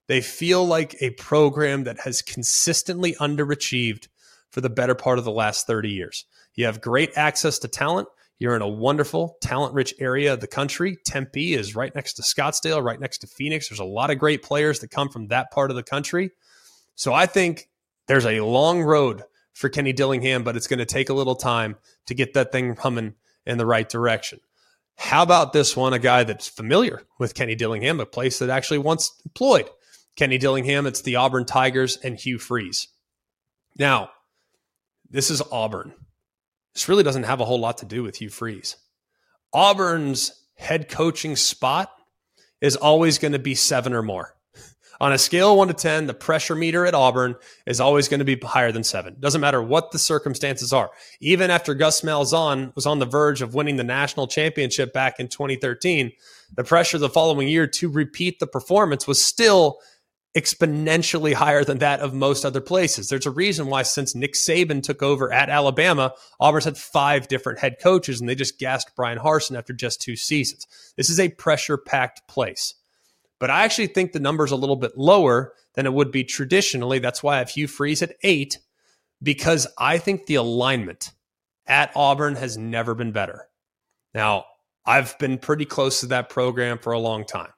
they 0.08 0.22
feel 0.22 0.65
like 0.65 0.96
a 1.02 1.12
program 1.12 1.84
that 1.86 2.00
has 2.02 2.22
consistently 2.22 3.15
underachieved 3.15 4.08
for 4.52 4.62
the 4.62 4.70
better 4.70 4.96
part 4.96 5.18
of 5.18 5.26
the 5.26 5.32
last 5.32 5.68
30 5.68 5.89
years. 5.89 6.26
You 6.54 6.65
have 6.65 6.82
great 6.82 7.12
access 7.15 7.60
to 7.60 7.68
talent. 7.68 8.08
You're 8.38 8.56
in 8.56 8.62
a 8.62 8.68
wonderful, 8.68 9.38
talent 9.41 9.74
rich 9.74 9.94
area 10.00 10.34
of 10.34 10.41
the 10.41 10.48
country. 10.48 10.98
Tempe 11.06 11.54
is 11.54 11.76
right 11.76 11.94
next 11.96 12.13
to 12.13 12.22
Scottsdale, 12.22 12.84
right 12.84 13.00
next 13.00 13.20
to 13.20 13.28
Phoenix. 13.28 13.70
There's 13.70 13.80
a 13.80 13.86
lot 13.86 14.12
of 14.12 14.20
great 14.20 14.44
players 14.44 14.80
that 14.80 14.91
come 14.91 15.10
from 15.10 15.28
that 15.28 15.52
part 15.52 15.72
of 15.72 15.76
the 15.76 15.84
country. 15.84 16.32
So 16.96 17.13
I 17.13 17.26
think 17.26 17.70
there's 18.08 18.26
a 18.26 18.41
long 18.41 18.84
road 18.84 19.24
for 19.54 19.70
Kenny 19.70 19.94
Dillingham, 19.94 20.44
but 20.44 20.56
it's 20.56 20.68
going 20.68 20.80
to 20.80 20.86
take 20.86 21.10
a 21.10 21.13
little 21.13 21.36
time 21.36 21.78
to 22.08 22.13
get 22.13 22.34
that 22.34 22.52
thing 22.52 22.76
humming 22.76 23.15
in 23.46 23.58
the 23.58 23.65
right 23.65 23.88
direction. 23.88 24.39
How 24.98 25.24
about 25.24 25.54
this 25.54 25.76
one? 25.76 25.94
A 25.94 26.00
guy 26.00 26.24
that's 26.24 26.48
familiar 26.48 27.04
with 27.20 27.36
Kenny 27.36 27.56
Dillingham, 27.56 28.00
a 28.00 28.06
place 28.06 28.39
that 28.39 28.50
actually 28.50 28.78
once 28.78 29.12
employed 29.26 29.70
Kenny 30.15 30.38
Dillingham. 30.38 30.86
It's 30.86 31.01
the 31.01 31.17
Auburn 31.17 31.45
Tigers 31.45 31.97
and 31.97 32.19
Hugh 32.19 32.39
Freeze. 32.39 32.88
Now, 33.78 34.10
this 35.10 35.30
is 35.30 35.41
Auburn. 35.51 35.93
This 36.73 36.89
really 36.89 37.04
doesn't 37.04 37.23
have 37.23 37.41
a 37.41 37.45
whole 37.45 37.60
lot 37.60 37.78
to 37.80 37.86
do 37.86 38.04
with 38.04 38.17
Hugh 38.17 38.30
Freeze. 38.30 38.78
Auburn's 39.54 40.45
head 40.56 40.89
coaching 40.89 41.36
spot 41.36 41.91
is 42.62 42.75
always 42.75 43.17
going 43.17 43.34
to 43.34 43.39
be 43.39 43.56
seven 43.56 43.93
or 43.93 44.01
more. 44.01 44.36
On 45.01 45.12
a 45.12 45.17
scale 45.17 45.51
of 45.51 45.58
one 45.58 45.67
to 45.67 45.73
10, 45.73 46.08
the 46.08 46.13
pressure 46.13 46.56
meter 46.56 46.86
at 46.86 46.93
Auburn 46.93 47.36
is 47.65 47.82
always 47.82 48.08
going 48.08 48.19
to 48.19 48.25
be 48.25 48.38
higher 48.38 48.71
than 48.71 48.84
seven. 48.84 49.17
Doesn't 49.19 49.41
matter 49.41 49.62
what 49.62 49.91
the 49.91 49.99
circumstances 49.99 50.71
are. 50.71 50.89
Even 51.19 51.51
after 51.51 51.73
Gus 51.73 52.01
Malzahn 52.01 52.73
was 52.75 52.86
on 52.86 52.99
the 52.99 53.06
verge 53.06 53.41
of 53.41 53.54
winning 53.54 53.75
the 53.75 53.84
national 53.84 54.28
championship 54.28 54.93
back 54.93 55.19
in 55.19 55.28
2013, 55.28 56.13
the 56.56 56.63
pressure 56.63 56.97
the 56.97 57.10
following 57.10 57.49
year 57.49 57.67
to 57.67 57.89
repeat 57.89 58.39
the 58.39 58.47
performance 58.47 59.06
was 59.06 59.23
still 59.23 59.80
exponentially 60.36 61.34
higher 61.34 61.63
than 61.63 61.78
that 61.78 62.02
of 62.02 62.13
most 62.13 62.43
other 62.43 62.60
places. 62.60 63.08
There's 63.08 63.26
a 63.26 63.32
reason 63.32 63.67
why 63.67 63.84
since 63.84 64.13
Nick 64.13 64.34
Saban 64.34 64.84
took 64.84 65.02
over 65.02 65.32
at 65.32 65.50
Alabama, 65.50 66.13
Auburn's 66.39 66.65
had 66.65 66.78
five 66.78 67.28
different 67.30 67.60
head 67.60 67.78
coaches 67.82 68.19
and 68.19 68.28
they 68.28 68.36
just 68.36 68.60
gassed 68.60 68.95
Bryan 68.95 69.17
Harsin 69.17 69.58
after 69.58 69.71
just 69.71 70.02
two 70.02 70.17
seasons. 70.17 70.67
This 70.98 71.10
is 71.10 71.19
a 71.19 71.30
pressure 71.30 71.78
packed 71.78 72.28
place. 72.28 72.76
But 73.39 73.50
I 73.50 73.63
actually 73.63 73.88
think 73.88 74.12
the 74.12 74.19
number's 74.19 74.52
a 74.52 74.58
little 74.58 74.76
bit 74.76 74.98
lower 74.98 75.54
than 75.76 75.86
it 75.86 75.93
would 75.93 76.12
be 76.12 76.24
traditionally. 76.24 77.00
That's 77.00 77.24
why 77.24 77.36
I 77.36 77.39
have 77.39 77.50
Hugh 77.50 77.67
Freeze 77.67 78.02
at 78.02 78.15
eight, 78.24 78.60
because 79.24 79.67
I 79.78 79.98
think 79.98 80.26
the 80.26 80.36
alignment 80.36 81.12
at 81.65 81.91
Auburn 81.95 82.36
has 82.36 82.58
never 82.58 82.93
been 82.93 83.12
better. 83.12 83.48
Now, 84.13 84.45
I've 84.86 85.17
been 85.17 85.38
pretty 85.38 85.65
close 85.65 86.02
to 86.02 86.08
that 86.08 86.30
program 86.30 86.78
for 86.78 86.93
a 86.93 87.00
long 87.00 87.26
time 87.26 87.52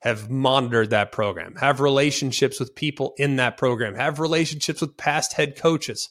have 0.00 0.30
monitored 0.30 0.90
that 0.90 1.12
program, 1.12 1.54
have 1.56 1.80
relationships 1.80 2.58
with 2.58 2.74
people 2.74 3.14
in 3.18 3.36
that 3.36 3.56
program, 3.56 3.94
have 3.94 4.18
relationships 4.18 4.80
with 4.80 4.96
past 4.96 5.34
head 5.34 5.56
coaches. 5.56 6.08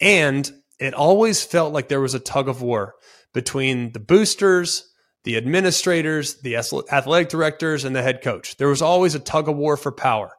And 0.00 0.50
it 0.78 0.94
always 0.94 1.42
felt 1.42 1.72
like 1.72 1.88
there 1.88 2.00
was 2.00 2.14
a 2.14 2.20
tug 2.20 2.48
of 2.48 2.62
war 2.62 2.94
between 3.32 3.92
the 3.92 4.00
boosters, 4.00 4.86
the 5.24 5.36
administrators, 5.36 6.40
the 6.40 6.56
athletic 6.56 7.28
directors, 7.28 7.84
and 7.84 7.94
the 7.94 8.02
head 8.02 8.22
coach. 8.22 8.56
There 8.56 8.68
was 8.68 8.82
always 8.82 9.14
a 9.14 9.20
tug 9.20 9.48
of 9.48 9.56
war 9.56 9.76
for 9.76 9.92
power. 9.92 10.32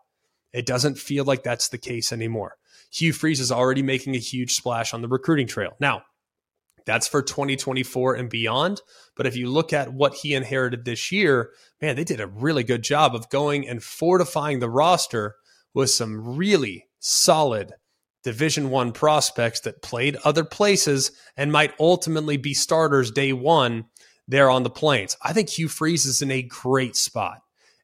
It 0.54 0.66
doesn't 0.66 0.98
feel 0.98 1.24
like 1.24 1.44
that's 1.44 1.70
the 1.70 1.78
case 1.78 2.12
anymore. 2.12 2.58
Hugh 2.92 3.14
Freeze 3.14 3.40
is 3.40 3.52
already 3.52 3.84
making 3.84 4.16
a 4.16 4.20
huge 4.20 4.54
splash 4.54 4.94
on 4.94 5.02
the 5.02 5.08
recruiting 5.08 5.48
trail. 5.48 5.72
Now, 5.80 6.04
that's 6.86 7.08
for 7.08 7.22
2024 7.22 8.16
and 8.16 8.30
beyond. 8.30 8.82
But 9.16 9.28
if 9.28 9.36
you 9.36 9.48
look 9.48 9.74
at 9.74 9.94
what 9.94 10.16
he 10.16 10.34
inherited 10.34 10.86
this 10.86 11.12
year, 11.12 11.52
man, 11.82 11.96
they 11.96 12.04
did 12.04 12.20
a 12.20 12.28
really 12.28 12.64
good 12.64 12.84
job 12.84 13.16
of 13.16 13.30
going 13.30 13.68
and 13.68 13.84
fortifying 13.84 14.60
the 14.60 14.70
roster 14.70 15.36
with 15.74 15.90
some 15.90 16.38
really 16.38 16.88
solid 17.00 17.74
division 18.24 18.70
1 18.70 18.92
prospects 18.92 19.62
that 19.62 19.82
played 19.82 20.18
other 20.24 20.44
places 20.44 21.12
and 21.36 21.52
might 21.52 21.74
ultimately 21.80 22.38
be 22.38 22.54
starters 22.54 23.12
day 23.12 23.34
1 23.34 23.86
there 24.28 24.50
on 24.50 24.64
the 24.64 24.70
plains. 24.70 25.18
I 25.22 25.34
think 25.34 25.50
Hugh 25.50 25.68
Freeze 25.68 26.06
is 26.06 26.22
in 26.22 26.32
a 26.32 26.44
great 26.44 26.96
spot. 26.96 27.40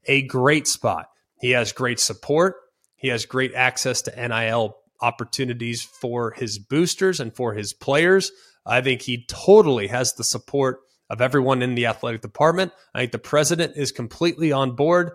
A 0.05 0.21
great 0.21 0.67
spot. 0.67 1.07
He 1.39 1.51
has 1.51 1.71
great 1.73 1.99
support. 1.99 2.55
He 2.95 3.09
has 3.09 3.25
great 3.25 3.53
access 3.53 4.01
to 4.03 4.27
NIL 4.27 4.77
opportunities 5.01 5.83
for 5.83 6.31
his 6.31 6.57
boosters 6.57 7.19
and 7.19 7.35
for 7.35 7.53
his 7.53 7.73
players. 7.73 8.31
I 8.67 8.81
think 8.81 9.01
he 9.01 9.25
totally 9.27 9.87
has 9.87 10.13
the 10.13 10.23
support 10.23 10.81
of 11.09 11.21
everyone 11.21 11.61
in 11.61 11.75
the 11.75 11.85
athletic 11.85 12.21
department. 12.21 12.73
I 12.93 12.99
think 12.99 13.11
the 13.13 13.19
president 13.19 13.77
is 13.77 13.91
completely 13.91 14.51
on 14.51 14.75
board. 14.75 15.11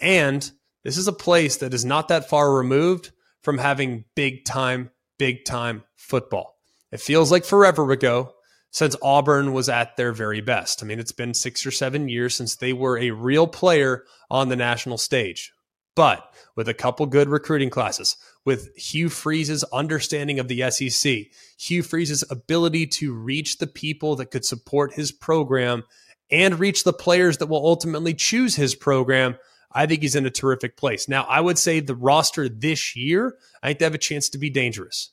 And 0.00 0.48
this 0.84 0.98
is 0.98 1.08
a 1.08 1.12
place 1.12 1.56
that 1.58 1.72
is 1.72 1.84
not 1.84 2.08
that 2.08 2.28
far 2.28 2.52
removed 2.54 3.12
from 3.42 3.58
having 3.58 4.04
big 4.14 4.44
time, 4.44 4.90
big 5.18 5.44
time 5.44 5.84
football. 5.96 6.58
It 6.90 7.00
feels 7.00 7.32
like 7.32 7.44
forever 7.44 7.90
ago 7.90 8.34
since 8.70 8.96
Auburn 9.02 9.52
was 9.52 9.68
at 9.68 9.96
their 9.96 10.12
very 10.12 10.40
best. 10.40 10.82
I 10.82 10.86
mean, 10.86 10.98
it's 10.98 11.12
been 11.12 11.34
six 11.34 11.64
or 11.64 11.70
seven 11.70 12.08
years 12.08 12.34
since 12.34 12.56
they 12.56 12.72
were 12.72 12.98
a 12.98 13.10
real 13.10 13.46
player 13.46 14.04
on 14.30 14.48
the 14.48 14.56
national 14.56 14.98
stage. 14.98 15.52
But 15.94 16.34
with 16.56 16.68
a 16.68 16.74
couple 16.74 17.04
good 17.06 17.28
recruiting 17.28 17.68
classes, 17.70 18.16
with 18.44 18.76
Hugh 18.76 19.08
Freeze's 19.08 19.64
understanding 19.72 20.38
of 20.38 20.48
the 20.48 20.70
SEC, 20.70 21.26
Hugh 21.58 21.82
Freeze's 21.82 22.24
ability 22.30 22.86
to 22.88 23.14
reach 23.14 23.58
the 23.58 23.66
people 23.66 24.16
that 24.16 24.30
could 24.30 24.44
support 24.44 24.94
his 24.94 25.12
program 25.12 25.84
and 26.30 26.58
reach 26.58 26.84
the 26.84 26.92
players 26.92 27.38
that 27.38 27.46
will 27.46 27.64
ultimately 27.64 28.14
choose 28.14 28.56
his 28.56 28.74
program, 28.74 29.36
I 29.70 29.86
think 29.86 30.02
he's 30.02 30.16
in 30.16 30.26
a 30.26 30.30
terrific 30.30 30.76
place. 30.76 31.08
Now, 31.08 31.24
I 31.24 31.40
would 31.40 31.58
say 31.58 31.80
the 31.80 31.94
roster 31.94 32.48
this 32.48 32.96
year, 32.96 33.36
I 33.62 33.68
think 33.68 33.78
they 33.78 33.84
have 33.84 33.94
a 33.94 33.98
chance 33.98 34.28
to 34.30 34.38
be 34.38 34.50
dangerous. 34.50 35.10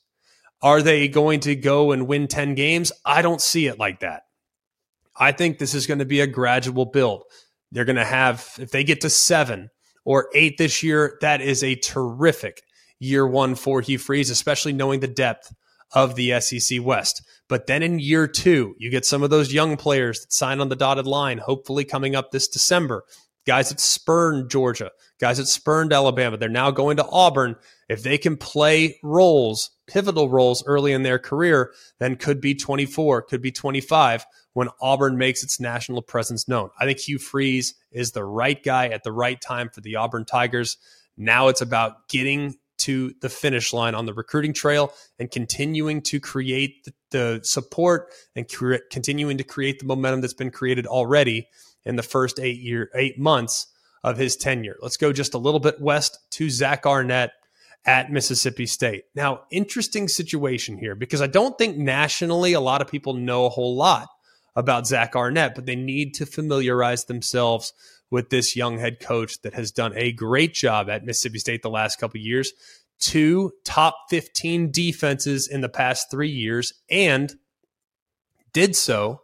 Are 0.61 0.81
they 0.81 1.07
going 1.07 1.41
to 1.41 1.55
go 1.55 1.91
and 1.91 2.07
win 2.07 2.27
10 2.27 2.55
games? 2.55 2.91
I 3.05 3.21
don't 3.21 3.41
see 3.41 3.67
it 3.67 3.79
like 3.79 3.99
that. 4.01 4.23
I 5.15 5.31
think 5.31 5.57
this 5.57 5.73
is 5.73 5.87
going 5.87 5.99
to 5.99 6.05
be 6.05 6.21
a 6.21 6.27
gradual 6.27 6.85
build. 6.85 7.23
They're 7.71 7.85
going 7.85 7.97
to 7.97 8.05
have, 8.05 8.49
if 8.59 8.71
they 8.71 8.83
get 8.83 9.01
to 9.01 9.09
seven 9.09 9.69
or 10.05 10.29
eight 10.33 10.57
this 10.57 10.81
year, 10.83 11.17
that 11.21 11.41
is 11.41 11.63
a 11.63 11.75
terrific 11.75 12.63
year 12.99 13.25
one 13.25 13.55
for 13.55 13.81
Hugh 13.81 13.97
Freeze, 13.97 14.29
especially 14.29 14.73
knowing 14.73 14.99
the 14.99 15.07
depth 15.07 15.53
of 15.93 16.15
the 16.15 16.39
SEC 16.39 16.83
West. 16.83 17.23
But 17.47 17.67
then 17.67 17.81
in 17.81 17.99
year 17.99 18.27
two, 18.27 18.75
you 18.77 18.91
get 18.91 19.05
some 19.05 19.23
of 19.23 19.29
those 19.29 19.53
young 19.53 19.75
players 19.77 20.21
that 20.21 20.33
sign 20.33 20.59
on 20.59 20.69
the 20.69 20.75
dotted 20.75 21.07
line, 21.07 21.39
hopefully 21.39 21.83
coming 21.83 22.15
up 22.15 22.31
this 22.31 22.47
December. 22.47 23.03
Guys 23.47 23.69
that 23.69 23.79
spurned 23.79 24.51
Georgia, 24.51 24.91
guys 25.19 25.37
that 25.37 25.47
spurned 25.47 25.91
Alabama. 25.91 26.37
They're 26.37 26.49
now 26.49 26.69
going 26.69 26.97
to 26.97 27.07
Auburn. 27.07 27.55
If 27.87 28.03
they 28.03 28.19
can 28.19 28.37
play 28.37 28.99
roles, 29.01 29.71
pivotal 29.87 30.29
roles 30.29 30.63
early 30.67 30.91
in 30.91 31.01
their 31.01 31.17
career, 31.17 31.73
then 31.99 32.15
could 32.15 32.41
be 32.41 32.53
24, 32.53 33.23
could 33.23 33.41
be 33.41 33.51
25 33.51 34.25
when 34.53 34.69
Auburn 34.81 35.17
makes 35.17 35.43
its 35.43 35.59
national 35.59 36.03
presence 36.03 36.47
known. 36.47 36.69
I 36.79 36.85
think 36.85 36.99
Hugh 36.99 37.17
Freeze 37.17 37.73
is 37.91 38.11
the 38.11 38.25
right 38.25 38.61
guy 38.61 38.89
at 38.89 39.03
the 39.03 39.11
right 39.11 39.39
time 39.39 39.69
for 39.69 39.81
the 39.81 39.95
Auburn 39.95 40.25
Tigers. 40.25 40.77
Now 41.17 41.47
it's 41.47 41.61
about 41.61 42.07
getting 42.09 42.55
to 42.79 43.13
the 43.21 43.29
finish 43.29 43.73
line 43.73 43.95
on 43.95 44.05
the 44.05 44.13
recruiting 44.13 44.53
trail 44.53 44.93
and 45.19 45.29
continuing 45.31 46.01
to 46.03 46.19
create 46.19 46.87
the, 47.11 47.39
support 47.43 48.11
and 48.35 48.47
cre- 48.47 48.75
continuing 48.91 49.37
to 49.37 49.43
create 49.43 49.79
the 49.79 49.85
momentum 49.85 50.21
that's 50.21 50.33
been 50.33 50.51
created 50.51 50.85
already 50.85 51.47
in 51.85 51.95
the 51.95 52.03
first 52.03 52.39
eight 52.39 52.59
year 52.59 52.89
eight 52.95 53.17
months 53.19 53.67
of 54.03 54.17
his 54.17 54.35
tenure. 54.35 54.77
Let's 54.81 54.97
go 54.97 55.11
just 55.11 55.33
a 55.33 55.37
little 55.37 55.59
bit 55.59 55.81
west 55.81 56.19
to 56.31 56.49
Zach 56.49 56.85
Arnett 56.85 57.31
at 57.85 58.11
Mississippi 58.11 58.65
State. 58.65 59.05
Now, 59.15 59.41
interesting 59.51 60.07
situation 60.07 60.77
here 60.77 60.95
because 60.95 61.21
I 61.21 61.27
don't 61.27 61.57
think 61.57 61.77
nationally 61.77 62.53
a 62.53 62.59
lot 62.59 62.81
of 62.81 62.87
people 62.87 63.13
know 63.13 63.45
a 63.45 63.49
whole 63.49 63.75
lot 63.75 64.09
about 64.55 64.87
Zach 64.87 65.15
Arnett, 65.15 65.55
but 65.55 65.65
they 65.65 65.75
need 65.75 66.13
to 66.15 66.25
familiarize 66.25 67.05
themselves 67.05 67.73
with 68.11 68.29
this 68.29 68.55
young 68.55 68.77
head 68.77 68.99
coach 68.99 69.41
that 69.41 69.53
has 69.53 69.71
done 69.71 69.93
a 69.95 70.11
great 70.11 70.53
job 70.53 70.89
at 70.89 71.05
Mississippi 71.05 71.39
State 71.39 71.61
the 71.61 71.69
last 71.69 71.99
couple 71.99 72.19
years. 72.19 72.51
Two 72.99 73.51
top 73.63 73.95
15 74.09 74.71
defenses 74.71 75.47
in 75.47 75.61
the 75.61 75.69
past 75.69 76.11
three 76.11 76.29
years, 76.29 76.73
and 76.89 77.33
did 78.51 78.75
so 78.75 79.21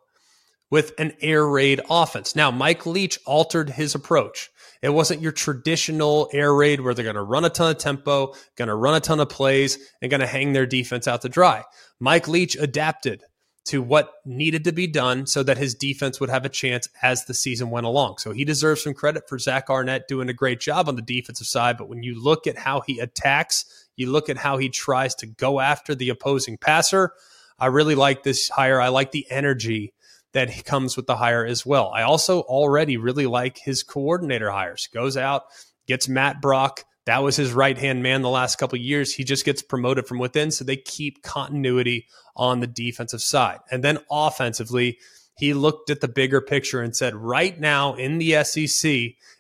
with 0.70 0.94
an 0.98 1.14
air 1.22 1.48
raid 1.48 1.82
offense. 1.90 2.36
Now, 2.36 2.52
Mike 2.52 2.86
Leach 2.86 3.20
altered 3.26 3.70
his 3.70 3.96
approach. 3.96 4.50
It 4.82 4.90
wasn't 4.90 5.22
your 5.22 5.32
traditional 5.32 6.30
air 6.32 6.54
raid 6.54 6.82
where 6.82 6.94
they're 6.94 7.04
going 7.04 7.16
to 7.16 7.22
run 7.22 7.46
a 7.46 7.50
ton 7.50 7.72
of 7.72 7.78
tempo, 7.78 8.34
going 8.56 8.68
to 8.68 8.76
run 8.76 8.96
a 8.96 9.00
ton 9.00 9.20
of 9.20 9.30
plays, 9.30 9.78
and 10.02 10.12
going 10.12 10.22
to 10.22 10.28
hang 10.28 10.54
their 10.54 10.66
defense 10.66 11.08
out 11.08 11.22
to 11.22 11.30
dry. 11.30 11.64
Mike 12.00 12.28
Leach 12.28 12.56
adapted 12.56 13.24
to 13.66 13.82
what 13.82 14.14
needed 14.26 14.64
to 14.64 14.72
be 14.72 14.86
done 14.86 15.26
so 15.26 15.42
that 15.42 15.58
his 15.58 15.74
defense 15.74 16.20
would 16.20 16.30
have 16.30 16.46
a 16.46 16.50
chance 16.50 16.88
as 17.02 17.26
the 17.26 17.34
season 17.34 17.72
went 17.72 17.86
along. 17.86 18.20
So 18.20 18.32
he 18.32 18.46
deserves 18.46 18.84
some 18.84 18.94
credit 18.94 19.28
for 19.28 19.40
Zach 19.40 19.70
Arnett 19.70 20.08
doing 20.08 20.30
a 20.30 20.34
great 20.34 20.60
job 20.60 20.88
on 20.88 20.96
the 20.96 21.02
defensive 21.02 21.48
side. 21.48 21.78
But 21.78 21.90
when 21.90 22.04
you 22.04 22.22
look 22.22 22.46
at 22.46 22.58
how 22.58 22.82
he 22.82 23.00
attacks, 23.00 23.88
you 23.96 24.12
look 24.12 24.30
at 24.30 24.38
how 24.38 24.58
he 24.58 24.70
tries 24.70 25.16
to 25.16 25.26
go 25.26 25.60
after 25.60 25.96
the 25.96 26.10
opposing 26.10 26.58
passer. 26.58 27.14
I 27.58 27.68
really 27.68 27.96
like 27.96 28.22
this 28.22 28.50
hire. 28.50 28.80
I 28.80 28.90
like 28.90 29.12
the 29.12 29.26
energy 29.32 29.94
that 30.34 30.66
comes 30.66 30.96
with 30.96 31.08
the 31.08 31.16
hire 31.16 31.46
as 31.46 31.66
well. 31.66 31.90
I 31.90 32.04
also 32.04 32.42
already 32.42 32.98
really 32.98 33.26
like 33.26 33.58
his 33.58 33.82
coordinator 33.82 34.52
hires. 34.52 34.90
Goes 34.94 35.18
out, 35.18 35.46
gets 35.88 36.08
Matt 36.08 36.42
Brock. 36.42 36.84
That 37.06 37.22
was 37.22 37.36
his 37.36 37.54
right 37.54 37.78
hand 37.78 38.02
man 38.02 38.24
the 38.24 38.30
last 38.30 38.58
couple 38.58 38.80
years. 38.80 39.14
He 39.14 39.24
just 39.24 39.46
gets 39.46 39.62
promoted 39.62 40.08
from 40.08 40.18
within, 40.18 40.52
so 40.52 40.64
they 40.64 40.76
keep 40.76 41.22
continuity 41.22 42.08
on 42.36 42.60
the 42.60 42.68
defensive 42.68 43.22
side. 43.22 43.60
And 43.72 43.84
then 43.84 44.00
offensively, 44.10 44.98
he 45.38 45.54
looked 45.54 45.90
at 45.90 46.02
the 46.02 46.08
bigger 46.08 46.42
picture 46.42 46.82
and 46.82 46.96
said, 46.96 47.14
right 47.14 47.60
now 47.60 47.94
in 47.94 48.18
the 48.18 48.44
SEC, 48.44 48.92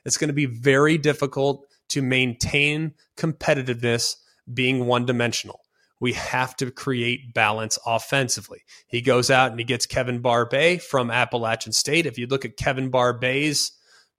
it's 0.04 0.18
going 0.18 0.28
to 0.28 0.34
be 0.34 0.46
very 0.46 0.98
difficult 0.98 1.66
to 1.90 2.02
maintain 2.02 2.94
competitiveness 3.18 4.18
being 4.54 4.86
one 4.86 5.06
dimensional. 5.06 5.62
We 6.00 6.14
have 6.14 6.56
to 6.58 6.70
create 6.72 7.34
balance 7.34 7.80
offensively. 7.86 8.64
He 8.88 9.02
goes 9.02 9.32
out 9.32 9.52
and 9.52 9.60
he 9.60 9.64
gets 9.64 9.86
Kevin 9.86 10.20
Barbay 10.20 10.78
from 10.78 11.10
Appalachian 11.10 11.72
State. 11.72 12.06
If 12.06 12.18
you 12.18 12.28
look 12.28 12.46
at 12.46 12.58
Kevin 12.58 12.92
Barbay's 12.92 13.72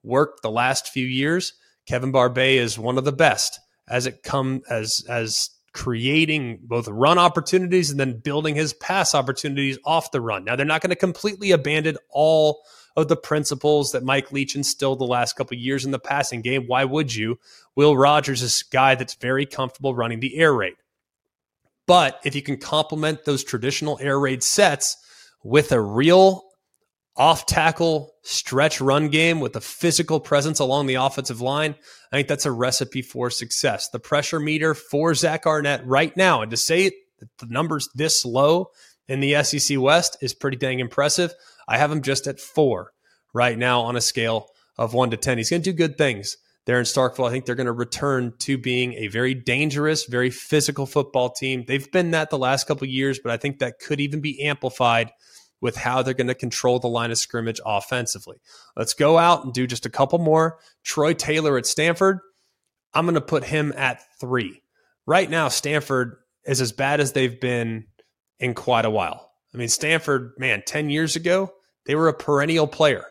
work 0.02 0.40
the 0.42 0.50
last 0.50 0.88
few 0.88 1.06
years, 1.06 1.52
Kevin 1.86 2.12
Barbay 2.12 2.58
is 2.58 2.78
one 2.78 2.98
of 2.98 3.04
the 3.04 3.12
best 3.12 3.60
as 3.88 4.06
it 4.06 4.22
come 4.22 4.62
as 4.68 5.04
as 5.08 5.50
creating 5.72 6.58
both 6.62 6.88
run 6.88 7.18
opportunities 7.18 7.90
and 7.90 8.00
then 8.00 8.18
building 8.18 8.54
his 8.54 8.72
pass 8.72 9.14
opportunities 9.14 9.78
off 9.84 10.10
the 10.10 10.20
run. 10.20 10.42
Now 10.42 10.56
they're 10.56 10.64
not 10.64 10.80
going 10.80 10.90
to 10.90 10.96
completely 10.96 11.50
abandon 11.50 11.98
all 12.08 12.62
of 12.96 13.08
the 13.08 13.16
principles 13.16 13.92
that 13.92 14.02
Mike 14.02 14.32
Leach 14.32 14.56
instilled 14.56 14.98
the 14.98 15.04
last 15.04 15.36
couple 15.36 15.54
years 15.56 15.84
in 15.84 15.90
the 15.90 15.98
passing 15.98 16.40
game. 16.40 16.64
Why 16.66 16.84
would 16.84 17.14
you? 17.14 17.38
Will 17.74 17.94
Rogers 17.94 18.40
is 18.40 18.64
a 18.66 18.72
guy 18.72 18.94
that's 18.94 19.14
very 19.14 19.44
comfortable 19.44 19.94
running 19.94 20.20
the 20.20 20.38
air 20.38 20.54
raid. 20.54 20.76
But 21.86 22.20
if 22.24 22.34
you 22.34 22.40
can 22.40 22.56
complement 22.56 23.26
those 23.26 23.44
traditional 23.44 23.98
air 24.00 24.18
raid 24.18 24.42
sets 24.42 24.96
with 25.44 25.72
a 25.72 25.80
real 25.80 26.45
off 27.16 27.46
tackle 27.46 28.14
stretch 28.22 28.80
run 28.80 29.08
game 29.08 29.40
with 29.40 29.56
a 29.56 29.60
physical 29.60 30.20
presence 30.20 30.58
along 30.58 30.86
the 30.86 30.96
offensive 30.96 31.40
line, 31.40 31.74
I 32.12 32.16
think 32.16 32.28
that's 32.28 32.46
a 32.46 32.52
recipe 32.52 33.02
for 33.02 33.30
success. 33.30 33.88
The 33.88 33.98
pressure 33.98 34.40
meter 34.40 34.74
for 34.74 35.14
Zach 35.14 35.46
Arnett 35.46 35.86
right 35.86 36.16
now, 36.16 36.42
and 36.42 36.50
to 36.50 36.56
say 36.56 36.90
that 37.18 37.28
the 37.38 37.46
numbers 37.46 37.88
this 37.94 38.24
low 38.24 38.70
in 39.08 39.20
the 39.20 39.42
SEC 39.42 39.78
West 39.78 40.16
is 40.20 40.34
pretty 40.34 40.56
dang 40.56 40.80
impressive. 40.80 41.32
I 41.68 41.78
have 41.78 41.90
him 41.90 42.02
just 42.02 42.26
at 42.26 42.40
four 42.40 42.92
right 43.32 43.56
now 43.56 43.82
on 43.82 43.96
a 43.96 44.00
scale 44.00 44.48
of 44.78 44.94
one 44.94 45.10
to 45.10 45.16
10. 45.16 45.38
He's 45.38 45.50
going 45.50 45.62
to 45.62 45.72
do 45.72 45.76
good 45.76 45.96
things 45.96 46.36
there 46.66 46.78
in 46.78 46.84
Starkville. 46.84 47.28
I 47.28 47.30
think 47.30 47.46
they're 47.46 47.54
going 47.54 47.66
to 47.66 47.72
return 47.72 48.34
to 48.40 48.58
being 48.58 48.94
a 48.94 49.08
very 49.08 49.34
dangerous, 49.34 50.04
very 50.04 50.30
physical 50.30 50.84
football 50.84 51.30
team. 51.30 51.64
They've 51.66 51.90
been 51.90 52.10
that 52.10 52.30
the 52.30 52.38
last 52.38 52.66
couple 52.66 52.86
years, 52.86 53.18
but 53.18 53.32
I 53.32 53.36
think 53.36 53.60
that 53.60 53.78
could 53.78 54.00
even 54.00 54.20
be 54.20 54.42
amplified 54.42 55.10
with 55.66 55.76
how 55.76 56.00
they're 56.00 56.14
going 56.14 56.28
to 56.28 56.34
control 56.34 56.78
the 56.78 56.86
line 56.86 57.10
of 57.10 57.18
scrimmage 57.18 57.60
offensively. 57.66 58.36
Let's 58.76 58.94
go 58.94 59.18
out 59.18 59.42
and 59.42 59.52
do 59.52 59.66
just 59.66 59.84
a 59.84 59.90
couple 59.90 60.20
more. 60.20 60.60
Troy 60.84 61.12
Taylor 61.12 61.58
at 61.58 61.66
Stanford. 61.66 62.20
I'm 62.94 63.04
going 63.04 63.16
to 63.16 63.20
put 63.20 63.42
him 63.42 63.74
at 63.76 64.00
three. 64.20 64.62
Right 65.06 65.28
now, 65.28 65.48
Stanford 65.48 66.18
is 66.44 66.60
as 66.60 66.70
bad 66.70 67.00
as 67.00 67.12
they've 67.12 67.40
been 67.40 67.86
in 68.38 68.54
quite 68.54 68.84
a 68.84 68.90
while. 68.90 69.32
I 69.52 69.56
mean, 69.56 69.68
Stanford, 69.68 70.34
man, 70.38 70.62
10 70.64 70.88
years 70.88 71.16
ago, 71.16 71.52
they 71.84 71.96
were 71.96 72.06
a 72.06 72.14
perennial 72.14 72.68
player 72.68 73.04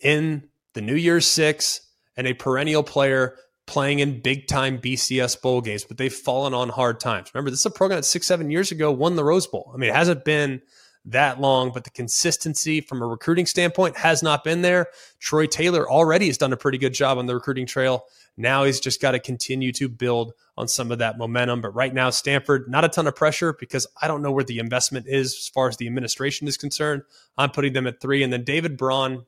in 0.00 0.48
the 0.72 0.80
New 0.80 0.96
Year's 0.96 1.26
Six 1.26 1.82
and 2.16 2.26
a 2.26 2.32
perennial 2.32 2.82
player 2.82 3.36
playing 3.66 3.98
in 3.98 4.22
big 4.22 4.46
time 4.46 4.78
BCS 4.78 5.42
bowl 5.42 5.60
games, 5.60 5.84
but 5.84 5.98
they've 5.98 6.12
fallen 6.12 6.54
on 6.54 6.70
hard 6.70 6.98
times. 6.98 7.30
Remember, 7.34 7.50
this 7.50 7.60
is 7.60 7.66
a 7.66 7.70
program 7.70 7.98
that 7.98 8.04
six, 8.04 8.26
seven 8.26 8.50
years 8.50 8.72
ago 8.72 8.90
won 8.90 9.16
the 9.16 9.24
Rose 9.24 9.46
Bowl. 9.46 9.70
I 9.74 9.76
mean, 9.76 9.90
it 9.90 9.96
hasn't 9.96 10.24
been 10.24 10.62
that 11.06 11.40
long, 11.40 11.70
but 11.72 11.84
the 11.84 11.90
consistency 11.90 12.80
from 12.80 13.02
a 13.02 13.06
recruiting 13.06 13.46
standpoint 13.46 13.96
has 13.98 14.22
not 14.22 14.42
been 14.42 14.62
there. 14.62 14.86
Troy 15.18 15.46
Taylor 15.46 15.88
already 15.90 16.28
has 16.28 16.38
done 16.38 16.52
a 16.52 16.56
pretty 16.56 16.78
good 16.78 16.94
job 16.94 17.18
on 17.18 17.26
the 17.26 17.34
recruiting 17.34 17.66
trail. 17.66 18.04
Now 18.36 18.64
he's 18.64 18.80
just 18.80 19.02
got 19.02 19.12
to 19.12 19.18
continue 19.18 19.70
to 19.72 19.88
build 19.88 20.32
on 20.56 20.66
some 20.66 20.90
of 20.90 20.98
that 20.98 21.18
momentum. 21.18 21.60
But 21.60 21.74
right 21.74 21.92
now, 21.92 22.10
Stanford, 22.10 22.68
not 22.68 22.84
a 22.84 22.88
ton 22.88 23.06
of 23.06 23.14
pressure 23.14 23.52
because 23.52 23.86
I 24.00 24.08
don't 24.08 24.22
know 24.22 24.32
where 24.32 24.44
the 24.44 24.58
investment 24.58 25.06
is 25.08 25.34
as 25.34 25.48
far 25.48 25.68
as 25.68 25.76
the 25.76 25.86
administration 25.86 26.48
is 26.48 26.56
concerned. 26.56 27.02
I'm 27.36 27.50
putting 27.50 27.74
them 27.74 27.86
at 27.86 28.00
three. 28.00 28.22
And 28.22 28.32
then 28.32 28.44
David 28.44 28.76
Braun, 28.76 29.26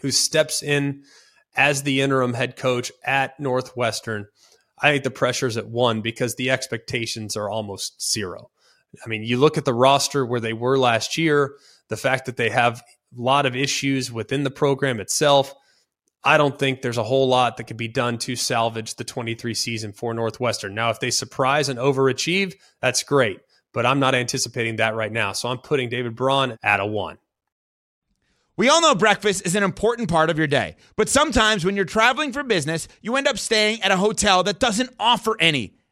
who 0.00 0.10
steps 0.10 0.62
in 0.62 1.04
as 1.56 1.82
the 1.82 2.02
interim 2.02 2.34
head 2.34 2.56
coach 2.56 2.92
at 3.04 3.40
Northwestern, 3.40 4.26
I 4.80 4.92
think 4.92 5.04
the 5.04 5.10
pressure's 5.10 5.56
at 5.56 5.68
one 5.68 6.02
because 6.02 6.36
the 6.36 6.50
expectations 6.50 7.36
are 7.36 7.48
almost 7.48 8.10
zero. 8.12 8.50
I 9.04 9.08
mean, 9.08 9.22
you 9.22 9.36
look 9.36 9.58
at 9.58 9.64
the 9.64 9.74
roster 9.74 10.24
where 10.24 10.40
they 10.40 10.52
were 10.52 10.78
last 10.78 11.18
year, 11.18 11.56
the 11.88 11.96
fact 11.96 12.26
that 12.26 12.36
they 12.36 12.50
have 12.50 12.82
a 13.16 13.20
lot 13.20 13.46
of 13.46 13.56
issues 13.56 14.12
within 14.12 14.44
the 14.44 14.50
program 14.50 15.00
itself. 15.00 15.54
I 16.24 16.36
don't 16.36 16.58
think 16.58 16.82
there's 16.82 16.98
a 16.98 17.04
whole 17.04 17.28
lot 17.28 17.56
that 17.56 17.64
could 17.64 17.76
be 17.76 17.88
done 17.88 18.18
to 18.18 18.36
salvage 18.36 18.96
the 18.96 19.04
23 19.04 19.54
season 19.54 19.92
for 19.92 20.12
Northwestern. 20.12 20.74
Now, 20.74 20.90
if 20.90 21.00
they 21.00 21.10
surprise 21.10 21.68
and 21.68 21.78
overachieve, 21.78 22.54
that's 22.80 23.02
great, 23.02 23.40
but 23.72 23.86
I'm 23.86 24.00
not 24.00 24.14
anticipating 24.14 24.76
that 24.76 24.94
right 24.94 25.12
now. 25.12 25.32
So 25.32 25.48
I'm 25.48 25.58
putting 25.58 25.88
David 25.88 26.16
Braun 26.16 26.56
at 26.62 26.80
a 26.80 26.86
one. 26.86 27.18
We 28.56 28.68
all 28.68 28.82
know 28.82 28.96
breakfast 28.96 29.46
is 29.46 29.54
an 29.54 29.62
important 29.62 30.10
part 30.10 30.30
of 30.30 30.36
your 30.36 30.48
day, 30.48 30.74
but 30.96 31.08
sometimes 31.08 31.64
when 31.64 31.76
you're 31.76 31.84
traveling 31.84 32.32
for 32.32 32.42
business, 32.42 32.88
you 33.00 33.14
end 33.14 33.28
up 33.28 33.38
staying 33.38 33.82
at 33.82 33.92
a 33.92 33.96
hotel 33.96 34.42
that 34.42 34.58
doesn't 34.58 34.90
offer 34.98 35.36
any. 35.38 35.77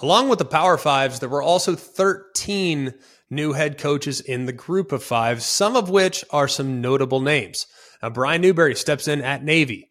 Along 0.00 0.28
with 0.28 0.38
the 0.38 0.44
Power 0.44 0.78
Fives, 0.78 1.18
there 1.18 1.28
were 1.28 1.42
also 1.42 1.74
13 1.74 2.94
new 3.30 3.52
head 3.52 3.78
coaches 3.78 4.20
in 4.20 4.46
the 4.46 4.52
group 4.52 4.92
of 4.92 5.02
five, 5.02 5.42
some 5.42 5.74
of 5.74 5.90
which 5.90 6.24
are 6.30 6.46
some 6.46 6.80
notable 6.80 7.20
names. 7.20 7.66
Now, 8.00 8.10
Brian 8.10 8.40
Newberry 8.40 8.76
steps 8.76 9.08
in 9.08 9.22
at 9.22 9.42
Navy. 9.42 9.90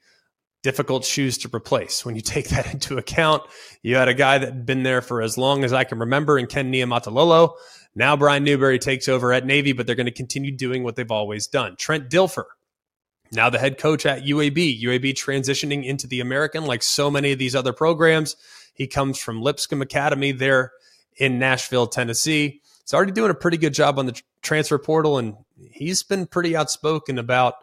Difficult 0.64 1.04
shoes 1.04 1.38
to 1.40 1.50
replace. 1.54 2.06
When 2.06 2.16
you 2.16 2.22
take 2.22 2.48
that 2.50 2.74
into 2.74 2.98
account, 2.98 3.44
you 3.84 3.96
had 3.96 4.08
a 4.08 4.14
guy 4.14 4.38
that 4.38 4.48
had 4.48 4.66
been 4.66 4.84
there 4.84 5.02
for 5.02 5.22
as 5.22 5.38
long 5.38 5.66
as 5.66 5.74
I 5.74 5.84
can 5.84 6.00
remember 6.00 6.40
in 6.40 6.48
Ken 6.48 6.72
Niumatalolo. 6.72 7.52
Now 7.94 8.16
Brian 8.16 8.46
Newberry 8.46 8.80
takes 8.80 9.10
over 9.10 9.34
at 9.34 9.46
Navy, 9.46 9.74
but 9.74 9.86
they're 9.86 9.96
going 9.96 10.06
to 10.06 10.12
continue 10.12 10.56
doing 10.56 10.84
what 10.84 10.96
they've 10.96 11.12
always 11.12 11.48
done. 11.48 11.76
Trent 11.78 12.10
Dilfer 12.10 12.46
Now 13.32 13.50
the 13.50 13.60
head 13.60 13.78
coach 13.78 14.06
at 14.06 14.24
UAB, 14.24 14.82
UAB 14.82 15.14
transitioning 15.14 15.86
into 15.86 16.08
the 16.08 16.20
American 16.20 16.66
like 16.66 16.84
so 16.84 17.12
many 17.12 17.32
of 17.32 17.40
these 17.40 17.56
other 17.56 17.74
programs. 17.74 18.36
He 18.74 18.88
comes 18.88 19.20
from 19.20 19.42
Lipscomb 19.42 19.82
Academy 19.82 20.32
there 20.32 20.72
in 21.18 21.40
Nashville, 21.40 21.88
Tennessee. 21.88 22.62
He's 22.84 22.94
already 22.94 23.12
doing 23.12 23.32
a 23.32 23.36
pretty 23.36 23.58
good 23.58 23.74
job 23.74 24.00
on 24.00 24.06
the 24.06 24.22
transfer 24.42 24.78
portal, 24.78 25.18
and 25.18 25.36
he's 25.72 26.04
been 26.04 26.26
pretty 26.26 26.56
outspoken 26.56 27.18
about 27.18 27.56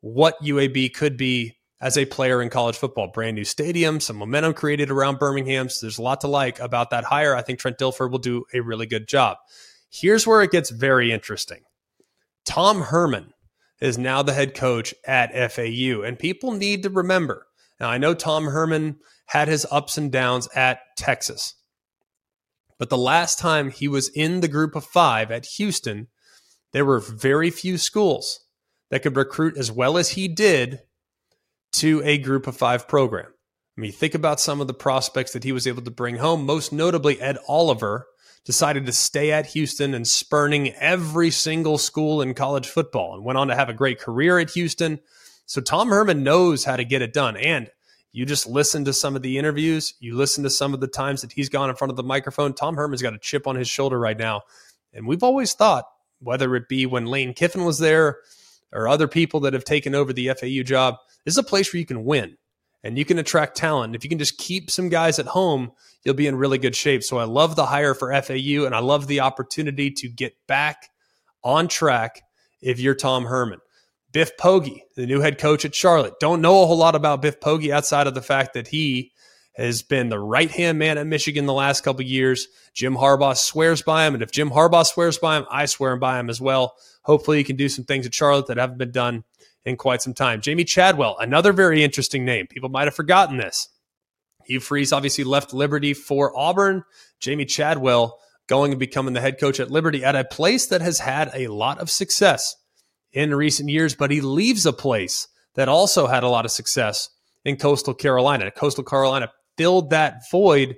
what 0.00 0.40
UAB 0.42 0.94
could 0.94 1.16
be 1.16 1.56
as 1.80 1.98
a 1.98 2.04
player 2.04 2.40
in 2.42 2.50
college 2.50 2.76
football. 2.76 3.08
Brand 3.08 3.36
new 3.36 3.44
stadium, 3.44 4.00
some 4.00 4.16
momentum 4.16 4.54
created 4.54 4.90
around 4.90 5.18
Birmingham. 5.18 5.68
So 5.68 5.86
there's 5.86 5.98
a 5.98 6.02
lot 6.02 6.20
to 6.22 6.28
like 6.28 6.60
about 6.60 6.90
that 6.90 7.04
hire. 7.04 7.34
I 7.34 7.42
think 7.42 7.58
Trent 7.58 7.78
Dilfer 7.78 8.10
will 8.10 8.18
do 8.18 8.44
a 8.54 8.60
really 8.60 8.86
good 8.86 9.08
job. 9.08 9.38
Here's 9.90 10.26
where 10.26 10.42
it 10.42 10.50
gets 10.50 10.70
very 10.70 11.10
interesting. 11.10 11.62
Tom 12.44 12.82
Herman 12.82 13.32
is 13.80 13.98
now 13.98 14.22
the 14.22 14.34
head 14.34 14.54
coach 14.54 14.94
at 15.06 15.52
FAU, 15.52 16.02
and 16.02 16.18
people 16.18 16.52
need 16.52 16.82
to 16.82 16.90
remember. 16.90 17.46
Now, 17.78 17.88
I 17.88 17.98
know 17.98 18.14
Tom 18.14 18.44
Herman 18.44 18.98
had 19.26 19.48
his 19.48 19.66
ups 19.70 19.96
and 19.96 20.12
downs 20.12 20.48
at 20.54 20.80
Texas, 20.96 21.54
but 22.78 22.90
the 22.90 22.98
last 22.98 23.38
time 23.38 23.70
he 23.70 23.88
was 23.88 24.08
in 24.08 24.40
the 24.40 24.48
group 24.48 24.74
of 24.74 24.84
five 24.84 25.30
at 25.30 25.46
Houston, 25.56 26.08
there 26.72 26.84
were 26.84 27.00
very 27.00 27.50
few 27.50 27.78
schools 27.78 28.40
that 28.90 29.02
could 29.02 29.16
recruit 29.16 29.56
as 29.56 29.72
well 29.72 29.96
as 29.96 30.10
he 30.10 30.28
did 30.28 30.80
to 31.72 32.02
a 32.04 32.18
group 32.18 32.46
of 32.46 32.56
five 32.56 32.88
program. 32.88 33.28
I 33.78 33.80
mean, 33.80 33.92
think 33.92 34.14
about 34.14 34.40
some 34.40 34.60
of 34.60 34.66
the 34.66 34.74
prospects 34.74 35.32
that 35.32 35.44
he 35.44 35.52
was 35.52 35.66
able 35.66 35.82
to 35.82 35.90
bring 35.90 36.16
home, 36.16 36.44
most 36.44 36.72
notably 36.72 37.20
Ed 37.20 37.38
Oliver 37.48 38.06
decided 38.44 38.86
to 38.86 38.92
stay 38.92 39.32
at 39.32 39.46
Houston 39.46 39.94
and 39.94 40.06
spurning 40.06 40.72
every 40.74 41.30
single 41.30 41.78
school 41.78 42.22
in 42.22 42.34
college 42.34 42.68
football 42.68 43.14
and 43.14 43.24
went 43.24 43.38
on 43.38 43.48
to 43.48 43.54
have 43.54 43.68
a 43.68 43.74
great 43.74 44.00
career 44.00 44.38
at 44.38 44.50
Houston. 44.50 45.00
So 45.46 45.60
Tom 45.60 45.88
Herman 45.88 46.22
knows 46.22 46.64
how 46.64 46.76
to 46.76 46.84
get 46.84 47.02
it 47.02 47.12
done. 47.12 47.36
And 47.36 47.70
you 48.12 48.26
just 48.26 48.46
listen 48.46 48.84
to 48.86 48.92
some 48.92 49.14
of 49.14 49.22
the 49.22 49.38
interviews, 49.38 49.94
you 50.00 50.16
listen 50.16 50.42
to 50.44 50.50
some 50.50 50.74
of 50.74 50.80
the 50.80 50.88
times 50.88 51.20
that 51.20 51.32
he's 51.32 51.48
gone 51.48 51.70
in 51.70 51.76
front 51.76 51.90
of 51.90 51.96
the 51.96 52.02
microphone. 52.02 52.54
Tom 52.54 52.76
Herman's 52.76 53.02
got 53.02 53.14
a 53.14 53.18
chip 53.18 53.46
on 53.46 53.56
his 53.56 53.68
shoulder 53.68 53.98
right 53.98 54.18
now. 54.18 54.42
And 54.92 55.06
we've 55.06 55.22
always 55.22 55.54
thought, 55.54 55.84
whether 56.18 56.54
it 56.56 56.68
be 56.68 56.86
when 56.86 57.06
Lane 57.06 57.34
Kiffin 57.34 57.64
was 57.64 57.78
there 57.78 58.18
or 58.72 58.88
other 58.88 59.06
people 59.08 59.40
that 59.40 59.52
have 59.52 59.64
taken 59.64 59.94
over 59.94 60.12
the 60.12 60.28
FAU 60.28 60.62
job, 60.64 60.96
this 61.24 61.34
is 61.34 61.38
a 61.38 61.42
place 61.42 61.72
where 61.72 61.78
you 61.78 61.86
can 61.86 62.04
win 62.04 62.36
and 62.82 62.98
you 62.98 63.04
can 63.04 63.18
attract 63.18 63.56
talent. 63.56 63.94
If 63.94 64.04
you 64.04 64.10
can 64.10 64.18
just 64.18 64.38
keep 64.38 64.70
some 64.70 64.88
guys 64.88 65.18
at 65.18 65.26
home, 65.26 65.72
you'll 66.04 66.14
be 66.14 66.26
in 66.26 66.36
really 66.36 66.58
good 66.58 66.76
shape. 66.76 67.02
So 67.02 67.18
I 67.18 67.24
love 67.24 67.56
the 67.56 67.66
hire 67.66 67.94
for 67.94 68.10
FAU 68.22 68.64
and 68.64 68.74
I 68.74 68.80
love 68.80 69.06
the 69.06 69.20
opportunity 69.20 69.90
to 69.90 70.08
get 70.08 70.34
back 70.46 70.88
on 71.44 71.68
track 71.68 72.22
if 72.62 72.80
you're 72.80 72.94
Tom 72.94 73.24
Herman. 73.24 73.60
Biff 74.12 74.36
Poggi, 74.36 74.80
the 74.96 75.06
new 75.06 75.20
head 75.20 75.38
coach 75.38 75.64
at 75.64 75.74
Charlotte. 75.74 76.14
Don't 76.20 76.40
know 76.40 76.62
a 76.62 76.66
whole 76.66 76.76
lot 76.76 76.96
about 76.96 77.22
Biff 77.22 77.38
Poggi 77.38 77.70
outside 77.70 78.06
of 78.06 78.14
the 78.14 78.22
fact 78.22 78.54
that 78.54 78.68
he 78.68 79.12
has 79.56 79.82
been 79.82 80.08
the 80.08 80.18
right 80.18 80.50
hand 80.50 80.78
man 80.78 80.98
at 80.98 81.06
Michigan 81.06 81.46
the 81.46 81.52
last 81.52 81.84
couple 81.84 82.02
years. 82.02 82.48
Jim 82.74 82.96
Harbaugh 82.96 83.36
swears 83.36 83.82
by 83.82 84.06
him. 84.06 84.14
And 84.14 84.22
if 84.22 84.32
Jim 84.32 84.50
Harbaugh 84.50 84.86
swears 84.86 85.18
by 85.18 85.38
him, 85.38 85.46
I 85.50 85.66
swear 85.66 85.96
by 85.96 86.18
him 86.18 86.30
as 86.30 86.40
well. 86.40 86.74
Hopefully, 87.02 87.38
he 87.38 87.44
can 87.44 87.56
do 87.56 87.68
some 87.68 87.84
things 87.84 88.06
at 88.06 88.14
Charlotte 88.14 88.46
that 88.46 88.56
haven't 88.56 88.78
been 88.78 88.90
done 88.92 89.24
in 89.64 89.76
quite 89.76 90.02
some 90.02 90.14
time. 90.14 90.40
Jamey 90.40 90.66
Chadwell, 90.66 91.16
another 91.18 91.52
very 91.52 91.82
interesting 91.82 92.24
name. 92.24 92.46
People 92.46 92.68
might 92.68 92.86
have 92.86 92.94
forgotten 92.94 93.36
this. 93.36 93.68
Hugh 94.44 94.60
Freeze 94.60 94.92
obviously 94.92 95.24
left 95.24 95.52
Liberty 95.52 95.94
for 95.94 96.36
Auburn. 96.36 96.84
Jamey 97.20 97.48
Chadwell 97.48 98.18
going 98.48 98.72
and 98.72 98.80
becoming 98.80 99.14
the 99.14 99.20
head 99.20 99.38
coach 99.38 99.60
at 99.60 99.70
Liberty 99.70 100.04
at 100.04 100.16
a 100.16 100.24
place 100.24 100.66
that 100.66 100.80
has 100.80 100.98
had 100.98 101.30
a 101.34 101.48
lot 101.48 101.78
of 101.78 101.90
success 101.90 102.56
in 103.12 103.34
recent 103.34 103.68
years, 103.68 103.94
but 103.94 104.10
he 104.10 104.20
leaves 104.20 104.66
a 104.66 104.72
place 104.72 105.28
that 105.54 105.68
also 105.68 106.06
had 106.06 106.22
a 106.22 106.28
lot 106.28 106.44
of 106.44 106.50
success 106.50 107.08
in 107.44 107.56
Coastal 107.56 107.94
Carolina. 107.94 108.50
Coastal 108.50 108.84
Carolina 108.84 109.30
filled 109.56 109.90
that 109.90 110.22
void 110.30 110.76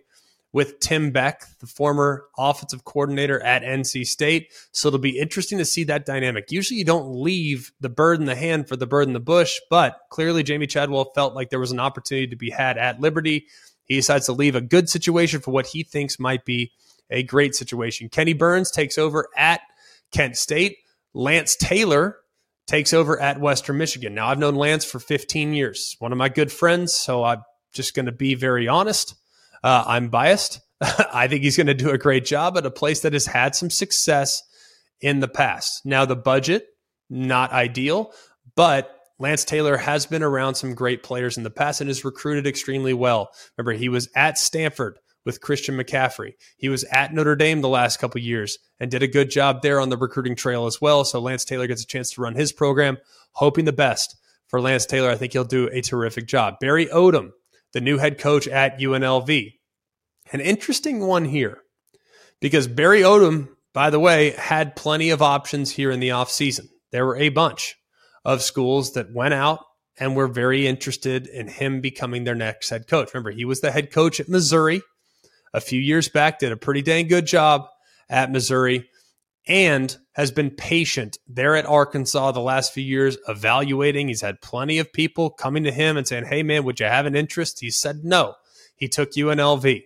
with 0.52 0.80
Tim 0.80 1.10
Beck, 1.10 1.44
the 1.60 1.66
former 1.66 2.26
offensive 2.36 2.84
coordinator 2.84 3.42
at 3.42 3.62
NC 3.62 4.06
State. 4.06 4.52
So 4.72 4.88
it'll 4.88 5.00
be 5.00 5.18
interesting 5.18 5.58
to 5.58 5.64
see 5.64 5.84
that 5.84 6.04
dynamic. 6.04 6.50
Usually 6.50 6.78
you 6.78 6.84
don't 6.84 7.22
leave 7.22 7.72
the 7.80 7.88
bird 7.88 8.20
in 8.20 8.26
the 8.26 8.34
hand 8.34 8.68
for 8.68 8.76
the 8.76 8.86
bird 8.86 9.06
in 9.06 9.14
the 9.14 9.20
bush, 9.20 9.58
but 9.70 9.98
clearly 10.10 10.44
Jamey 10.44 10.68
Chadwell 10.68 11.12
felt 11.14 11.34
like 11.34 11.50
there 11.50 11.58
was 11.60 11.72
an 11.72 11.80
opportunity 11.80 12.26
to 12.26 12.36
be 12.36 12.50
had 12.50 12.76
at 12.76 13.00
Liberty. 13.00 13.46
He 13.84 13.96
decides 13.96 14.26
to 14.26 14.32
leave 14.32 14.54
a 14.54 14.60
good 14.60 14.88
situation 14.88 15.40
for 15.40 15.52
what 15.52 15.66
he 15.66 15.82
thinks 15.82 16.18
might 16.18 16.44
be 16.44 16.72
a 17.10 17.22
great 17.22 17.54
situation. 17.54 18.08
Kenni 18.08 18.36
Burns 18.36 18.70
takes 18.70 18.98
over 18.98 19.28
at 19.36 19.60
Kent 20.12 20.36
State. 20.36 20.76
Lance 21.14 21.56
Taylor 21.56 22.18
takes 22.66 22.92
over 22.92 23.20
at 23.20 23.40
Western 23.40 23.78
Michigan. 23.78 24.14
Now, 24.14 24.28
I've 24.28 24.38
known 24.38 24.54
Lance 24.54 24.84
for 24.84 24.98
15 24.98 25.52
years, 25.52 25.96
one 25.98 26.12
of 26.12 26.18
my 26.18 26.28
good 26.28 26.52
friends, 26.52 26.94
so 26.94 27.24
I'm 27.24 27.42
just 27.72 27.94
going 27.94 28.06
to 28.06 28.12
be 28.12 28.34
very 28.34 28.68
honest. 28.68 29.14
Uh, 29.62 29.84
I'm 29.86 30.08
biased. 30.08 30.60
I 30.80 31.28
think 31.28 31.42
he's 31.42 31.56
going 31.56 31.68
to 31.68 31.74
do 31.74 31.90
a 31.90 31.98
great 31.98 32.24
job 32.24 32.56
at 32.56 32.66
a 32.66 32.70
place 32.70 33.00
that 33.00 33.12
has 33.12 33.26
had 33.26 33.54
some 33.54 33.70
success 33.70 34.42
in 35.00 35.20
the 35.20 35.28
past. 35.28 35.82
Now, 35.84 36.04
the 36.04 36.16
budget, 36.16 36.66
not 37.08 37.52
ideal, 37.52 38.12
but 38.56 38.98
Lance 39.18 39.44
Taylor 39.44 39.76
has 39.76 40.06
been 40.06 40.22
around 40.22 40.56
some 40.56 40.74
great 40.74 41.02
players 41.02 41.36
in 41.36 41.44
the 41.44 41.50
past 41.50 41.80
and 41.80 41.88
has 41.88 42.04
recruited 42.04 42.46
extremely 42.46 42.94
well. 42.94 43.30
Remember, 43.56 43.72
he 43.72 43.88
was 43.88 44.08
at 44.16 44.38
Stanford 44.38 44.98
with 45.24 45.40
Christian 45.40 45.76
McCaffrey. 45.76 46.32
He 46.56 46.68
was 46.68 46.82
at 46.84 47.14
Notre 47.14 47.36
Dame 47.36 47.60
the 47.60 47.68
last 47.68 47.98
couple 47.98 48.20
years 48.20 48.58
and 48.80 48.90
did 48.90 49.02
a 49.02 49.08
good 49.08 49.30
job 49.30 49.62
there 49.62 49.78
on 49.78 49.90
the 49.90 49.96
recruiting 49.96 50.34
trail 50.34 50.66
as 50.66 50.80
well. 50.80 51.04
So 51.04 51.20
Lance 51.20 51.44
Taylor 51.44 51.68
gets 51.68 51.84
a 51.84 51.86
chance 51.86 52.10
to 52.12 52.20
run 52.20 52.34
his 52.34 52.52
program, 52.52 52.98
hoping 53.32 53.64
the 53.64 53.72
best 53.72 54.16
for 54.48 54.60
Lance 54.60 54.86
Taylor. 54.86 55.10
I 55.10 55.16
think 55.16 55.32
he'll 55.32 55.44
do 55.44 55.68
a 55.72 55.80
terrific 55.80 56.26
job. 56.26 56.56
Barry 56.60 56.86
Odom 56.86 57.30
the 57.72 57.80
new 57.80 57.98
head 57.98 58.18
coach 58.18 58.46
at 58.48 58.78
UNLV. 58.78 59.52
An 60.32 60.40
interesting 60.40 61.00
one 61.00 61.24
here 61.24 61.58
because 62.40 62.66
Barry 62.66 63.00
Odom, 63.00 63.48
by 63.72 63.90
the 63.90 64.00
way, 64.00 64.30
had 64.30 64.76
plenty 64.76 65.10
of 65.10 65.22
options 65.22 65.70
here 65.72 65.90
in 65.90 66.00
the 66.00 66.10
offseason. 66.10 66.68
There 66.90 67.06
were 67.06 67.16
a 67.16 67.28
bunch 67.28 67.76
of 68.24 68.42
schools 68.42 68.92
that 68.92 69.12
went 69.12 69.34
out 69.34 69.60
and 69.98 70.16
were 70.16 70.28
very 70.28 70.66
interested 70.66 71.26
in 71.26 71.48
him 71.48 71.80
becoming 71.80 72.24
their 72.24 72.34
next 72.34 72.70
head 72.70 72.86
coach. 72.88 73.12
Remember, 73.12 73.30
he 73.30 73.44
was 73.44 73.60
the 73.60 73.70
head 73.70 73.90
coach 73.90 74.20
at 74.20 74.28
Missouri 74.28 74.82
a 75.54 75.60
few 75.60 75.80
years 75.80 76.08
back, 76.08 76.38
did 76.38 76.52
a 76.52 76.56
pretty 76.56 76.82
dang 76.82 77.08
good 77.08 77.26
job 77.26 77.66
at 78.08 78.30
Missouri 78.30 78.88
and 79.46 79.96
has 80.12 80.30
been 80.30 80.50
patient 80.50 81.18
there 81.26 81.56
at 81.56 81.66
Arkansas 81.66 82.32
the 82.32 82.40
last 82.40 82.72
few 82.72 82.84
years, 82.84 83.16
evaluating. 83.28 84.08
He's 84.08 84.20
had 84.20 84.40
plenty 84.40 84.78
of 84.78 84.92
people 84.92 85.30
coming 85.30 85.64
to 85.64 85.72
him 85.72 85.96
and 85.96 86.06
saying, 86.06 86.26
Hey, 86.26 86.42
man, 86.42 86.64
would 86.64 86.80
you 86.80 86.86
have 86.86 87.06
an 87.06 87.16
interest? 87.16 87.60
He 87.60 87.70
said 87.70 88.04
no. 88.04 88.34
He 88.76 88.88
took 88.88 89.12
UNLV. 89.12 89.84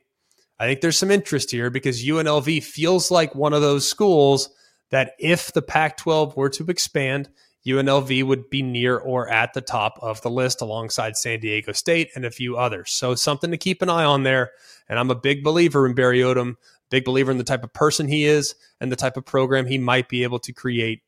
I 0.59 0.67
think 0.67 0.81
there's 0.81 0.99
some 0.99 1.11
interest 1.11 1.51
here 1.51 1.71
because 1.71 2.05
UNLV 2.05 2.63
feels 2.65 3.11
like 3.11 3.35
one 3.35 3.53
of 3.53 3.61
those 3.61 3.89
schools 3.89 4.49
that 4.91 5.13
if 5.19 5.53
the 5.53 5.63
Pac 5.63 5.99
12 5.99 6.37
were 6.37 6.49
to 6.51 6.65
expand, 6.69 7.29
UNLV 7.67 8.25
would 8.25 8.49
be 8.49 8.63
near 8.63 8.97
or 8.97 9.29
at 9.29 9.53
the 9.53 9.61
top 9.61 9.99
of 10.01 10.23
the 10.23 10.31
list 10.31 10.63
alongside 10.63 11.17
San 11.17 11.41
Diego 11.41 11.73
State 11.73 12.11
and 12.15 12.25
a 12.25 12.31
few 12.31 12.57
others. 12.57 12.93
So, 12.93 13.15
something 13.15 13.51
to 13.51 13.57
keep 13.57 13.83
an 13.83 13.91
eye 13.91 14.05
on 14.05 14.23
there. 14.23 14.53
And 14.89 14.99
I'm 14.99 15.11
a 15.11 15.17
big 15.17 15.43
believer 15.43 15.85
in 15.85 15.95
Barry 15.95 16.21
Odom 16.21 16.55
big 16.91 17.05
believer 17.05 17.31
in 17.31 17.39
the 17.39 17.45
type 17.45 17.65
of 17.65 17.73
person 17.73 18.09
he 18.09 18.25
is 18.25 18.55
and 18.81 18.91
the 18.91 18.97
type 18.97 19.17
of 19.17 19.25
program 19.25 19.67
he 19.67 19.79
might 19.79 20.09
be 20.09 20.23
able 20.23 20.39
to 20.41 20.53
create 20.53 21.03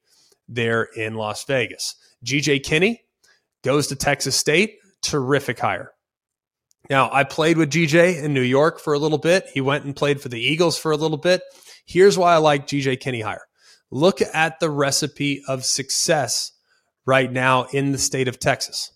there 0.48 0.84
in 0.96 1.14
Las 1.14 1.44
Vegas. 1.44 1.94
GJ 2.24 2.64
Kinne 2.64 2.98
goes 3.62 3.88
to 3.88 3.96
Texas 3.96 4.36
State, 4.36 4.78
terrific 5.02 5.58
hire. 5.58 5.92
Now, 6.90 7.10
I 7.12 7.24
played 7.24 7.58
with 7.58 7.70
GJ 7.70 8.22
in 8.22 8.32
New 8.32 8.40
York 8.40 8.80
for 8.80 8.94
a 8.94 8.98
little 8.98 9.18
bit. 9.18 9.46
He 9.52 9.60
went 9.60 9.84
and 9.84 9.94
played 9.94 10.20
for 10.20 10.28
the 10.28 10.40
Eagles 10.40 10.78
for 10.78 10.90
a 10.90 10.96
little 10.96 11.18
bit. 11.18 11.42
Here's 11.86 12.16
why 12.16 12.34
I 12.34 12.38
like 12.38 12.66
GJ 12.66 13.00
Kinne 13.00 13.22
hire. 13.22 13.46
Look 13.90 14.20
at 14.22 14.60
the 14.60 14.70
recipe 14.70 15.42
of 15.48 15.64
success 15.64 16.52
right 17.06 17.30
now 17.30 17.64
in 17.72 17.92
the 17.92 17.98
state 17.98 18.28
of 18.28 18.38
Texas. 18.38 18.92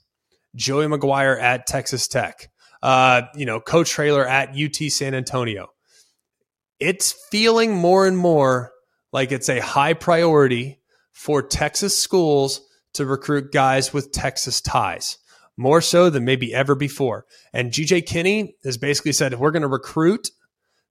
Joey 0.54 0.86
McGuire 0.86 1.40
at 1.40 1.66
Texas 1.66 2.08
Tech. 2.08 2.50
Uh, 2.82 3.22
you 3.34 3.46
know, 3.46 3.60
Coach 3.60 3.90
Traylor 3.90 4.26
at 4.26 4.50
UT 4.50 4.74
San 4.90 5.14
Antonio 5.14 5.68
it's 6.82 7.12
feeling 7.30 7.74
more 7.74 8.06
and 8.08 8.18
more 8.18 8.72
like 9.12 9.30
it's 9.30 9.48
a 9.48 9.60
high 9.60 9.94
priority 9.94 10.80
for 11.12 11.40
Texas 11.40 11.96
schools 11.96 12.60
to 12.94 13.06
recruit 13.06 13.52
guys 13.52 13.92
with 13.92 14.10
Texas 14.10 14.60
ties, 14.60 15.18
more 15.56 15.80
so 15.80 16.10
than 16.10 16.24
maybe 16.24 16.52
ever 16.52 16.74
before. 16.74 17.24
And 17.52 17.70
GJ 17.70 18.06
Kinne 18.06 18.54
has 18.64 18.78
basically 18.78 19.12
said 19.12 19.38
we're 19.38 19.52
going 19.52 19.62
to 19.62 19.68
recruit 19.68 20.30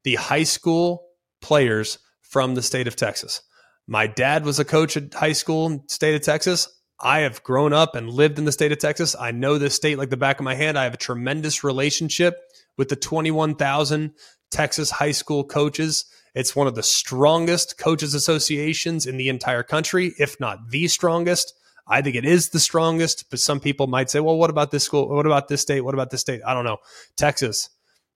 the 0.03 0.15
high 0.15 0.43
school 0.43 1.03
players 1.41 1.99
from 2.21 2.55
the 2.55 2.61
state 2.61 2.87
of 2.87 2.95
Texas. 2.95 3.41
My 3.85 4.07
dad 4.07 4.45
was 4.45 4.59
a 4.59 4.65
coach 4.65 4.95
at 4.95 5.13
high 5.13 5.33
school 5.33 5.67
in 5.67 5.83
state 5.89 6.15
of 6.15 6.21
Texas. 6.21 6.69
I 7.01 7.19
have 7.19 7.43
grown 7.43 7.73
up 7.73 7.95
and 7.95 8.09
lived 8.09 8.39
in 8.39 8.45
the 8.45 8.51
state 8.53 8.71
of 8.71 8.77
Texas. 8.77 9.15
I 9.19 9.31
know 9.31 9.57
this 9.57 9.75
state 9.75 9.97
like 9.97 10.09
the 10.09 10.17
back 10.17 10.39
of 10.39 10.45
my 10.45 10.55
hand. 10.55 10.79
I 10.79 10.85
have 10.85 10.93
a 10.93 10.97
tremendous 10.97 11.65
relationship 11.65 12.37
with 12.77 12.87
the 12.87 12.95
21,000 12.95 14.13
Texas 14.51 14.91
high 14.91 15.11
school 15.11 15.43
coaches. 15.43 16.05
It's 16.35 16.55
one 16.55 16.67
of 16.67 16.75
the 16.75 16.83
strongest 16.83 17.77
coaches 17.77 18.13
associations 18.13 19.05
in 19.05 19.17
the 19.17 19.29
entire 19.29 19.63
country, 19.63 20.13
if 20.19 20.39
not 20.39 20.69
the 20.69 20.87
strongest. 20.87 21.53
I 21.87 22.01
think 22.01 22.15
it 22.15 22.25
is 22.25 22.49
the 22.49 22.59
strongest, 22.59 23.29
but 23.29 23.39
some 23.39 23.59
people 23.59 23.87
might 23.87 24.09
say, 24.09 24.19
well, 24.19 24.37
what 24.37 24.49
about 24.49 24.71
this 24.71 24.83
school? 24.83 25.09
What 25.09 25.25
about 25.25 25.47
this 25.47 25.61
state? 25.61 25.81
What 25.81 25.93
about 25.93 26.09
this 26.09 26.21
state? 26.21 26.41
I 26.45 26.53
don't 26.53 26.63
know. 26.63 26.77
Texas, 27.17 27.69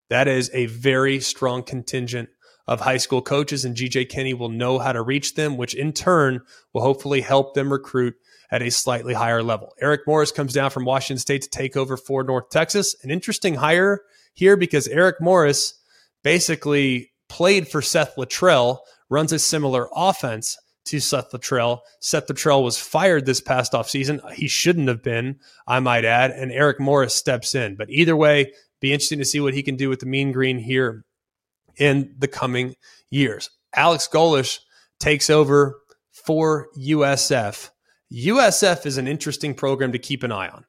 that 0.09 0.27
is 0.27 0.49
a 0.53 0.67
very 0.67 1.19
strong 1.19 1.63
contingent 1.63 2.29
of 2.67 2.81
high 2.81 2.97
school 2.97 3.21
coaches, 3.21 3.65
and 3.65 3.75
GJ 3.75 4.09
Kinne 4.09 4.37
will 4.37 4.49
know 4.49 4.79
how 4.79 4.91
to 4.91 5.01
reach 5.01 5.35
them, 5.35 5.57
which 5.57 5.73
in 5.73 5.93
turn 5.93 6.41
will 6.73 6.81
hopefully 6.81 7.21
help 7.21 7.53
them 7.53 7.71
recruit 7.71 8.15
at 8.51 8.61
a 8.61 8.71
slightly 8.71 9.13
higher 9.13 9.43
level. 9.43 9.73
Eric 9.81 10.01
Morris 10.07 10.31
comes 10.31 10.53
down 10.53 10.69
from 10.69 10.85
Washington 10.85 11.19
State 11.19 11.41
to 11.43 11.49
take 11.49 11.75
over 11.75 11.97
for 11.97 12.23
North 12.23 12.49
Texas. 12.49 12.95
An 13.03 13.11
interesting 13.11 13.55
hire 13.55 14.01
here 14.33 14.55
because 14.55 14.87
Eric 14.87 15.19
Morris 15.19 15.75
basically 16.25 17.11
played 17.29 17.67
for 17.67 17.83
Seth 17.83 18.15
Littrell, 18.15 18.79
runs 19.11 19.31
a 19.31 19.37
similar 19.37 19.87
offense 19.95 20.57
to 20.85 20.99
Seth 20.99 21.31
Littrell. 21.31 21.81
Seth 22.01 22.27
Littrell 22.27 22.63
was 22.63 22.79
fired 22.79 23.27
this 23.27 23.39
past 23.39 23.73
offseason. 23.73 24.33
He 24.33 24.47
shouldn't 24.47 24.87
have 24.87 25.03
been, 25.03 25.39
I 25.67 25.79
might 25.79 26.03
add, 26.03 26.31
and 26.31 26.51
Eric 26.51 26.79
Morris 26.79 27.13
steps 27.13 27.53
in. 27.53 27.75
But 27.75 27.91
either 27.91 28.15
way, 28.15 28.51
be 28.81 28.91
interesting 28.91 29.19
to 29.19 29.25
see 29.25 29.39
what 29.39 29.53
he 29.53 29.61
can 29.61 29.75
do 29.75 29.87
with 29.87 29.99
the 29.99 30.07
Mean 30.07 30.31
Green 30.31 30.57
here 30.57 31.05
in 31.77 32.15
the 32.17 32.27
coming 32.27 32.75
years. 33.11 33.51
Alex 33.75 34.09
Golesh 34.11 34.59
takes 34.99 35.29
over 35.29 35.79
for 36.11 36.69
USF. 36.75 37.69
USF 38.11 38.87
is 38.87 38.97
an 38.97 39.07
interesting 39.07 39.53
program 39.53 39.91
to 39.91 39.99
keep 39.99 40.23
an 40.23 40.31
eye 40.31 40.49
on. 40.49 40.65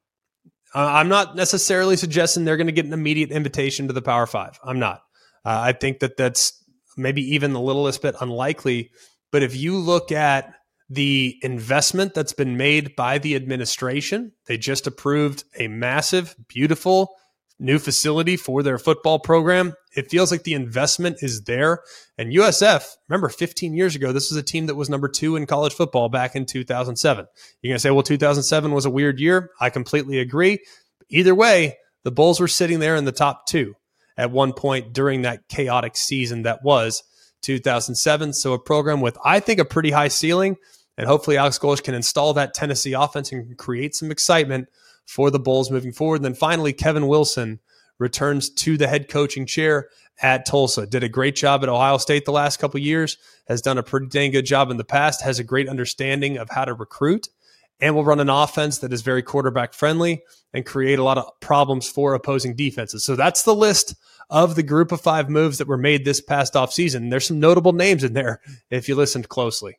Uh, 0.74 0.84
I'm 0.84 1.08
not 1.08 1.34
necessarily 1.34 1.96
suggesting 1.96 2.44
they're 2.44 2.58
going 2.58 2.66
to 2.66 2.72
get 2.74 2.84
an 2.84 2.92
immediate 2.92 3.30
invitation 3.30 3.86
to 3.86 3.94
the 3.94 4.02
Power 4.02 4.26
Five. 4.26 4.58
I'm 4.62 4.78
not. 4.78 5.00
Uh, 5.46 5.60
I 5.62 5.72
think 5.72 6.00
that 6.00 6.16
that's 6.16 6.60
maybe 6.96 7.22
even 7.34 7.52
the 7.52 7.60
littlest 7.60 8.02
bit 8.02 8.16
unlikely. 8.20 8.90
But 9.30 9.44
if 9.44 9.54
you 9.54 9.78
look 9.78 10.10
at 10.10 10.52
the 10.90 11.38
investment 11.40 12.14
that's 12.14 12.32
been 12.32 12.56
made 12.56 12.96
by 12.96 13.18
the 13.18 13.36
administration, 13.36 14.32
they 14.46 14.58
just 14.58 14.88
approved 14.88 15.44
a 15.56 15.68
massive, 15.68 16.34
beautiful 16.48 17.14
new 17.58 17.78
facility 17.78 18.36
for 18.36 18.64
their 18.64 18.76
football 18.76 19.20
program. 19.20 19.72
It 19.94 20.10
feels 20.10 20.32
like 20.32 20.42
the 20.42 20.52
investment 20.54 21.18
is 21.22 21.44
there. 21.44 21.80
And 22.18 22.32
USF, 22.32 22.84
remember 23.08 23.28
15 23.28 23.72
years 23.72 23.94
ago, 23.94 24.12
this 24.12 24.30
was 24.30 24.36
a 24.36 24.42
team 24.42 24.66
that 24.66 24.74
was 24.74 24.90
number 24.90 25.08
two 25.08 25.36
in 25.36 25.46
college 25.46 25.74
football 25.74 26.08
back 26.08 26.34
in 26.34 26.44
2007. 26.44 27.24
You're 27.62 27.70
going 27.70 27.76
to 27.76 27.80
say, 27.80 27.90
well, 27.92 28.02
2007 28.02 28.72
was 28.72 28.84
a 28.84 28.90
weird 28.90 29.20
year. 29.20 29.50
I 29.60 29.70
completely 29.70 30.18
agree. 30.18 30.58
Either 31.08 31.34
way, 31.34 31.78
the 32.02 32.10
Bulls 32.10 32.40
were 32.40 32.48
sitting 32.48 32.80
there 32.80 32.96
in 32.96 33.04
the 33.04 33.12
top 33.12 33.46
two 33.46 33.74
at 34.16 34.30
one 34.30 34.52
point 34.52 34.92
during 34.92 35.22
that 35.22 35.48
chaotic 35.48 35.96
season 35.96 36.42
that 36.42 36.62
was 36.62 37.02
2007. 37.42 38.32
So 38.32 38.52
a 38.52 38.58
program 38.58 39.00
with, 39.00 39.16
I 39.24 39.40
think, 39.40 39.60
a 39.60 39.64
pretty 39.64 39.90
high 39.90 40.08
ceiling. 40.08 40.56
And 40.98 41.06
hopefully 41.06 41.36
Alex 41.36 41.58
Golesh 41.58 41.82
can 41.82 41.94
install 41.94 42.32
that 42.34 42.54
Tennessee 42.54 42.94
offense 42.94 43.30
and 43.30 43.56
create 43.58 43.94
some 43.94 44.10
excitement 44.10 44.68
for 45.06 45.30
the 45.30 45.38
Bulls 45.38 45.70
moving 45.70 45.92
forward. 45.92 46.16
And 46.16 46.24
then 46.24 46.34
finally, 46.34 46.72
Kevin 46.72 47.06
Wilson 47.06 47.60
returns 47.98 48.50
to 48.50 48.76
the 48.76 48.88
head 48.88 49.08
coaching 49.08 49.46
chair 49.46 49.88
at 50.22 50.46
Tulsa. 50.46 50.86
Did 50.86 51.04
a 51.04 51.08
great 51.08 51.36
job 51.36 51.62
at 51.62 51.68
Ohio 51.68 51.98
State 51.98 52.24
the 52.24 52.32
last 52.32 52.58
couple 52.58 52.80
years, 52.80 53.18
has 53.48 53.62
done 53.62 53.78
a 53.78 53.82
pretty 53.82 54.06
dang 54.06 54.30
good 54.30 54.46
job 54.46 54.70
in 54.70 54.76
the 54.76 54.84
past, 54.84 55.22
has 55.22 55.38
a 55.38 55.44
great 55.44 55.68
understanding 55.68 56.38
of 56.38 56.48
how 56.50 56.64
to 56.64 56.74
recruit, 56.74 57.28
and 57.80 57.94
will 57.94 58.04
run 58.04 58.20
an 58.20 58.30
offense 58.30 58.78
that 58.78 58.92
is 58.92 59.02
very 59.02 59.22
quarterback 59.22 59.74
friendly 59.74 60.22
and 60.54 60.64
create 60.64 60.98
a 60.98 61.04
lot 61.04 61.18
of 61.18 61.28
problems 61.40 61.88
for 61.88 62.14
opposing 62.14 62.56
defenses. 62.56 63.04
So 63.04 63.16
that's 63.16 63.42
the 63.42 63.54
list 63.54 63.94
of 64.30 64.54
the 64.54 64.62
group 64.62 64.92
of 64.92 65.00
five 65.00 65.28
moves 65.28 65.58
that 65.58 65.68
were 65.68 65.76
made 65.76 66.04
this 66.04 66.20
past 66.20 66.54
offseason. 66.54 67.10
There's 67.10 67.26
some 67.26 67.40
notable 67.40 67.72
names 67.72 68.02
in 68.02 68.14
there 68.14 68.40
if 68.70 68.88
you 68.88 68.94
listened 68.94 69.28
closely. 69.28 69.78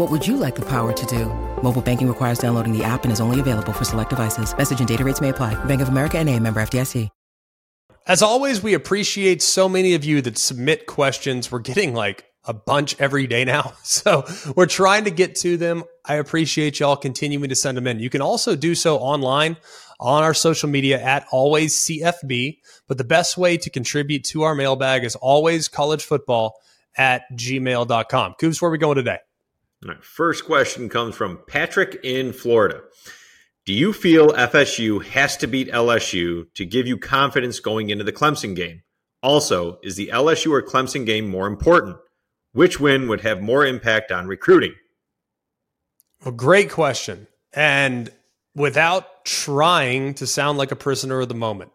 What 0.00 0.10
would 0.10 0.26
you 0.26 0.38
like 0.38 0.54
the 0.54 0.62
power 0.62 0.94
to 0.94 1.06
do? 1.06 1.26
Mobile 1.62 1.82
banking 1.82 2.08
requires 2.08 2.38
downloading 2.38 2.72
the 2.76 2.82
app 2.82 3.04
and 3.04 3.12
is 3.12 3.20
only 3.20 3.38
available 3.38 3.74
for 3.74 3.84
select 3.84 4.08
devices. 4.08 4.56
Message 4.56 4.78
and 4.78 4.88
data 4.88 5.04
rates 5.04 5.20
may 5.20 5.28
apply. 5.28 5.62
Bank 5.66 5.82
of 5.82 5.90
America 5.90 6.16
and 6.16 6.26
a 6.26 6.40
member 6.40 6.58
FDIC. 6.58 7.10
As 8.06 8.22
always, 8.22 8.62
we 8.62 8.72
appreciate 8.72 9.42
so 9.42 9.68
many 9.68 9.92
of 9.92 10.02
you 10.02 10.22
that 10.22 10.38
submit 10.38 10.86
questions. 10.86 11.52
We're 11.52 11.58
getting 11.58 11.92
like 11.92 12.24
a 12.44 12.54
bunch 12.54 12.98
every 12.98 13.26
day 13.26 13.44
now. 13.44 13.74
So 13.84 14.24
we're 14.56 14.64
trying 14.64 15.04
to 15.04 15.10
get 15.10 15.34
to 15.40 15.58
them. 15.58 15.84
I 16.06 16.14
appreciate 16.14 16.80
y'all 16.80 16.96
continuing 16.96 17.50
to 17.50 17.54
send 17.54 17.76
them 17.76 17.86
in. 17.86 18.00
You 18.00 18.08
can 18.08 18.22
also 18.22 18.56
do 18.56 18.74
so 18.74 18.96
online 18.96 19.58
on 20.00 20.22
our 20.22 20.32
social 20.32 20.70
media 20.70 20.98
at 20.98 21.26
always 21.30 21.76
CFB. 21.76 22.56
But 22.88 22.96
the 22.96 23.04
best 23.04 23.36
way 23.36 23.58
to 23.58 23.68
contribute 23.68 24.24
to 24.32 24.44
our 24.44 24.54
mailbag 24.54 25.04
is 25.04 25.14
always 25.16 25.68
collegefootball 25.68 26.52
at 26.96 27.24
gmail.com. 27.34 28.36
Coops, 28.40 28.62
where 28.62 28.70
are 28.70 28.72
we 28.72 28.78
going 28.78 28.96
today? 28.96 29.18
All 29.82 29.94
right, 29.94 30.04
first 30.04 30.44
question 30.44 30.90
comes 30.90 31.14
from 31.14 31.40
Patrick 31.46 32.00
in 32.04 32.34
Florida. 32.34 32.82
Do 33.64 33.72
you 33.72 33.94
feel 33.94 34.28
FSU 34.28 35.02
has 35.02 35.38
to 35.38 35.46
beat 35.46 35.72
LSU 35.72 36.52
to 36.54 36.66
give 36.66 36.86
you 36.86 36.98
confidence 36.98 37.60
going 37.60 37.88
into 37.88 38.04
the 38.04 38.12
Clemson 38.12 38.54
game? 38.54 38.82
Also, 39.22 39.78
is 39.82 39.96
the 39.96 40.10
LSU 40.12 40.52
or 40.52 40.62
Clemson 40.62 41.06
game 41.06 41.28
more 41.28 41.46
important? 41.46 41.96
Which 42.52 42.78
win 42.78 43.08
would 43.08 43.22
have 43.22 43.40
more 43.40 43.64
impact 43.64 44.12
on 44.12 44.26
recruiting? 44.26 44.74
A 46.26 46.32
great 46.32 46.70
question. 46.70 47.26
And 47.54 48.10
without 48.54 49.24
trying 49.24 50.12
to 50.14 50.26
sound 50.26 50.58
like 50.58 50.72
a 50.72 50.76
prisoner 50.76 51.20
of 51.20 51.28
the 51.28 51.34
moment, 51.34 51.72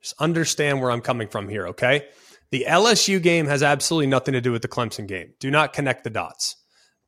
just 0.00 0.14
understand 0.18 0.80
where 0.80 0.90
I'm 0.90 1.02
coming 1.02 1.28
from 1.28 1.50
here, 1.50 1.68
okay? 1.68 2.08
The 2.50 2.64
LSU 2.66 3.22
game 3.22 3.46
has 3.46 3.62
absolutely 3.62 4.06
nothing 4.06 4.32
to 4.32 4.40
do 4.40 4.52
with 4.52 4.62
the 4.62 4.68
Clemson 4.68 5.06
game. 5.06 5.34
Do 5.38 5.50
not 5.50 5.74
connect 5.74 6.04
the 6.04 6.10
dots 6.10 6.56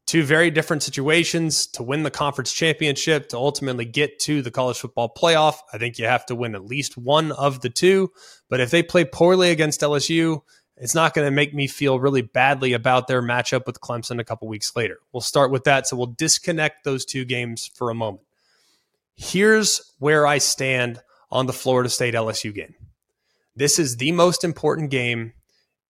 two 0.07 0.23
very 0.23 0.51
different 0.51 0.83
situations 0.83 1.67
to 1.69 1.83
win 1.83 2.03
the 2.03 2.11
conference 2.11 2.53
championship 2.53 3.29
to 3.31 3.37
ultimately 3.37 3.85
get 3.85 4.19
to 4.21 4.43
the 4.43 4.51
college 4.51 4.79
football 4.79 5.13
playoff. 5.13 5.57
I 5.73 5.79
think 5.79 5.99
you 5.99 6.07
have 6.07 6.27
to 6.27 6.35
win 6.35 6.55
at 6.55 6.65
least 6.65 6.97
one 6.97 7.33
of 7.33 7.61
the 7.61 7.71
two. 7.71 8.13
But 8.51 8.61
if 8.61 8.71
they 8.71 8.83
play 8.83 9.05
poorly 9.05 9.51
against 9.51 9.81
LSU, 9.81 10.43
it's 10.77 10.95
not 10.95 11.15
going 11.15 11.27
to 11.27 11.31
make 11.31 11.55
me 11.55 11.67
feel 11.67 12.01
really 12.01 12.23
badly 12.23 12.73
about 12.73 13.07
their 13.07 13.23
matchup 13.23 13.67
with 13.67 13.81
Clemson 13.81 14.19
a 14.19 14.25
couple 14.25 14.49
weeks 14.49 14.75
later. 14.77 14.99
We'll 15.13 15.21
start 15.21 15.51
with 15.51 15.65
that. 15.65 15.87
So 15.87 15.97
we'll 15.97 16.07
disconnect 16.07 16.85
those 16.85 17.05
two 17.05 17.25
games 17.25 17.71
for 17.75 17.91
a 17.91 17.95
moment. 17.95 18.27
Here's 19.17 19.95
where 20.01 20.27
I 20.27 20.39
stand 20.39 21.01
on 21.31 21.47
the 21.47 21.53
Florida 21.53 21.89
State 21.89 22.15
LSU 22.15 22.53
game. 22.53 22.75
This 23.57 23.79
is 23.79 23.97
the 23.97 24.13
most 24.13 24.43
important 24.43 24.91
game 24.91 25.33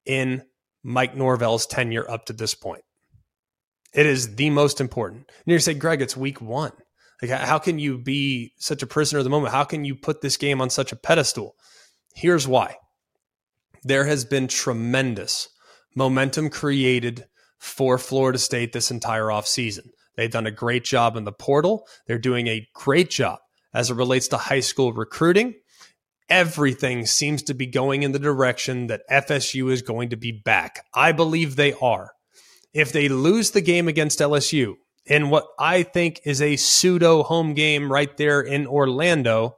in 0.05 0.43
Mike 0.83 1.15
Norvell's 1.15 1.65
tenure 1.65 2.09
up 2.09 2.25
to 2.25 2.33
this 2.33 2.53
point. 2.53 2.83
It 3.93 4.05
is 4.05 4.35
the 4.35 4.49
most 4.49 4.81
important. 4.81 5.29
And 5.29 5.51
you're 5.51 5.59
say, 5.59 5.73
Greg, 5.73 6.01
it's 6.01 6.17
week 6.17 6.41
one. 6.41 6.71
Like, 7.21 7.31
how 7.31 7.59
can 7.59 7.79
you 7.79 7.97
be 7.97 8.53
such 8.57 8.83
a 8.83 8.87
prisoner 8.87 9.19
of 9.19 9.23
the 9.23 9.29
moment? 9.29 9.53
How 9.53 9.63
can 9.63 9.85
you 9.85 9.95
put 9.95 10.21
this 10.21 10.35
game 10.35 10.59
on 10.59 10.69
such 10.69 10.91
a 10.91 10.97
pedestal? 10.97 11.55
Here's 12.15 12.47
why. 12.47 12.77
There 13.83 14.05
has 14.05 14.25
been 14.25 14.47
tremendous 14.47 15.49
momentum 15.95 16.49
created 16.49 17.25
for 17.59 17.97
Florida 17.97 18.39
State 18.39 18.73
this 18.73 18.91
entire 18.91 19.25
offseason. 19.25 19.89
They've 20.15 20.31
done 20.31 20.47
a 20.47 20.51
great 20.51 20.83
job 20.83 21.15
in 21.15 21.23
the 21.23 21.31
portal. 21.31 21.87
They're 22.07 22.17
doing 22.17 22.47
a 22.47 22.67
great 22.73 23.09
job 23.09 23.39
as 23.73 23.89
it 23.89 23.95
relates 23.95 24.27
to 24.29 24.37
high 24.37 24.59
school 24.59 24.93
recruiting. 24.93 25.55
Everything 26.29 27.05
seems 27.05 27.43
to 27.43 27.53
be 27.53 27.67
going 27.67 28.03
in 28.03 28.11
the 28.11 28.19
direction 28.19 28.87
that 28.87 29.07
FSU 29.09 29.71
is 29.71 29.81
going 29.81 30.09
to 30.09 30.15
be 30.15 30.31
back. 30.31 30.85
I 30.93 31.11
believe 31.11 31.55
they 31.55 31.73
are 31.73 32.11
if 32.73 32.91
they 32.91 33.09
lose 33.09 33.51
the 33.51 33.61
game 33.61 33.87
against 33.87 34.19
LSU 34.19 34.75
in 35.05 35.29
what 35.29 35.47
I 35.59 35.83
think 35.83 36.21
is 36.25 36.41
a 36.41 36.55
pseudo 36.55 37.23
home 37.23 37.53
game 37.53 37.91
right 37.91 38.15
there 38.17 38.41
in 38.41 38.67
Orlando, 38.67 39.57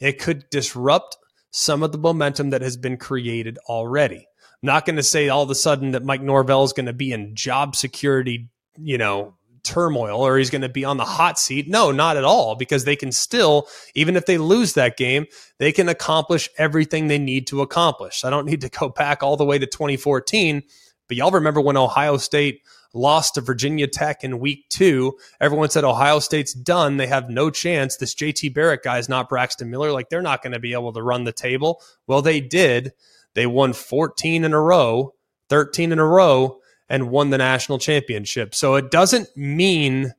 it 0.00 0.18
could 0.20 0.48
disrupt 0.50 1.16
some 1.50 1.82
of 1.82 1.92
the 1.92 1.98
momentum 1.98 2.50
that 2.50 2.62
has 2.62 2.76
been 2.76 2.96
created 2.96 3.58
already. 3.68 4.26
I'm 4.62 4.66
not 4.66 4.86
going 4.86 4.96
to 4.96 5.02
say 5.02 5.28
all 5.28 5.42
of 5.42 5.50
a 5.50 5.54
sudden 5.54 5.92
that 5.92 6.04
Mike 6.04 6.22
Norvell 6.22 6.64
is 6.64 6.72
going 6.72 6.86
to 6.86 6.92
be 6.92 7.12
in 7.12 7.36
job 7.36 7.76
security, 7.76 8.48
you 8.76 8.98
know, 8.98 9.34
turmoil 9.62 10.20
or 10.20 10.38
he's 10.38 10.50
going 10.50 10.62
to 10.62 10.68
be 10.68 10.84
on 10.84 10.96
the 10.96 11.04
hot 11.04 11.38
seat. 11.38 11.68
No, 11.68 11.90
not 11.90 12.16
at 12.16 12.24
all, 12.24 12.54
because 12.54 12.84
they 12.84 12.96
can 12.96 13.10
still, 13.12 13.66
even 13.94 14.14
if 14.14 14.26
they 14.26 14.38
lose 14.38 14.74
that 14.74 14.96
game, 14.96 15.26
they 15.58 15.72
can 15.72 15.88
accomplish 15.88 16.48
everything 16.58 17.08
they 17.08 17.18
need 17.18 17.46
to 17.48 17.62
accomplish. 17.62 18.24
I 18.24 18.30
don't 18.30 18.46
need 18.46 18.60
to 18.60 18.68
go 18.68 18.88
back 18.88 19.22
all 19.22 19.36
the 19.36 19.44
way 19.44 19.58
to 19.58 19.66
2014, 19.66 20.62
but 21.08 21.16
y'all 21.16 21.30
remember 21.30 21.60
when 21.60 21.76
Ohio 21.76 22.16
State 22.16 22.62
lost 22.94 23.34
to 23.34 23.40
Virginia 23.40 23.86
Tech 23.86 24.24
in 24.24 24.38
week 24.38 24.68
two. 24.68 25.14
Everyone 25.40 25.68
said 25.68 25.84
Ohio 25.84 26.20
State's 26.20 26.54
done. 26.54 26.96
They 26.96 27.08
have 27.08 27.28
no 27.28 27.50
chance. 27.50 27.96
This 27.96 28.14
JT 28.14 28.54
Barrett 28.54 28.82
guy 28.82 28.98
is 28.98 29.08
not 29.08 29.28
Braxton 29.28 29.68
Miller. 29.70 29.92
Like 29.92 30.08
they're 30.08 30.22
not 30.22 30.42
going 30.42 30.52
to 30.52 30.60
be 30.60 30.72
able 30.72 30.92
to 30.92 31.02
run 31.02 31.24
the 31.24 31.32
table. 31.32 31.82
Well, 32.06 32.22
they 32.22 32.40
did. 32.40 32.92
They 33.34 33.46
won 33.46 33.72
14 33.72 34.44
in 34.44 34.52
a 34.52 34.60
row, 34.60 35.14
13 35.48 35.92
in 35.92 35.98
a 35.98 36.06
row 36.06 36.60
and 36.88 37.10
won 37.10 37.30
the 37.30 37.38
national 37.38 37.78
championship. 37.78 38.54
So 38.54 38.76
it 38.76 38.90
doesn't 38.90 39.36
mean 39.36 40.14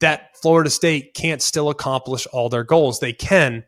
that 0.00 0.36
Florida 0.36 0.70
State 0.70 1.14
can't 1.14 1.42
still 1.42 1.70
accomplish 1.70 2.26
all 2.32 2.48
their 2.48 2.64
goals. 2.64 3.00
They 3.00 3.12
can, 3.12 3.64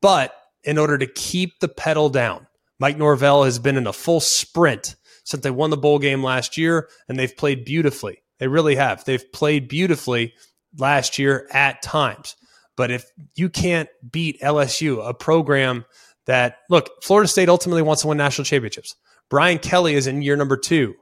but 0.00 0.34
in 0.62 0.78
order 0.78 0.98
to 0.98 1.06
keep 1.06 1.60
the 1.60 1.68
pedal 1.68 2.10
down, 2.10 2.46
Mike 2.78 2.98
Norvell 2.98 3.44
has 3.44 3.58
been 3.58 3.76
in 3.76 3.86
a 3.86 3.92
full 3.92 4.20
sprint 4.20 4.96
since 5.30 5.42
they 5.42 5.50
won 5.50 5.70
the 5.70 5.76
bowl 5.76 5.98
game 5.98 6.22
last 6.24 6.56
year, 6.56 6.88
and 7.08 7.18
they've 7.18 7.36
played 7.36 7.64
beautifully. 7.64 8.22
They 8.38 8.48
really 8.48 8.74
have. 8.74 9.04
They've 9.04 9.32
played 9.32 9.68
beautifully 9.68 10.34
last 10.76 11.18
year 11.18 11.48
at 11.52 11.82
times. 11.82 12.34
But 12.76 12.90
if 12.90 13.04
you 13.36 13.48
can't 13.48 13.88
beat 14.10 14.40
LSU, 14.40 15.06
a 15.06 15.14
program 15.14 15.84
that, 16.26 16.58
look, 16.68 17.02
Florida 17.02 17.28
State 17.28 17.48
ultimately 17.48 17.82
wants 17.82 18.02
to 18.02 18.08
win 18.08 18.18
national 18.18 18.44
championships. 18.44 18.96
Brian 19.28 19.58
Kelly 19.58 19.94
is 19.94 20.06
in 20.06 20.22
year 20.22 20.36
number 20.36 20.56
two 20.56 20.94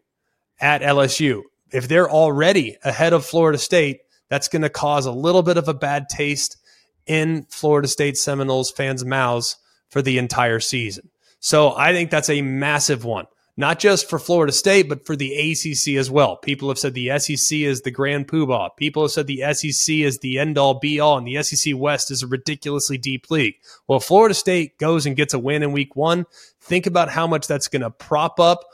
at 0.61 0.83
LSU. 0.83 1.43
If 1.73 1.89
they're 1.89 2.11
already 2.11 2.77
ahead 2.85 3.13
of 3.13 3.25
Florida 3.25 3.59
State, 3.59 4.01
that's 4.29 4.49
going 4.49 4.63
to 4.63 4.69
cause 4.69 5.07
a 5.07 5.13
little 5.13 5.43
bit 5.43 5.57
of 5.57 5.69
a 5.69 5.75
bad 5.75 6.09
taste 6.09 6.59
in 7.07 7.45
Florida 7.49 7.89
State 7.89 8.19
Seminoles 8.19 8.71
fans' 8.71 9.05
mouths 9.05 9.57
for 9.89 10.03
the 10.03 10.19
entire 10.19 10.61
season. 10.61 11.09
So 11.41 11.75
I 11.75 11.93
think 11.93 12.11
that's 12.11 12.31
a 12.31 12.43
massive 12.43 13.05
one, 13.05 13.27
not 13.59 13.81
just 13.81 14.09
for 14.09 14.21
Florida 14.21 14.53
State, 14.53 14.89
but 14.89 15.05
for 15.05 15.17
the 15.17 15.35
ACC 15.35 15.99
as 15.99 16.09
well. 16.09 16.37
People 16.37 16.69
have 16.69 16.79
said 16.79 16.95
the 16.95 17.19
SEC 17.19 17.59
is 17.59 17.83
the 17.83 17.91
grand 17.91 18.29
poobah. 18.29 18.71
People 18.77 19.03
have 19.03 19.11
said 19.11 19.27
the 19.27 19.43
SEC 19.53 19.97
is 19.97 20.19
the 20.19 20.39
end 20.39 20.57
all 20.57 20.79
be 20.79 21.01
all, 21.01 21.19
and 21.19 21.27
the 21.27 21.43
SEC 21.43 21.75
West 21.77 22.13
is 22.13 22.23
a 22.23 22.29
ridiculously 22.29 22.97
deep 22.97 23.33
league. 23.33 23.57
Well, 23.89 23.99
Florida 23.99 24.33
State 24.33 24.79
goes 24.79 25.07
and 25.07 25.17
gets 25.17 25.35
a 25.35 25.41
win 25.41 25.65
in 25.65 25.73
week 25.73 25.97
one. 25.97 26.25
Think 26.61 26.87
about 26.87 27.11
how 27.11 27.27
much 27.27 27.49
that's 27.49 27.67
going 27.67 27.83
to 27.83 27.91
prop 27.91 28.39
up 28.39 28.65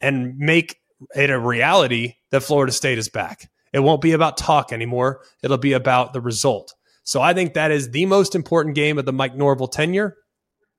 and 0.00 0.36
make 0.36 0.80
it 1.14 1.30
a 1.30 1.38
reality 1.38 2.16
that 2.30 2.42
Florida 2.42 2.72
State 2.72 2.98
is 2.98 3.08
back. 3.08 3.48
It 3.72 3.78
won't 3.78 4.02
be 4.02 4.10
about 4.10 4.36
talk 4.36 4.72
anymore. 4.72 5.20
It'll 5.44 5.56
be 5.56 5.72
about 5.72 6.14
the 6.14 6.20
result. 6.20 6.74
So 7.04 7.22
I 7.22 7.32
think 7.32 7.54
that 7.54 7.70
is 7.70 7.90
the 7.90 8.06
most 8.06 8.34
important 8.34 8.74
game 8.74 8.98
of 8.98 9.04
the 9.04 9.12
Mike 9.12 9.36
Norvell 9.36 9.68
tenure. 9.68 10.16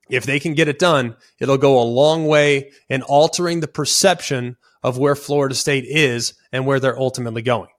If 0.08 0.24
they 0.24 0.38
can 0.40 0.54
get 0.54 0.68
it 0.68 0.78
done, 0.78 1.16
it'll 1.38 1.58
go 1.58 1.80
a 1.80 1.84
long 1.84 2.26
way 2.26 2.72
in 2.88 3.02
altering 3.02 3.60
the 3.60 3.68
perception 3.68 4.56
of 4.82 4.98
where 4.98 5.14
Florida 5.14 5.54
State 5.54 5.84
is 5.86 6.34
and 6.52 6.66
where 6.66 6.78
they're 6.78 6.98
ultimately 6.98 7.42
going. 7.42 7.70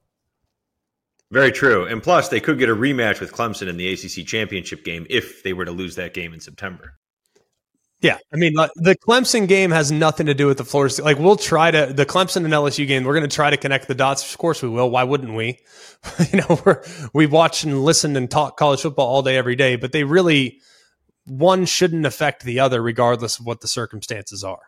Very 1.30 1.52
true. 1.52 1.86
And 1.86 2.02
plus, 2.02 2.28
they 2.28 2.40
could 2.40 2.58
get 2.58 2.68
a 2.68 2.74
rematch 2.74 3.20
with 3.20 3.32
Clemson 3.32 3.68
in 3.68 3.76
the 3.76 3.92
ACC 3.92 4.26
championship 4.26 4.84
game 4.84 5.06
if 5.10 5.42
they 5.42 5.52
were 5.52 5.64
to 5.64 5.72
lose 5.72 5.96
that 5.96 6.14
game 6.14 6.32
in 6.32 6.40
September. 6.40 6.94
Yeah, 8.00 8.18
I 8.32 8.36
mean 8.36 8.58
uh, 8.58 8.68
the 8.76 8.94
Clemson 8.94 9.48
game 9.48 9.70
has 9.70 9.90
nothing 9.90 10.26
to 10.26 10.34
do 10.34 10.46
with 10.46 10.58
the 10.58 10.64
Florida 10.64 10.92
State. 10.92 11.04
Like 11.04 11.18
we'll 11.18 11.36
try 11.36 11.70
to 11.70 11.92
the 11.92 12.04
Clemson 12.04 12.44
and 12.44 12.52
LSU 12.52 12.86
game. 12.86 13.04
We're 13.04 13.14
going 13.14 13.28
to 13.28 13.34
try 13.34 13.48
to 13.48 13.56
connect 13.56 13.88
the 13.88 13.94
dots. 13.94 14.30
Of 14.30 14.38
course 14.38 14.62
we 14.62 14.68
will. 14.68 14.90
Why 14.90 15.04
wouldn't 15.04 15.34
we? 15.34 15.60
you 16.32 16.40
know, 16.40 16.60
we're, 16.64 16.82
we 17.14 17.26
watch 17.26 17.64
and 17.64 17.82
listen 17.82 18.14
and 18.16 18.30
talk 18.30 18.58
college 18.58 18.82
football 18.82 19.06
all 19.08 19.22
day 19.22 19.36
every 19.36 19.56
day. 19.56 19.76
But 19.76 19.92
they 19.92 20.04
really 20.04 20.60
one 21.26 21.66
shouldn't 21.66 22.06
affect 22.06 22.44
the 22.44 22.60
other, 22.60 22.82
regardless 22.82 23.38
of 23.38 23.46
what 23.46 23.60
the 23.60 23.68
circumstances 23.68 24.44
are. 24.44 24.62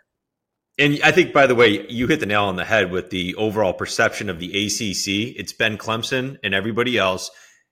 And 0.78 1.00
I 1.02 1.10
think, 1.10 1.32
by 1.32 1.46
the 1.46 1.54
way, 1.54 1.86
you 1.88 2.06
hit 2.06 2.20
the 2.20 2.26
nail 2.26 2.44
on 2.44 2.56
the 2.56 2.64
head 2.64 2.92
with 2.92 3.10
the 3.10 3.34
overall 3.34 3.72
perception 3.72 4.30
of 4.30 4.38
the 4.38 4.46
ACC. 4.46 5.36
It's 5.36 5.52
been 5.52 5.76
Clemson 5.76 6.36
and 6.44 6.54
everybody 6.54 6.96
else. 6.96 7.30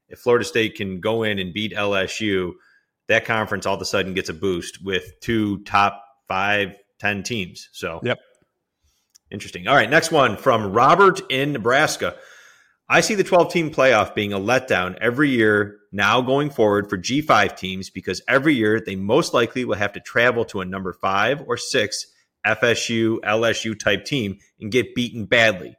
If 0.08 0.18
Florida 0.20 0.44
State 0.44 0.74
can 0.74 1.00
go 1.00 1.22
in 1.22 1.38
and 1.38 1.52
beat 1.52 1.72
LSU 1.72 2.54
that 3.08 3.24
conference 3.24 3.66
all 3.66 3.74
of 3.74 3.80
a 3.80 3.84
sudden 3.84 4.14
gets 4.14 4.28
a 4.28 4.34
boost 4.34 4.84
with 4.84 5.12
two 5.20 5.58
top 5.58 6.02
five, 6.28 6.74
ten 6.98 7.22
teams. 7.22 7.68
So, 7.72 8.00
yep. 8.02 8.18
Interesting. 9.30 9.66
All 9.66 9.74
right. 9.74 9.90
Next 9.90 10.12
one 10.12 10.36
from 10.36 10.72
Robert 10.72 11.20
in 11.30 11.52
Nebraska. 11.52 12.14
I 12.88 13.00
see 13.00 13.16
the 13.16 13.24
12 13.24 13.52
team 13.52 13.70
playoff 13.70 14.14
being 14.14 14.32
a 14.32 14.38
letdown 14.38 14.96
every 15.00 15.30
year 15.30 15.78
now 15.90 16.20
going 16.20 16.50
forward 16.50 16.88
for 16.88 16.96
G5 16.96 17.56
teams 17.56 17.90
because 17.90 18.22
every 18.28 18.54
year 18.54 18.80
they 18.80 18.94
most 18.94 19.34
likely 19.34 19.64
will 19.64 19.74
have 19.74 19.92
to 19.94 20.00
travel 20.00 20.44
to 20.46 20.60
a 20.60 20.64
number 20.64 20.92
five 20.92 21.42
or 21.48 21.56
six 21.56 22.06
FSU, 22.46 23.18
LSU 23.20 23.78
type 23.78 24.04
team 24.04 24.38
and 24.60 24.70
get 24.70 24.94
beaten 24.94 25.24
badly. 25.24 25.74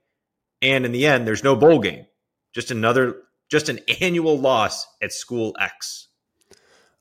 And 0.62 0.86
in 0.86 0.92
the 0.92 1.06
end, 1.06 1.26
there's 1.26 1.44
no 1.44 1.56
bowl 1.56 1.80
game, 1.80 2.06
just 2.54 2.72
another, 2.72 3.22
just 3.50 3.70
an 3.70 3.80
annual 4.02 4.38
loss 4.38 4.86
at 5.02 5.14
school 5.14 5.56
X. 5.60 6.10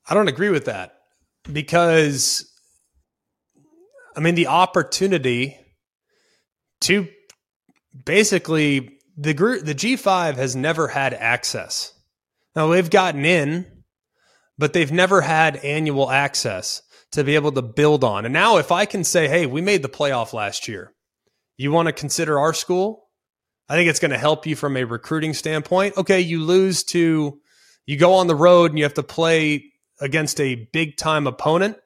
I 0.08 0.14
don't 0.14 0.28
agree 0.28 0.50
with 0.50 0.66
that 0.66 1.00
because, 1.52 2.48
I 4.16 4.20
mean, 4.20 4.36
the 4.36 4.46
opportunity 4.46 5.56
to 6.82 7.08
basically 8.04 8.95
the 9.16 9.34
group, 9.34 9.64
the 9.64 9.74
G5 9.74 10.36
has 10.36 10.54
never 10.54 10.88
had 10.88 11.14
access. 11.14 11.92
Now 12.54 12.68
they've 12.68 12.88
gotten 12.88 13.24
in, 13.24 13.66
but 14.58 14.72
they've 14.72 14.92
never 14.92 15.20
had 15.20 15.56
annual 15.56 16.10
access 16.10 16.82
to 17.12 17.24
be 17.24 17.34
able 17.34 17.52
to 17.52 17.62
build 17.62 18.04
on. 18.04 18.24
And 18.24 18.34
now, 18.34 18.58
if 18.58 18.72
I 18.72 18.84
can 18.84 19.04
say, 19.04 19.28
hey, 19.28 19.46
we 19.46 19.60
made 19.60 19.82
the 19.82 19.88
playoff 19.88 20.32
last 20.32 20.68
year, 20.68 20.92
you 21.56 21.72
want 21.72 21.86
to 21.86 21.92
consider 21.92 22.38
our 22.38 22.52
school? 22.52 23.08
I 23.68 23.74
think 23.74 23.88
it's 23.88 24.00
going 24.00 24.10
to 24.10 24.18
help 24.18 24.46
you 24.46 24.54
from 24.54 24.76
a 24.76 24.84
recruiting 24.84 25.34
standpoint. 25.34 25.96
Okay, 25.96 26.20
you 26.20 26.42
lose 26.42 26.84
to, 26.84 27.40
you 27.84 27.96
go 27.96 28.14
on 28.14 28.26
the 28.26 28.34
road 28.34 28.70
and 28.70 28.78
you 28.78 28.84
have 28.84 28.94
to 28.94 29.02
play 29.02 29.72
against 30.00 30.40
a 30.40 30.68
big 30.72 30.96
time 30.96 31.26
opponent, 31.26 31.78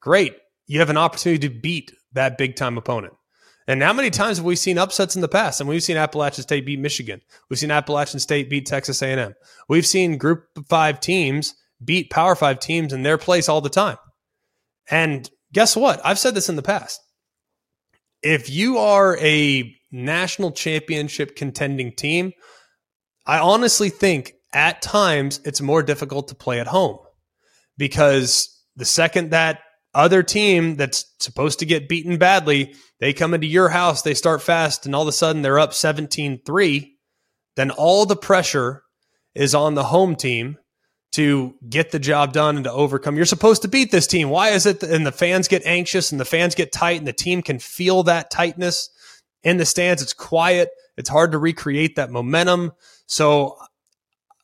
great. 0.00 0.36
You 0.66 0.80
have 0.80 0.90
an 0.90 0.96
opportunity 0.96 1.48
to 1.48 1.54
beat 1.54 1.92
that 2.12 2.36
big 2.36 2.56
time 2.56 2.76
opponent. 2.76 3.14
And 3.66 3.82
how 3.82 3.92
many 3.92 4.10
times 4.10 4.36
have 4.36 4.44
we 4.44 4.56
seen 4.56 4.76
upsets 4.76 5.14
in 5.16 5.22
the 5.22 5.28
past? 5.28 5.60
And 5.60 5.68
we've 5.68 5.82
seen 5.82 5.96
Appalachian 5.96 6.42
State 6.42 6.66
beat 6.66 6.78
Michigan. 6.78 7.22
We've 7.48 7.58
seen 7.58 7.70
Appalachian 7.70 8.20
State 8.20 8.50
beat 8.50 8.66
Texas 8.66 9.00
A&M. 9.00 9.34
We've 9.68 9.86
seen 9.86 10.18
Group 10.18 10.44
Five 10.68 11.00
teams 11.00 11.54
beat 11.82 12.10
Power 12.10 12.34
Five 12.34 12.60
teams 12.60 12.92
in 12.92 13.02
their 13.02 13.18
place 13.18 13.48
all 13.48 13.60
the 13.60 13.70
time. 13.70 13.96
And 14.90 15.28
guess 15.52 15.76
what? 15.76 16.00
I've 16.04 16.18
said 16.18 16.34
this 16.34 16.48
in 16.48 16.56
the 16.56 16.62
past. 16.62 17.00
If 18.22 18.50
you 18.50 18.78
are 18.78 19.16
a 19.18 19.74
national 19.90 20.52
championship 20.52 21.36
contending 21.36 21.92
team, 21.92 22.32
I 23.26 23.38
honestly 23.38 23.88
think 23.88 24.34
at 24.52 24.82
times 24.82 25.40
it's 25.44 25.60
more 25.60 25.82
difficult 25.82 26.28
to 26.28 26.34
play 26.34 26.60
at 26.60 26.66
home 26.66 26.98
because 27.78 28.62
the 28.76 28.84
second 28.84 29.30
that 29.30 29.60
other 29.94 30.22
team 30.22 30.76
that's 30.76 31.04
supposed 31.18 31.58
to 31.60 31.66
get 31.66 31.88
beaten 31.88 32.18
badly, 32.18 32.74
they 33.00 33.12
come 33.12 33.34
into 33.34 33.46
your 33.46 33.68
house, 33.68 34.02
they 34.02 34.14
start 34.14 34.42
fast, 34.42 34.86
and 34.86 34.94
all 34.94 35.02
of 35.02 35.08
a 35.08 35.12
sudden 35.12 35.42
they're 35.42 35.58
up 35.58 35.74
17 35.74 36.42
3, 36.44 36.96
then 37.56 37.70
all 37.70 38.06
the 38.06 38.16
pressure 38.16 38.82
is 39.34 39.54
on 39.54 39.74
the 39.74 39.84
home 39.84 40.16
team 40.16 40.58
to 41.12 41.54
get 41.68 41.92
the 41.92 41.98
job 41.98 42.32
done 42.32 42.56
and 42.56 42.64
to 42.64 42.72
overcome. 42.72 43.16
You're 43.16 43.24
supposed 43.24 43.62
to 43.62 43.68
beat 43.68 43.92
this 43.92 44.06
team. 44.06 44.30
Why 44.30 44.50
is 44.50 44.66
it? 44.66 44.82
And 44.82 45.06
the 45.06 45.12
fans 45.12 45.46
get 45.46 45.64
anxious 45.64 46.10
and 46.10 46.20
the 46.20 46.24
fans 46.24 46.54
get 46.54 46.72
tight, 46.72 46.98
and 46.98 47.06
the 47.06 47.12
team 47.12 47.42
can 47.42 47.58
feel 47.58 48.02
that 48.04 48.30
tightness 48.30 48.90
in 49.42 49.58
the 49.58 49.66
stands. 49.66 50.02
It's 50.02 50.12
quiet, 50.12 50.70
it's 50.96 51.08
hard 51.08 51.32
to 51.32 51.38
recreate 51.38 51.96
that 51.96 52.10
momentum. 52.10 52.72
So, 53.06 53.56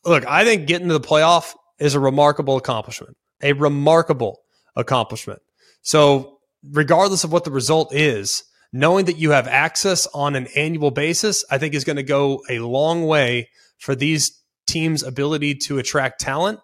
look, 0.05 0.27
I 0.27 0.45
think 0.45 0.67
getting 0.67 0.89
to 0.89 0.95
the 0.95 1.01
playoff 1.01 1.55
is 1.79 1.95
a 1.95 2.01
remarkable 2.01 2.57
accomplishment 2.57 3.17
a 3.43 3.53
remarkable 3.53 4.41
accomplishment. 4.81 5.41
So, 5.83 6.39
regardless 6.63 7.25
of 7.25 7.33
what 7.33 7.45
the 7.45 7.51
result 7.51 7.95
is, 7.95 8.45
knowing 8.73 9.07
that 9.07 9.19
you 9.19 9.31
have 9.31 9.49
access 9.49 10.07
on 10.09 10.37
an 10.37 10.47
annual 10.57 10.91
basis, 10.91 11.45
I 11.51 11.59
think 11.59 11.75
is 11.75 11.85
going 11.85 11.97
to 11.97 12.03
go 12.03 12.43
a 12.49 12.59
long 12.59 13.07
way 13.07 13.49
for 13.79 13.95
these 13.95 14.41
teams' 14.67 15.03
ability 15.03 15.55
to 15.55 15.79
attract 15.79 16.21
talent, 16.21 16.61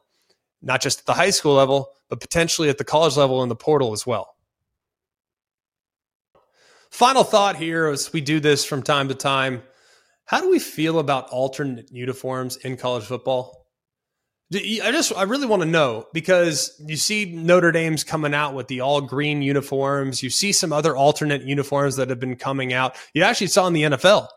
not 0.62 0.80
just 0.80 1.00
at 1.00 1.06
the 1.06 1.14
high 1.14 1.30
school 1.30 1.54
level, 1.54 1.88
but 2.08 2.20
potentially 2.20 2.68
at 2.68 2.78
the 2.78 2.84
college 2.84 3.16
level 3.16 3.42
in 3.42 3.48
the 3.48 3.56
portal 3.56 3.92
as 3.92 4.06
well. 4.06 4.34
Final 6.90 7.24
thought 7.24 7.56
here 7.56 7.88
as 7.88 8.12
we 8.12 8.20
do 8.20 8.40
this 8.40 8.64
from 8.64 8.82
time 8.82 9.08
to 9.08 9.14
time. 9.14 9.62
How 10.26 10.40
do 10.40 10.50
we 10.50 10.58
feel 10.58 10.98
about 10.98 11.28
alternate 11.30 11.90
uniforms 11.92 12.56
in 12.56 12.76
college 12.76 13.04
football? 13.04 13.65
I 14.54 14.92
just 14.92 15.12
I 15.16 15.24
really 15.24 15.46
want 15.46 15.62
to 15.62 15.68
know 15.68 16.06
because 16.12 16.80
you 16.86 16.96
see 16.96 17.24
Notre 17.34 17.72
Dame's 17.72 18.04
coming 18.04 18.32
out 18.32 18.54
with 18.54 18.68
the 18.68 18.80
all 18.80 19.00
green 19.00 19.42
uniforms. 19.42 20.22
You 20.22 20.30
see 20.30 20.52
some 20.52 20.72
other 20.72 20.94
alternate 20.96 21.42
uniforms 21.42 21.96
that 21.96 22.10
have 22.10 22.20
been 22.20 22.36
coming 22.36 22.72
out. 22.72 22.94
You 23.12 23.24
actually 23.24 23.48
saw 23.48 23.66
in 23.66 23.72
the 23.72 23.82
NFL, 23.82 24.28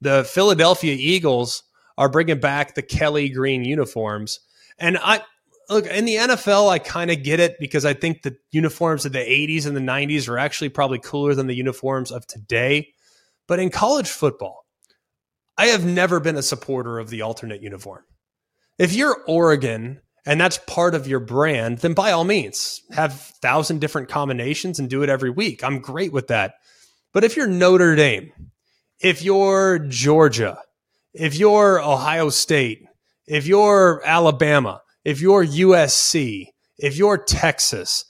the 0.00 0.24
Philadelphia 0.24 0.96
Eagles 0.98 1.64
are 1.98 2.08
bringing 2.08 2.40
back 2.40 2.74
the 2.74 2.82
Kelly 2.82 3.28
green 3.28 3.62
uniforms. 3.62 4.40
And 4.78 4.96
I 4.96 5.22
look 5.68 5.86
in 5.86 6.06
the 6.06 6.14
NFL, 6.14 6.70
I 6.70 6.78
kind 6.78 7.10
of 7.10 7.22
get 7.22 7.40
it 7.40 7.56
because 7.60 7.84
I 7.84 7.92
think 7.92 8.22
the 8.22 8.36
uniforms 8.50 9.04
of 9.04 9.12
the 9.12 9.18
80s 9.18 9.66
and 9.66 9.76
the 9.76 9.80
90s 9.80 10.28
are 10.28 10.38
actually 10.38 10.70
probably 10.70 10.98
cooler 10.98 11.34
than 11.34 11.46
the 11.46 11.54
uniforms 11.54 12.10
of 12.10 12.26
today. 12.26 12.94
But 13.46 13.58
in 13.58 13.68
college 13.68 14.08
football, 14.08 14.64
I 15.58 15.66
have 15.66 15.84
never 15.84 16.20
been 16.20 16.36
a 16.36 16.42
supporter 16.42 16.98
of 16.98 17.10
the 17.10 17.22
alternate 17.22 17.60
uniform. 17.60 18.04
If 18.78 18.92
you're 18.92 19.24
Oregon 19.26 20.00
and 20.24 20.40
that's 20.40 20.58
part 20.66 20.94
of 20.94 21.06
your 21.06 21.20
brand, 21.20 21.78
then 21.78 21.94
by 21.94 22.12
all 22.12 22.24
means, 22.24 22.82
have 22.92 23.20
thousand 23.42 23.80
different 23.80 24.08
combinations 24.08 24.78
and 24.78 24.88
do 24.88 25.02
it 25.02 25.08
every 25.08 25.30
week. 25.30 25.64
I'm 25.64 25.80
great 25.80 26.12
with 26.12 26.28
that. 26.28 26.54
But 27.12 27.24
if 27.24 27.36
you're 27.36 27.46
Notre 27.46 27.96
Dame, 27.96 28.32
if 29.00 29.22
you're 29.22 29.78
Georgia, 29.78 30.58
if 31.14 31.36
you're 31.36 31.82
Ohio 31.82 32.28
State, 32.28 32.84
if 33.26 33.46
you're 33.46 34.02
Alabama, 34.04 34.82
if 35.04 35.20
you're 35.20 35.44
USC, 35.44 36.48
if 36.76 36.96
you're 36.96 37.18
Texas, 37.18 38.04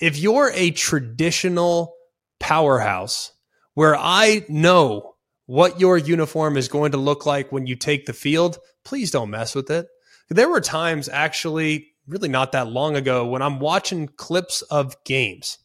if 0.00 0.16
you're 0.16 0.50
a 0.54 0.70
traditional 0.70 1.94
powerhouse 2.40 3.32
where 3.74 3.96
I 3.96 4.44
know 4.48 5.14
what 5.46 5.80
your 5.80 5.98
uniform 5.98 6.56
is 6.56 6.68
going 6.68 6.92
to 6.92 6.98
look 6.98 7.26
like 7.26 7.52
when 7.52 7.66
you 7.66 7.76
take 7.76 8.06
the 8.06 8.12
field, 8.12 8.58
please 8.84 9.10
don't 9.10 9.30
mess 9.30 9.54
with 9.54 9.70
it. 9.70 9.86
There 10.30 10.48
were 10.48 10.60
times 10.60 11.08
actually, 11.08 11.88
really 12.06 12.28
not 12.28 12.52
that 12.52 12.68
long 12.68 12.96
ago, 12.96 13.26
when 13.26 13.42
I'm 13.42 13.58
watching 13.58 14.08
clips 14.08 14.62
of 14.62 14.96
games 15.04 15.58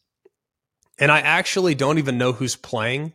and 0.98 1.10
I 1.10 1.20
actually 1.20 1.74
don't 1.74 1.98
even 1.98 2.18
know 2.18 2.32
who's 2.32 2.56
playing. 2.56 3.14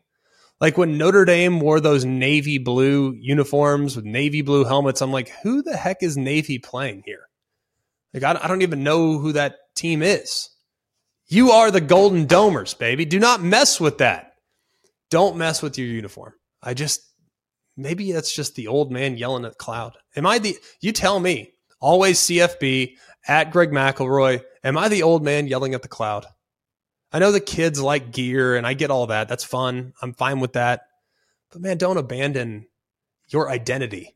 Like 0.60 0.78
when 0.78 0.98
Notre 0.98 1.26
Dame 1.26 1.60
wore 1.60 1.80
those 1.80 2.06
navy 2.06 2.58
blue 2.58 3.16
uniforms 3.20 3.96
with 3.96 4.06
navy 4.06 4.42
blue 4.42 4.64
helmets, 4.64 5.02
I'm 5.02 5.12
like, 5.12 5.30
who 5.44 5.62
the 5.62 5.78
heck 5.78 6.02
is 6.02 6.18
Navy 6.18 6.58
playing 6.60 7.04
here? 7.06 7.28
Like, 8.14 8.24
I 8.24 8.48
don't 8.48 8.62
even 8.62 8.84
know 8.84 9.20
who 9.20 9.34
that 9.34 9.58
team 9.76 10.02
is. 10.02 10.50
You 11.28 11.52
are 11.52 11.70
the 11.70 11.82
Golden 11.82 12.28
Domers, 12.28 12.78
baby. 12.78 13.04
Do 13.04 13.20
not 13.20 13.44
mess 13.44 13.80
with 13.80 13.98
that. 13.98 14.36
Don't 15.10 15.36
mess 15.36 15.62
with 15.62 15.78
your 15.78 15.88
uniform. 15.88 16.34
I 16.64 16.74
just, 16.74 17.02
maybe 17.78 18.12
that's 18.12 18.34
just 18.34 18.56
the 18.56 18.68
old 18.68 18.92
man 18.92 19.18
yelling 19.18 19.46
at 19.46 19.52
the 19.52 19.58
cloud. 19.58 19.98
Am 20.16 20.26
I 20.26 20.40
the, 20.40 20.58
you 20.82 20.92
tell 20.92 21.20
me, 21.20 21.54
always 21.80 22.20
CFB 22.20 22.96
at 23.28 23.52
Greg 23.52 23.72
McElroy. 23.72 24.42
Am 24.64 24.78
I 24.78 24.88
the 24.88 25.04
old 25.04 25.24
man 25.24 25.48
yelling 25.48 25.74
at 25.74 25.82
the 25.82 25.88
cloud? 25.88 26.26
I 27.12 27.20
know 27.20 27.32
the 27.32 27.40
kids 27.40 27.82
like 27.82 28.12
gear 28.12 28.56
and 28.56 28.66
I 28.68 28.74
get 28.74 28.92
all 28.92 29.08
that. 29.08 29.28
That's 29.28 29.44
fun. 29.44 29.94
I'm 30.02 30.14
fine 30.14 30.40
with 30.40 30.54
that. 30.54 30.88
But 31.52 31.62
man, 31.62 31.78
don't 31.78 31.98
abandon 31.98 32.68
your 33.30 33.50
identity 33.50 34.16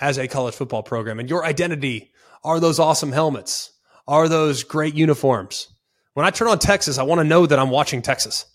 as 0.00 0.18
a 0.18 0.28
college 0.28 0.54
football 0.54 0.82
program. 0.82 1.18
And 1.18 1.28
your 1.28 1.44
identity 1.44 2.12
are 2.44 2.60
those 2.60 2.78
awesome 2.78 3.12
helmets, 3.12 3.72
are 4.06 4.28
those 4.28 4.62
great 4.62 4.94
uniforms. 4.94 5.68
When 6.14 6.26
I 6.26 6.30
turn 6.30 6.48
on 6.48 6.58
Texas, 6.58 6.98
I 6.98 7.02
want 7.02 7.20
to 7.20 7.24
know 7.24 7.46
that 7.46 7.58
I'm 7.58 7.70
watching 7.70 8.02
Texas. 8.02 8.46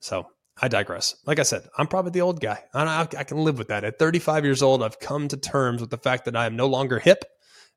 So 0.00 0.28
I 0.60 0.68
digress. 0.68 1.14
Like 1.26 1.38
I 1.38 1.44
said, 1.44 1.68
I'm 1.76 1.86
probably 1.86 2.10
the 2.12 2.22
old 2.22 2.40
guy. 2.40 2.62
I, 2.74 3.02
I 3.16 3.24
can 3.24 3.38
live 3.38 3.58
with 3.58 3.68
that. 3.68 3.84
At 3.84 3.98
35 3.98 4.44
years 4.44 4.62
old, 4.62 4.82
I've 4.82 4.98
come 4.98 5.28
to 5.28 5.36
terms 5.36 5.80
with 5.80 5.90
the 5.90 5.98
fact 5.98 6.24
that 6.24 6.36
I 6.36 6.46
am 6.46 6.56
no 6.56 6.66
longer 6.66 6.98
hip 6.98 7.24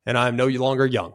and 0.04 0.18
I 0.18 0.28
am 0.28 0.36
no 0.36 0.46
longer 0.46 0.86
young. 0.86 1.14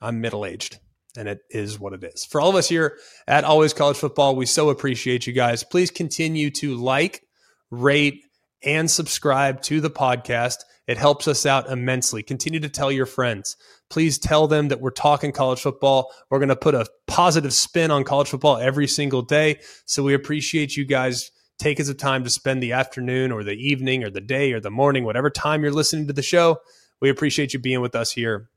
I'm 0.00 0.20
middle 0.20 0.44
aged 0.44 0.78
and 1.16 1.28
it 1.28 1.40
is 1.50 1.78
what 1.78 1.92
it 1.92 2.04
is. 2.04 2.24
For 2.24 2.40
all 2.40 2.50
of 2.50 2.56
us 2.56 2.68
here 2.68 2.96
at 3.26 3.44
Always 3.44 3.72
College 3.72 3.96
Football, 3.96 4.36
we 4.36 4.46
so 4.46 4.70
appreciate 4.70 5.26
you 5.26 5.32
guys. 5.32 5.64
Please 5.64 5.90
continue 5.90 6.50
to 6.52 6.76
like, 6.76 7.22
rate, 7.70 8.24
and 8.64 8.90
subscribe 8.90 9.62
to 9.62 9.80
the 9.80 9.90
podcast. 9.90 10.58
It 10.86 10.98
helps 10.98 11.28
us 11.28 11.46
out 11.46 11.70
immensely. 11.70 12.22
Continue 12.22 12.60
to 12.60 12.68
tell 12.68 12.90
your 12.90 13.06
friends. 13.06 13.56
Please 13.90 14.18
tell 14.18 14.46
them 14.46 14.68
that 14.68 14.80
we're 14.80 14.90
talking 14.90 15.32
college 15.32 15.60
football. 15.60 16.12
We're 16.30 16.38
going 16.38 16.50
to 16.50 16.56
put 16.56 16.74
a 16.74 16.86
positive 17.06 17.52
spin 17.52 17.90
on 17.90 18.04
college 18.04 18.28
football 18.28 18.58
every 18.58 18.86
single 18.86 19.22
day. 19.22 19.60
So 19.86 20.02
we 20.02 20.14
appreciate 20.14 20.76
you 20.76 20.84
guys 20.84 21.30
taking 21.58 21.86
the 21.86 21.94
time 21.94 22.24
to 22.24 22.30
spend 22.30 22.62
the 22.62 22.72
afternoon 22.72 23.32
or 23.32 23.42
the 23.42 23.54
evening 23.54 24.04
or 24.04 24.10
the 24.10 24.20
day 24.20 24.52
or 24.52 24.60
the 24.60 24.70
morning, 24.70 25.04
whatever 25.04 25.30
time 25.30 25.62
you're 25.62 25.72
listening 25.72 26.06
to 26.06 26.12
the 26.12 26.22
show. 26.22 26.58
We 27.00 27.08
appreciate 27.08 27.52
you 27.52 27.58
being 27.58 27.80
with 27.80 27.94
us 27.94 28.12
here 28.12 28.50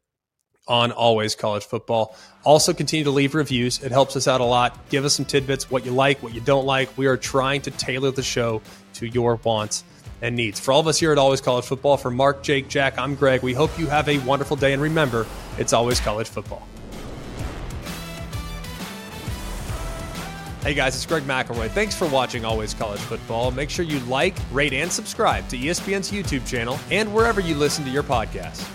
on 0.68 0.92
Always 0.92 1.36
College 1.36 1.64
Football. 1.64 2.16
Also, 2.44 2.74
continue 2.74 3.04
to 3.06 3.12
leave 3.12 3.34
reviews. 3.34 3.82
It 3.82 3.92
helps 3.92 4.16
us 4.16 4.28
out 4.28 4.42
a 4.42 4.46
lot. 4.46 4.78
Give 4.90 5.06
us 5.06 5.16
some 5.16 5.26
tidbits, 5.26 5.72
what 5.72 5.86
you 5.86 5.92
like, 5.92 6.22
what 6.22 6.34
you 6.34 6.42
don't 6.42 6.66
like. 6.66 6.96
We 6.98 7.08
are 7.08 7.18
trying 7.18 7.62
to 7.64 7.72
tailor 7.72 8.12
the 8.12 8.24
show 8.24 8.62
to 8.96 9.08
your 9.08 9.38
wants 9.38 9.84
and 10.22 10.36
needs. 10.36 10.60
For 10.60 10.72
all 10.72 10.80
of 10.80 10.88
us 10.88 11.00
here 11.00 11.12
at 11.12 11.18
Always 11.18 11.42
College 11.42 11.66
Football, 11.66 11.98
for 11.98 12.12
Mark, 12.12 12.44
Jake, 12.44 12.68
Jack, 12.68 12.98
I'm 12.98 13.16
Greg. 13.16 13.42
We 13.42 13.54
hope 13.54 13.78
you 13.78 13.88
have 13.88 14.08
a 14.08 14.20
wonderful 14.20 14.56
day. 14.56 14.74
And 14.74 14.82
remember, 14.82 15.26
it's 15.58 15.74
always 15.74 16.00
college 16.00 16.28
football. 16.28 16.68
Hey 20.64 20.76
guys, 20.76 20.96
it's 20.96 21.08
Greg 21.08 21.24
McElroy. 21.24 21.72
Thanks 21.72 21.96
for 21.96 22.08
watching 22.08 22.46
Always 22.46 22.76
College 22.76 23.00
Football. 23.00 23.50
Make 23.50 23.72
sure 23.72 23.84
you 23.84 24.00
like, 24.02 24.36
rate, 24.52 24.74
and 24.74 24.92
subscribe 24.92 25.50
to 25.50 25.58
ESPN's 25.58 26.12
YouTube 26.12 26.48
channel 26.48 26.78
and 26.92 27.12
wherever 27.12 27.42
you 27.42 27.56
listen 27.56 27.84
to 27.86 27.90
your 27.90 28.04
podcasts. 28.04 28.70